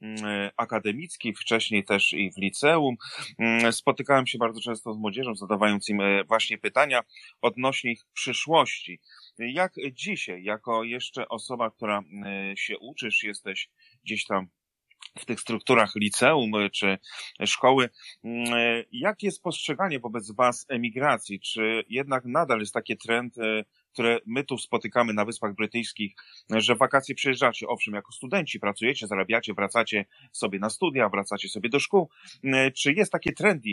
mm, 0.00 0.24
e, 0.24 0.50
akademicki, 0.56 1.34
wcześniej 1.34 1.84
też 1.84 2.12
i 2.12 2.32
w 2.32 2.36
liceum. 2.36 2.96
Mm, 3.38 3.72
spotykałem 3.72 4.26
się 4.26 4.38
bardzo 4.38 4.60
często 4.60 4.94
z 4.94 4.98
młodzieżą, 4.98 5.34
zadawając 5.34 5.88
im 5.88 6.00
e, 6.00 6.24
właśnie 6.24 6.58
pytania 6.58 7.02
odnośnie 7.40 7.92
ich 7.92 8.04
przyszłości. 8.12 9.00
Jak 9.38 9.72
dzisiaj, 9.92 10.44
jako 10.44 10.84
jeszcze 10.84 11.28
osoba, 11.28 11.70
która 11.70 12.02
się 12.56 12.78
uczysz, 12.78 13.22
jesteś 13.22 13.70
gdzieś 14.04 14.26
tam 14.26 14.48
w 15.18 15.24
tych 15.24 15.40
strukturach 15.40 15.94
liceum 15.96 16.54
y, 16.54 16.70
czy 16.70 16.98
szkoły. 17.44 17.88
Mm, 18.24 18.54
y, 18.54 18.86
jakie 18.92 19.26
jest 19.26 19.42
postrzeganie 19.42 20.00
wobec 20.00 20.30
Was 20.30 20.66
emigracji? 20.68 21.40
Czy 21.40 21.84
jednak 21.88 22.24
nadal 22.24 22.60
jest 22.60 22.74
taki 22.74 22.96
trend 22.96 23.38
y, 23.38 23.64
które 23.94 24.18
my 24.26 24.44
tu 24.44 24.58
spotykamy 24.58 25.12
na 25.12 25.24
Wyspach 25.24 25.54
Brytyjskich, 25.54 26.14
że 26.50 26.74
w 26.74 26.78
wakacje 26.78 27.14
przyjeżdżacie, 27.14 27.66
owszem, 27.68 27.94
jako 27.94 28.12
studenci 28.12 28.60
pracujecie, 28.60 29.06
zarabiacie, 29.06 29.54
wracacie 29.54 30.04
sobie 30.32 30.58
na 30.58 30.70
studia, 30.70 31.08
wracacie 31.08 31.48
sobie 31.48 31.68
do 31.68 31.80
szkół. 31.80 32.08
Czy 32.76 32.92
jest 32.92 33.12
takie 33.12 33.32
trendy 33.32 33.70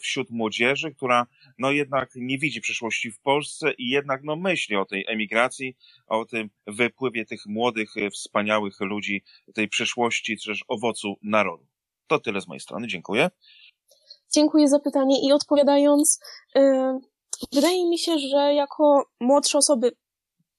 wśród 0.00 0.30
młodzieży, 0.30 0.94
która 0.94 1.26
no 1.58 1.70
jednak 1.70 2.10
nie 2.14 2.38
widzi 2.38 2.60
przyszłości 2.60 3.10
w 3.10 3.20
Polsce 3.20 3.72
i 3.78 3.88
jednak 3.88 4.20
no 4.24 4.36
myśli 4.36 4.76
o 4.76 4.84
tej 4.84 5.04
emigracji, 5.08 5.76
o 6.06 6.24
tym 6.24 6.50
wypływie 6.66 7.24
tych 7.24 7.46
młodych, 7.46 7.94
wspaniałych 8.12 8.80
ludzi, 8.80 9.22
tej 9.54 9.68
przyszłości, 9.68 10.36
czy 10.36 10.48
też 10.48 10.64
owocu 10.68 11.18
narodu? 11.22 11.66
To 12.06 12.18
tyle 12.18 12.40
z 12.40 12.48
mojej 12.48 12.60
strony. 12.60 12.86
Dziękuję. 12.86 13.30
Dziękuję 14.34 14.68
za 14.68 14.78
pytanie 14.78 15.28
i 15.28 15.32
odpowiadając, 15.32 16.20
wydaje 17.52 17.88
mi 17.88 17.98
się, 17.98 18.18
że 18.18 18.54
jako 18.54 19.04
młodsze 19.20 19.58
osoby, 19.58 19.92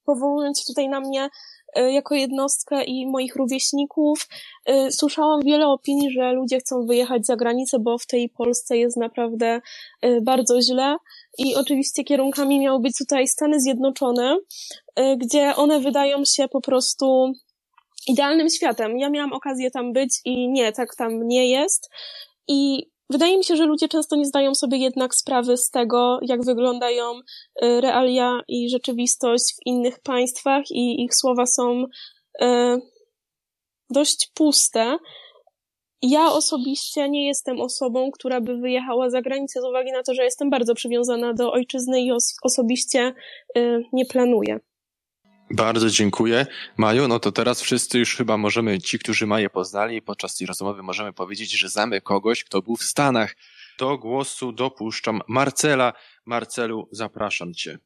powołując 0.06 0.60
się 0.60 0.66
tutaj 0.68 0.90
na 0.90 1.00
mnie 1.00 1.30
yy, 1.76 1.92
jako 1.92 2.16
jednostkę 2.16 2.84
i 2.84 3.08
moich 3.08 3.36
rówieśników, 3.36 4.28
yy, 4.68 4.92
słyszałam 4.92 5.42
wiele 5.42 5.68
opinii, 5.68 6.12
że 6.12 6.34
ludzie 6.34 6.60
chcą 6.60 6.86
wyjechać 6.86 7.26
za 7.26 7.36
granicę, 7.36 7.80
bo 7.80 7.98
w 7.98 8.06
tej 8.06 8.30
Polsce 8.30 8.78
jest 8.78 8.98
naprawdę 8.98 9.62
y, 10.06 10.22
bardzo 10.22 10.62
źle. 10.62 10.96
I 11.38 11.56
oczywiście 11.56 12.04
kierunkami 12.04 12.60
miały 12.60 12.80
być 12.80 12.98
tutaj 12.98 13.28
Stany 13.28 13.60
Zjednoczone, 13.60 14.38
gdzie 15.18 15.56
one 15.56 15.80
wydają 15.80 16.26
się 16.26 16.48
po 16.48 16.62
prostu 16.62 17.34
idealnym 18.08 18.50
światem. 18.50 19.00
Ja 19.00 19.10
miałam 19.10 19.34
okazję 19.34 19.72
tam 19.72 19.94
być 19.94 20.20
i 20.26 20.50
nie, 20.50 20.72
tak 20.72 20.96
tam 20.96 21.28
nie 21.28 21.50
jest. 21.50 21.90
I 22.48 22.90
Wydaje 23.10 23.38
mi 23.38 23.44
się, 23.44 23.56
że 23.56 23.66
ludzie 23.66 23.88
często 23.88 24.16
nie 24.16 24.26
zdają 24.26 24.56
sobie 24.56 24.78
jednak 24.78 25.16
sprawy 25.16 25.58
z 25.58 25.70
tego, 25.70 26.20
jak 26.22 26.46
wyglądają 26.46 27.14
y, 27.14 27.82
realia 27.82 28.42
i 28.48 28.70
rzeczywistość 28.70 29.56
w 29.56 29.66
innych 29.66 30.00
państwach 30.00 30.64
i 30.72 31.04
ich 31.04 31.16
słowa 31.16 31.46
są 31.46 31.86
y, 32.42 32.46
dość 33.90 34.32
puste. 34.34 34.98
Ja 36.02 36.32
osobiście 36.32 37.10
nie 37.10 37.28
jestem 37.28 37.62
osobą, 37.62 38.12
która 38.12 38.42
by 38.42 38.58
wyjechała 38.58 39.10
za 39.10 39.22
granicę 39.22 39.62
z 39.62 39.66
uwagi 39.66 39.92
na 39.92 40.04
to, 40.04 40.14
że 40.14 40.24
jestem 40.24 40.50
bardzo 40.50 40.76
przywiązana 40.76 41.34
do 41.34 41.52
ojczyzny 41.52 42.02
i 42.02 42.12
osobiście 42.44 43.14
y, 43.58 43.82
nie 43.94 44.06
planuję. 44.06 44.60
Bardzo 45.52 45.90
dziękuję. 45.90 46.46
Maju, 46.78 47.08
no 47.08 47.20
to 47.20 47.32
teraz 47.32 47.62
wszyscy 47.62 48.00
już 48.00 48.16
chyba 48.16 48.38
możemy, 48.38 48.82
ci, 48.82 49.00
którzy 49.00 49.28
Maję 49.28 49.50
poznali 49.50 50.02
podczas 50.02 50.36
tej 50.36 50.48
rozmowy, 50.48 50.84
możemy 50.84 51.14
powiedzieć, 51.14 51.52
że 51.52 51.70
znamy 51.70 52.02
kogoś, 52.02 52.44
kto 52.44 52.62
był 52.62 52.76
w 52.76 52.84
Stanach. 52.84 53.36
Do 53.80 53.98
głosu 53.98 54.52
dopuszczam 54.52 55.22
Marcela. 55.28 55.94
Marcelu, 56.26 56.88
zapraszam 56.92 57.54
cię. 57.54 57.78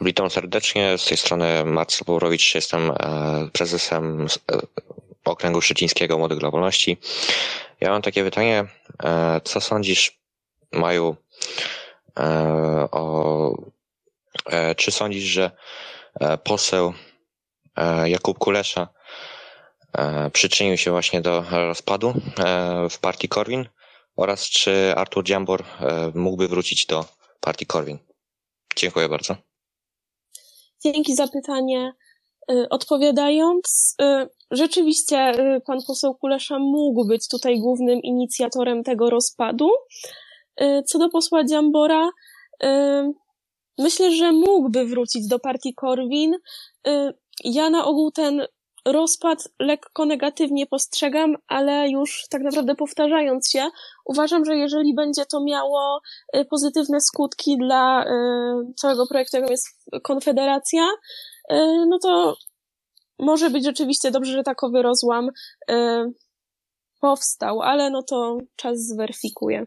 Witam 0.00 0.30
serdecznie. 0.30 0.98
Z 0.98 1.04
tej 1.04 1.16
strony 1.16 1.64
Marcel 1.64 2.04
Bobrowicz. 2.06 2.54
Jestem 2.54 2.90
e, 2.90 2.94
prezesem 3.52 4.26
e, 4.52 4.58
Okręgu 5.24 5.60
Szczecińskiego 5.60 6.18
Młodych 6.18 6.38
dla 6.38 6.50
Wolności. 6.50 6.96
Ja 7.80 7.90
mam 7.90 8.02
takie 8.02 8.24
pytanie. 8.24 8.64
E, 9.04 9.40
co 9.44 9.60
sądzisz, 9.60 10.18
Maju, 10.72 11.16
o... 12.90 13.56
Czy 14.76 14.90
sądzisz, 14.90 15.24
że 15.24 15.50
poseł 16.44 16.92
e, 17.76 18.10
Jakub 18.10 18.38
Kulesza 18.38 18.88
e, 19.92 20.30
przyczynił 20.30 20.76
się 20.76 20.90
właśnie 20.90 21.20
do 21.20 21.44
rozpadu 21.50 22.14
w 22.90 22.98
partii 22.98 23.28
Korwin 23.28 23.68
oraz 24.16 24.50
czy 24.50 24.94
Artur 24.96 25.24
Dziambor 25.24 25.64
mógłby 26.14 26.48
wrócić 26.48 26.86
do 26.86 27.04
partii 27.40 27.66
Korwin. 27.66 27.98
Dziękuję 28.76 29.08
bardzo. 29.08 29.36
Dzięki 30.84 31.14
za 31.14 31.28
pytanie. 31.28 31.92
Odpowiadając, 32.70 33.96
rzeczywiście 34.50 35.32
pan 35.66 35.78
poseł 35.86 36.14
Kulesza 36.14 36.58
mógł 36.58 37.06
być 37.06 37.28
tutaj 37.28 37.58
głównym 37.58 38.00
inicjatorem 38.02 38.84
tego 38.84 39.10
rozpadu. 39.10 39.68
Co 40.86 40.98
do 40.98 41.08
posła 41.08 41.44
Dziambora, 41.44 42.10
Myślę, 43.78 44.12
że 44.12 44.32
mógłby 44.32 44.86
wrócić 44.86 45.28
do 45.28 45.38
partii 45.38 45.74
Korwin. 45.74 46.34
Y, 46.88 47.14
ja 47.44 47.70
na 47.70 47.84
ogół 47.84 48.10
ten 48.10 48.46
rozpad 48.86 49.48
lekko 49.60 50.06
negatywnie 50.06 50.66
postrzegam, 50.66 51.36
ale 51.48 51.90
już 51.90 52.24
tak 52.30 52.42
naprawdę 52.42 52.74
powtarzając 52.74 53.50
się, 53.50 53.68
uważam, 54.04 54.44
że 54.44 54.56
jeżeli 54.56 54.94
będzie 54.94 55.26
to 55.26 55.44
miało 55.44 56.00
y, 56.36 56.44
pozytywne 56.44 57.00
skutki 57.00 57.58
dla 57.58 58.04
y, 58.04 58.74
całego 58.76 59.06
projektu, 59.06 59.36
jakim 59.36 59.50
jest 59.50 59.66
Konfederacja, 60.02 60.88
no 61.88 61.98
to 62.02 62.36
może 63.18 63.50
być 63.50 63.64
rzeczywiście 63.64 64.10
dobrze, 64.10 64.32
że 64.32 64.42
takowy 64.42 64.82
rozłam 64.82 65.28
powstał, 67.00 67.62
ale 67.62 67.90
no 67.90 68.02
to 68.02 68.38
czas 68.56 68.78
zweryfikuje. 68.78 69.66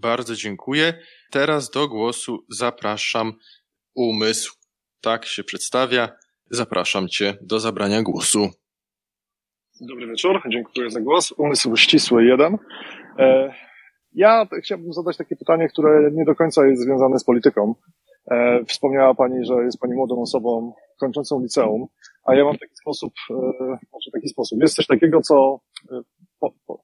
Bardzo 0.00 0.34
dziękuję. 0.34 0.94
Teraz 1.30 1.70
do 1.70 1.88
głosu 1.88 2.44
zapraszam 2.48 3.32
umysł. 3.94 4.52
Tak 5.00 5.26
się 5.26 5.44
przedstawia. 5.44 6.08
Zapraszam 6.50 7.08
Cię 7.08 7.36
do 7.42 7.60
zabrania 7.60 8.02
głosu. 8.02 8.48
Dobry 9.80 10.06
wieczór, 10.06 10.42
dziękuję 10.48 10.90
za 10.90 11.00
głos. 11.00 11.32
Umysł 11.32 11.76
ścisły 11.76 12.24
jeden. 12.24 12.58
E, 13.18 13.54
ja 14.12 14.46
chciałbym 14.62 14.92
zadać 14.92 15.16
takie 15.16 15.36
pytanie, 15.36 15.68
które 15.68 16.10
nie 16.12 16.24
do 16.24 16.34
końca 16.34 16.66
jest 16.66 16.82
związane 16.82 17.18
z 17.18 17.24
polityką. 17.24 17.74
E, 18.30 18.64
wspomniała 18.64 19.14
Pani, 19.14 19.44
że 19.44 19.54
jest 19.54 19.78
Pani 19.78 19.94
młodą 19.94 20.22
osobą 20.22 20.72
kończącą 21.00 21.40
liceum, 21.40 21.86
a 22.24 22.34
ja 22.34 22.44
mam 22.44 22.58
taki 22.58 22.76
sposób, 22.76 23.12
e, 23.30 23.34
znaczy 23.90 24.10
taki 24.12 24.28
sposób. 24.28 24.60
Jest 24.60 24.74
coś 24.74 24.86
takiego, 24.86 25.20
co 25.20 25.60
po, 26.40 26.52
po, 26.66 26.82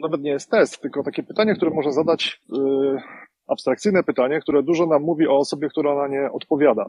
nawet 0.00 0.22
nie 0.22 0.30
jest 0.30 0.50
test, 0.50 0.80
tylko 0.80 1.02
takie 1.02 1.22
pytanie, 1.22 1.54
które 1.54 1.70
może 1.70 1.92
zadać 1.92 2.40
yy, 2.48 2.98
abstrakcyjne 3.46 4.02
pytanie, 4.02 4.40
które 4.40 4.62
dużo 4.62 4.86
nam 4.86 5.02
mówi 5.02 5.28
o 5.28 5.38
osobie, 5.38 5.68
która 5.68 5.94
na 5.94 6.08
nie 6.08 6.32
odpowiada. 6.32 6.86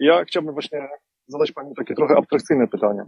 I 0.00 0.04
ja 0.04 0.24
chciałbym 0.24 0.52
właśnie 0.52 0.88
zadać 1.26 1.52
Pani 1.52 1.74
takie 1.74 1.94
trochę 1.94 2.16
abstrakcyjne 2.16 2.68
pytanie. 2.68 3.02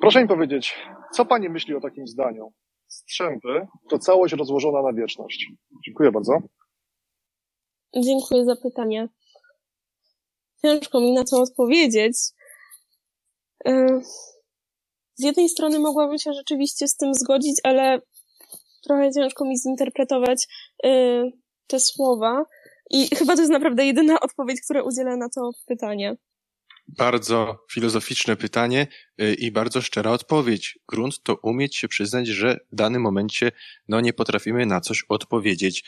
Proszę 0.00 0.22
mi 0.22 0.28
powiedzieć, 0.28 0.76
co 1.12 1.24
Pani 1.24 1.48
myśli 1.48 1.74
o 1.74 1.80
takim 1.80 2.06
zdaniu? 2.06 2.52
Strzępy 2.88 3.66
to 3.88 3.98
całość 3.98 4.34
rozłożona 4.34 4.82
na 4.82 4.92
wieczność. 4.92 5.52
Dziękuję 5.86 6.12
bardzo. 6.12 6.38
Dziękuję 7.96 8.44
za 8.44 8.56
pytanie. 8.56 9.08
Ciężko 10.62 11.00
mi 11.00 11.12
na 11.12 11.24
to 11.24 11.40
odpowiedzieć. 11.40 12.16
Y, 13.68 14.00
z 15.14 15.24
jednej 15.24 15.48
strony 15.48 15.78
mogłabym 15.78 16.18
się 16.18 16.32
rzeczywiście 16.32 16.88
z 16.88 16.96
tym 16.96 17.14
zgodzić, 17.14 17.60
ale 17.64 18.00
trochę 18.88 19.12
ciężko 19.12 19.44
mi 19.44 19.58
zinterpretować 19.58 20.46
y, 20.86 20.88
te 21.66 21.80
słowa. 21.80 22.44
I 22.90 23.16
chyba 23.16 23.34
to 23.34 23.40
jest 23.40 23.52
naprawdę 23.52 23.86
jedyna 23.86 24.20
odpowiedź, 24.20 24.60
która 24.60 24.82
udziela 24.82 25.16
na 25.16 25.28
to 25.28 25.50
pytanie. 25.66 26.16
Bardzo 26.88 27.64
filozoficzne 27.70 28.36
pytanie 28.36 28.86
y, 29.20 29.34
i 29.34 29.52
bardzo 29.52 29.80
szczera 29.80 30.10
odpowiedź. 30.10 30.78
Grunt 30.88 31.22
to 31.22 31.36
umieć 31.42 31.76
się 31.76 31.88
przyznać, 31.88 32.26
że 32.26 32.60
w 32.72 32.76
danym 32.76 33.02
momencie 33.02 33.52
no, 33.88 34.00
nie 34.00 34.12
potrafimy 34.12 34.66
na 34.66 34.80
coś 34.80 35.04
odpowiedzieć. 35.08 35.84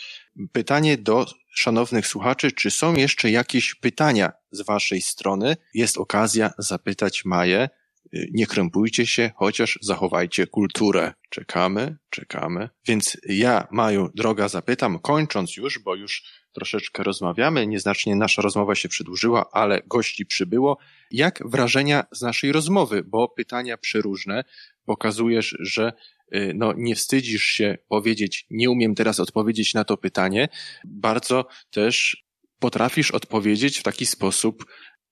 Pytanie 0.53 0.99
do 0.99 1.27
szanownych 1.55 2.07
słuchaczy, 2.07 2.53
czy 2.53 2.71
są 2.71 2.95
jeszcze 2.95 3.31
jakieś 3.31 3.75
pytania 3.75 4.33
z 4.51 4.63
waszej 4.63 5.01
strony? 5.01 5.57
Jest 5.75 5.99
okazja 5.99 6.53
zapytać 6.59 7.25
Maję. 7.25 7.69
Y, 8.15 8.29
nie 8.33 8.47
krępujcie 8.47 9.07
się, 9.07 9.31
chociaż 9.37 9.79
zachowajcie 9.83 10.47
kulturę. 10.47 11.13
Czekamy, 11.29 11.97
czekamy. 12.11 12.69
Więc 12.87 13.17
ja, 13.29 13.69
Maju, 13.71 14.09
droga, 14.15 14.49
zapytam, 14.49 14.99
kończąc 14.99 15.57
już, 15.57 15.79
bo 15.79 15.95
już 15.95 16.23
troszeczkę 16.53 17.03
rozmawiamy, 17.03 17.67
nieznacznie 17.67 18.17
nasza 18.17 18.43
rozmowa 18.43 18.75
się 18.75 18.89
przedłużyła, 18.89 19.51
ale 19.53 19.83
gości 19.87 20.27
przybyło. 20.27 20.79
Jak 21.11 21.43
wrażenia 21.45 22.05
z 22.13 22.23
naszej 22.23 22.53
rozmowy? 22.53 23.03
Bo 23.07 23.29
pytania 23.29 23.77
przeróżne. 23.77 24.45
Pokazujesz, 24.85 25.57
że 25.61 25.93
y, 26.35 26.53
no, 26.55 26.73
nie 26.77 26.95
wstydzisz 26.95 27.45
się 27.45 27.79
powiedzieć, 27.89 28.47
nie 28.51 28.71
umiem 28.71 28.95
teraz 28.95 29.21
odpowiedzieć 29.21 29.75
na 29.75 29.85
to 29.85 29.97
pytanie. 29.97 30.49
Bardzo 30.85 31.47
też 31.71 32.25
potrafisz 32.59 33.11
odpowiedzieć 33.11 33.79
w 33.79 33.83
taki 33.83 34.07
sposób, 34.07 34.65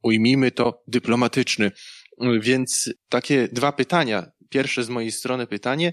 ujmijmy 0.02 0.50
to, 0.50 0.82
dyplomatyczny. 0.86 1.72
Więc 2.40 2.90
takie 3.08 3.48
dwa 3.52 3.72
pytania. 3.72 4.32
Pierwsze 4.48 4.84
z 4.84 4.88
mojej 4.88 5.12
strony 5.12 5.46
pytanie, 5.46 5.92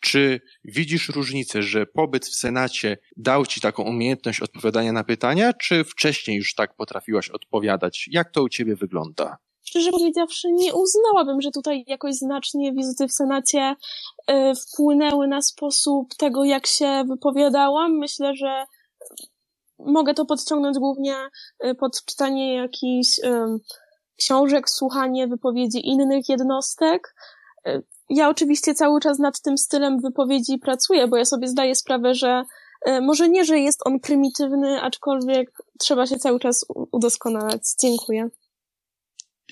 czy 0.00 0.40
widzisz 0.64 1.08
różnicę, 1.08 1.62
że 1.62 1.86
pobyt 1.86 2.26
w 2.26 2.34
Senacie 2.34 2.98
dał 3.16 3.46
ci 3.46 3.60
taką 3.60 3.82
umiejętność 3.82 4.40
odpowiadania 4.40 4.92
na 4.92 5.04
pytania, 5.04 5.52
czy 5.52 5.84
wcześniej 5.84 6.36
już 6.36 6.54
tak 6.54 6.76
potrafiłaś 6.76 7.30
odpowiadać? 7.30 8.08
Jak 8.10 8.30
to 8.30 8.42
u 8.42 8.48
ciebie 8.48 8.76
wygląda? 8.76 9.36
Szczerze 9.64 9.90
powiedziawszy, 9.90 10.48
nie 10.52 10.74
uznałabym, 10.74 11.40
że 11.40 11.50
tutaj 11.50 11.84
jakoś 11.86 12.14
znacznie 12.14 12.72
wizyty 12.72 13.08
w 13.08 13.12
Senacie 13.12 13.74
y, 14.30 14.34
wpłynęły 14.54 15.28
na 15.28 15.42
sposób 15.42 16.14
tego, 16.14 16.44
jak 16.44 16.66
się 16.66 17.04
wypowiadałam. 17.08 17.98
Myślę, 17.98 18.36
że 18.36 18.64
mogę 19.78 20.14
to 20.14 20.26
podciągnąć 20.26 20.78
głównie 20.78 21.14
pod 21.78 22.04
czytanie 22.04 22.54
jakichś 22.54 23.08
książek, 24.20 24.70
słuchanie 24.70 25.26
wypowiedzi 25.26 25.88
innych 25.88 26.28
jednostek. 26.28 27.14
Ja 28.10 28.28
oczywiście 28.28 28.74
cały 28.74 29.00
czas 29.00 29.18
nad 29.18 29.40
tym 29.40 29.58
stylem 29.58 30.00
wypowiedzi 30.00 30.58
pracuję, 30.58 31.08
bo 31.08 31.16
ja 31.16 31.24
sobie 31.24 31.48
zdaję 31.48 31.74
sprawę, 31.74 32.14
że 32.14 32.44
może 33.02 33.28
nie, 33.28 33.44
że 33.44 33.58
jest 33.58 33.80
on 33.84 34.00
prymitywny, 34.00 34.82
aczkolwiek 34.82 35.52
trzeba 35.78 36.06
się 36.06 36.16
cały 36.16 36.40
czas 36.40 36.66
udoskonalać. 36.92 37.62
Dziękuję. 37.82 38.28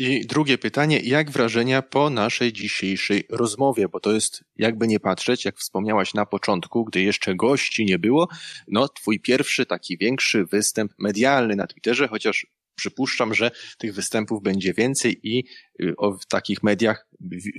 I 0.00 0.26
drugie 0.26 0.58
pytanie, 0.58 1.00
jak 1.00 1.30
wrażenia 1.30 1.82
po 1.82 2.10
naszej 2.10 2.52
dzisiejszej 2.52 3.26
rozmowie, 3.30 3.88
bo 3.88 4.00
to 4.00 4.12
jest, 4.12 4.44
jakby 4.56 4.86
nie 4.86 5.00
patrzeć, 5.00 5.44
jak 5.44 5.56
wspomniałaś 5.56 6.14
na 6.14 6.26
początku, 6.26 6.84
gdy 6.84 7.00
jeszcze 7.00 7.34
gości 7.34 7.84
nie 7.84 7.98
było, 7.98 8.28
no 8.68 8.88
twój 8.88 9.20
pierwszy 9.20 9.66
taki 9.66 9.98
większy 9.98 10.44
występ 10.44 10.92
medialny 10.98 11.56
na 11.56 11.66
Twitterze, 11.66 12.08
chociaż 12.08 12.46
przypuszczam, 12.78 13.34
że 13.34 13.50
tych 13.78 13.94
występów 13.94 14.42
będzie 14.42 14.74
więcej 14.74 15.20
i 15.22 15.44
y, 15.82 15.94
w 16.22 16.26
takich 16.26 16.62
mediach 16.62 17.08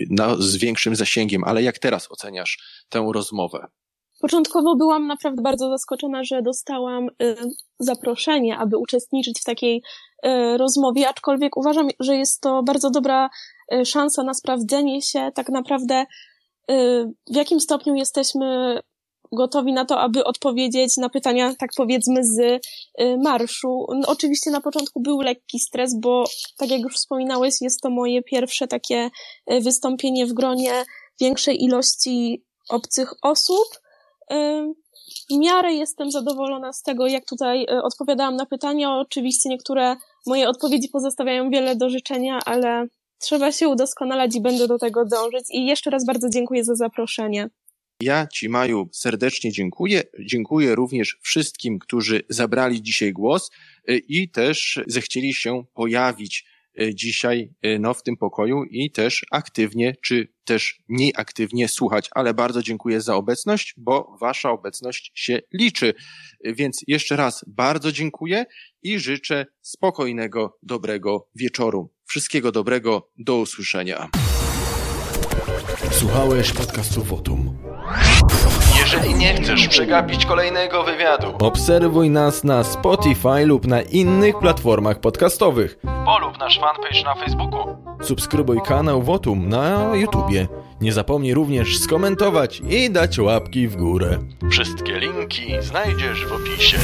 no, 0.09 0.41
z 0.41 0.57
większym 0.57 0.95
zasięgiem, 0.95 1.43
ale 1.43 1.63
jak 1.63 1.79
teraz 1.79 2.11
oceniasz 2.11 2.83
tę 2.89 3.09
rozmowę? 3.13 3.67
Początkowo 4.21 4.75
byłam 4.75 5.07
naprawdę 5.07 5.41
bardzo 5.41 5.69
zaskoczona, 5.69 6.23
że 6.23 6.41
dostałam 6.41 7.07
y, 7.07 7.35
zaproszenie, 7.79 8.57
aby 8.57 8.77
uczestniczyć 8.77 9.39
w 9.41 9.43
takiej 9.43 9.81
y, 10.25 10.57
rozmowie, 10.57 11.09
aczkolwiek 11.09 11.57
uważam, 11.57 11.87
że 11.99 12.15
jest 12.15 12.41
to 12.41 12.63
bardzo 12.63 12.89
dobra 12.89 13.29
szansa 13.85 14.23
na 14.23 14.33
sprawdzenie 14.33 15.01
się 15.01 15.29
tak 15.35 15.49
naprawdę, 15.49 16.05
w 17.31 17.35
jakim 17.35 17.59
stopniu 17.59 17.95
jesteśmy 17.95 18.79
gotowi 19.31 19.73
na 19.73 19.85
to, 19.85 19.99
aby 19.99 20.23
odpowiedzieć 20.23 20.97
na 20.97 21.09
pytania, 21.09 21.55
tak 21.59 21.69
powiedzmy, 21.77 22.23
z 22.23 22.61
marszu. 23.23 23.85
No, 23.89 24.07
oczywiście 24.07 24.51
na 24.51 24.61
początku 24.61 25.01
był 25.01 25.21
lekki 25.21 25.59
stres, 25.59 25.99
bo 25.99 26.23
tak 26.57 26.69
jak 26.69 26.81
już 26.81 26.95
wspominałeś, 26.95 27.53
jest 27.61 27.81
to 27.81 27.89
moje 27.89 28.23
pierwsze 28.23 28.67
takie 28.67 29.09
wystąpienie 29.61 30.25
w 30.25 30.33
gronie 30.33 30.71
większej 31.21 31.63
ilości 31.63 32.43
obcych 32.69 33.13
osób 33.21 33.67
w 35.31 35.37
miarę 35.37 35.73
jestem 35.73 36.11
zadowolona 36.11 36.73
z 36.73 36.81
tego, 36.81 37.07
jak 37.07 37.25
tutaj 37.25 37.65
odpowiadałam 37.83 38.35
na 38.35 38.45
pytania. 38.45 38.95
Oczywiście 38.95 39.49
niektóre 39.49 39.95
moje 40.27 40.49
odpowiedzi 40.49 40.89
pozostawiają 40.89 41.49
wiele 41.49 41.75
do 41.75 41.89
życzenia, 41.89 42.39
ale 42.45 42.87
trzeba 43.19 43.51
się 43.51 43.69
udoskonalać 43.69 44.35
i 44.35 44.41
będę 44.41 44.67
do 44.67 44.77
tego 44.77 45.05
dążyć. 45.05 45.43
I 45.53 45.65
jeszcze 45.65 45.89
raz 45.89 46.05
bardzo 46.05 46.29
dziękuję 46.29 46.63
za 46.63 46.75
zaproszenie. 46.75 47.49
Ja 48.01 48.27
Ci, 48.27 48.49
Maju, 48.49 48.89
serdecznie 48.91 49.51
dziękuję. 49.51 50.03
Dziękuję 50.19 50.75
również 50.75 51.17
wszystkim, 51.21 51.79
którzy 51.79 52.21
zabrali 52.29 52.81
dzisiaj 52.81 53.13
głos 53.13 53.51
e, 53.87 53.97
i 53.97 54.29
też 54.29 54.79
zechcieli 54.87 55.33
się 55.33 55.63
pojawić 55.73 56.45
E, 56.79 56.95
dzisiaj 56.95 57.53
e, 57.61 57.79
no, 57.79 57.93
w 57.93 58.03
tym 58.03 58.17
pokoju 58.17 58.63
i 58.63 58.91
też 58.91 59.25
aktywnie, 59.31 59.95
czy 60.01 60.27
też 60.45 60.79
mniej 60.87 61.13
aktywnie 61.17 61.67
słuchać, 61.67 62.09
ale 62.11 62.33
bardzo 62.33 62.63
dziękuję 62.63 63.01
za 63.01 63.15
obecność, 63.15 63.73
bo 63.77 64.17
Wasza 64.21 64.51
obecność 64.51 65.11
się 65.15 65.39
liczy. 65.53 65.93
Więc 66.43 66.81
jeszcze 66.87 67.15
raz 67.15 67.45
bardzo 67.47 67.91
dziękuję 67.91 68.45
i 68.83 68.99
życzę 68.99 69.45
spokojnego, 69.61 70.57
dobrego 70.63 71.29
wieczoru. 71.35 71.93
Wszystkiego 72.05 72.51
dobrego, 72.51 73.11
do 73.17 73.37
usłyszenia. 73.37 74.09
Słuchałeś 75.91 76.51
podcastu 76.51 77.03
Wotum. 77.03 77.68
Jeżeli 78.79 79.15
nie 79.15 79.33
chcesz 79.33 79.67
przegapić 79.67 80.25
kolejnego 80.25 80.83
wywiadu, 80.83 81.27
obserwuj 81.39 82.09
nas 82.09 82.43
na 82.43 82.63
Spotify 82.63 83.45
lub 83.45 83.67
na 83.67 83.81
innych 83.81 84.39
platformach 84.39 84.99
podcastowych. 84.99 85.79
Polub 86.05 86.39
nasz 86.39 86.59
fanpage 86.59 87.03
na 87.03 87.15
Facebooku. 87.15 87.77
Subskrybuj 88.01 88.61
kanał 88.65 89.03
Wotum 89.03 89.49
na 89.49 89.95
YouTubie. 89.95 90.47
Nie 90.81 90.93
zapomnij 90.93 91.33
również 91.33 91.79
skomentować 91.79 92.61
i 92.69 92.89
dać 92.91 93.19
łapki 93.19 93.67
w 93.67 93.75
górę. 93.75 94.17
Wszystkie 94.51 94.99
linki 94.99 95.61
znajdziesz 95.61 96.25
w 96.25 96.33
opisie. 96.33 96.77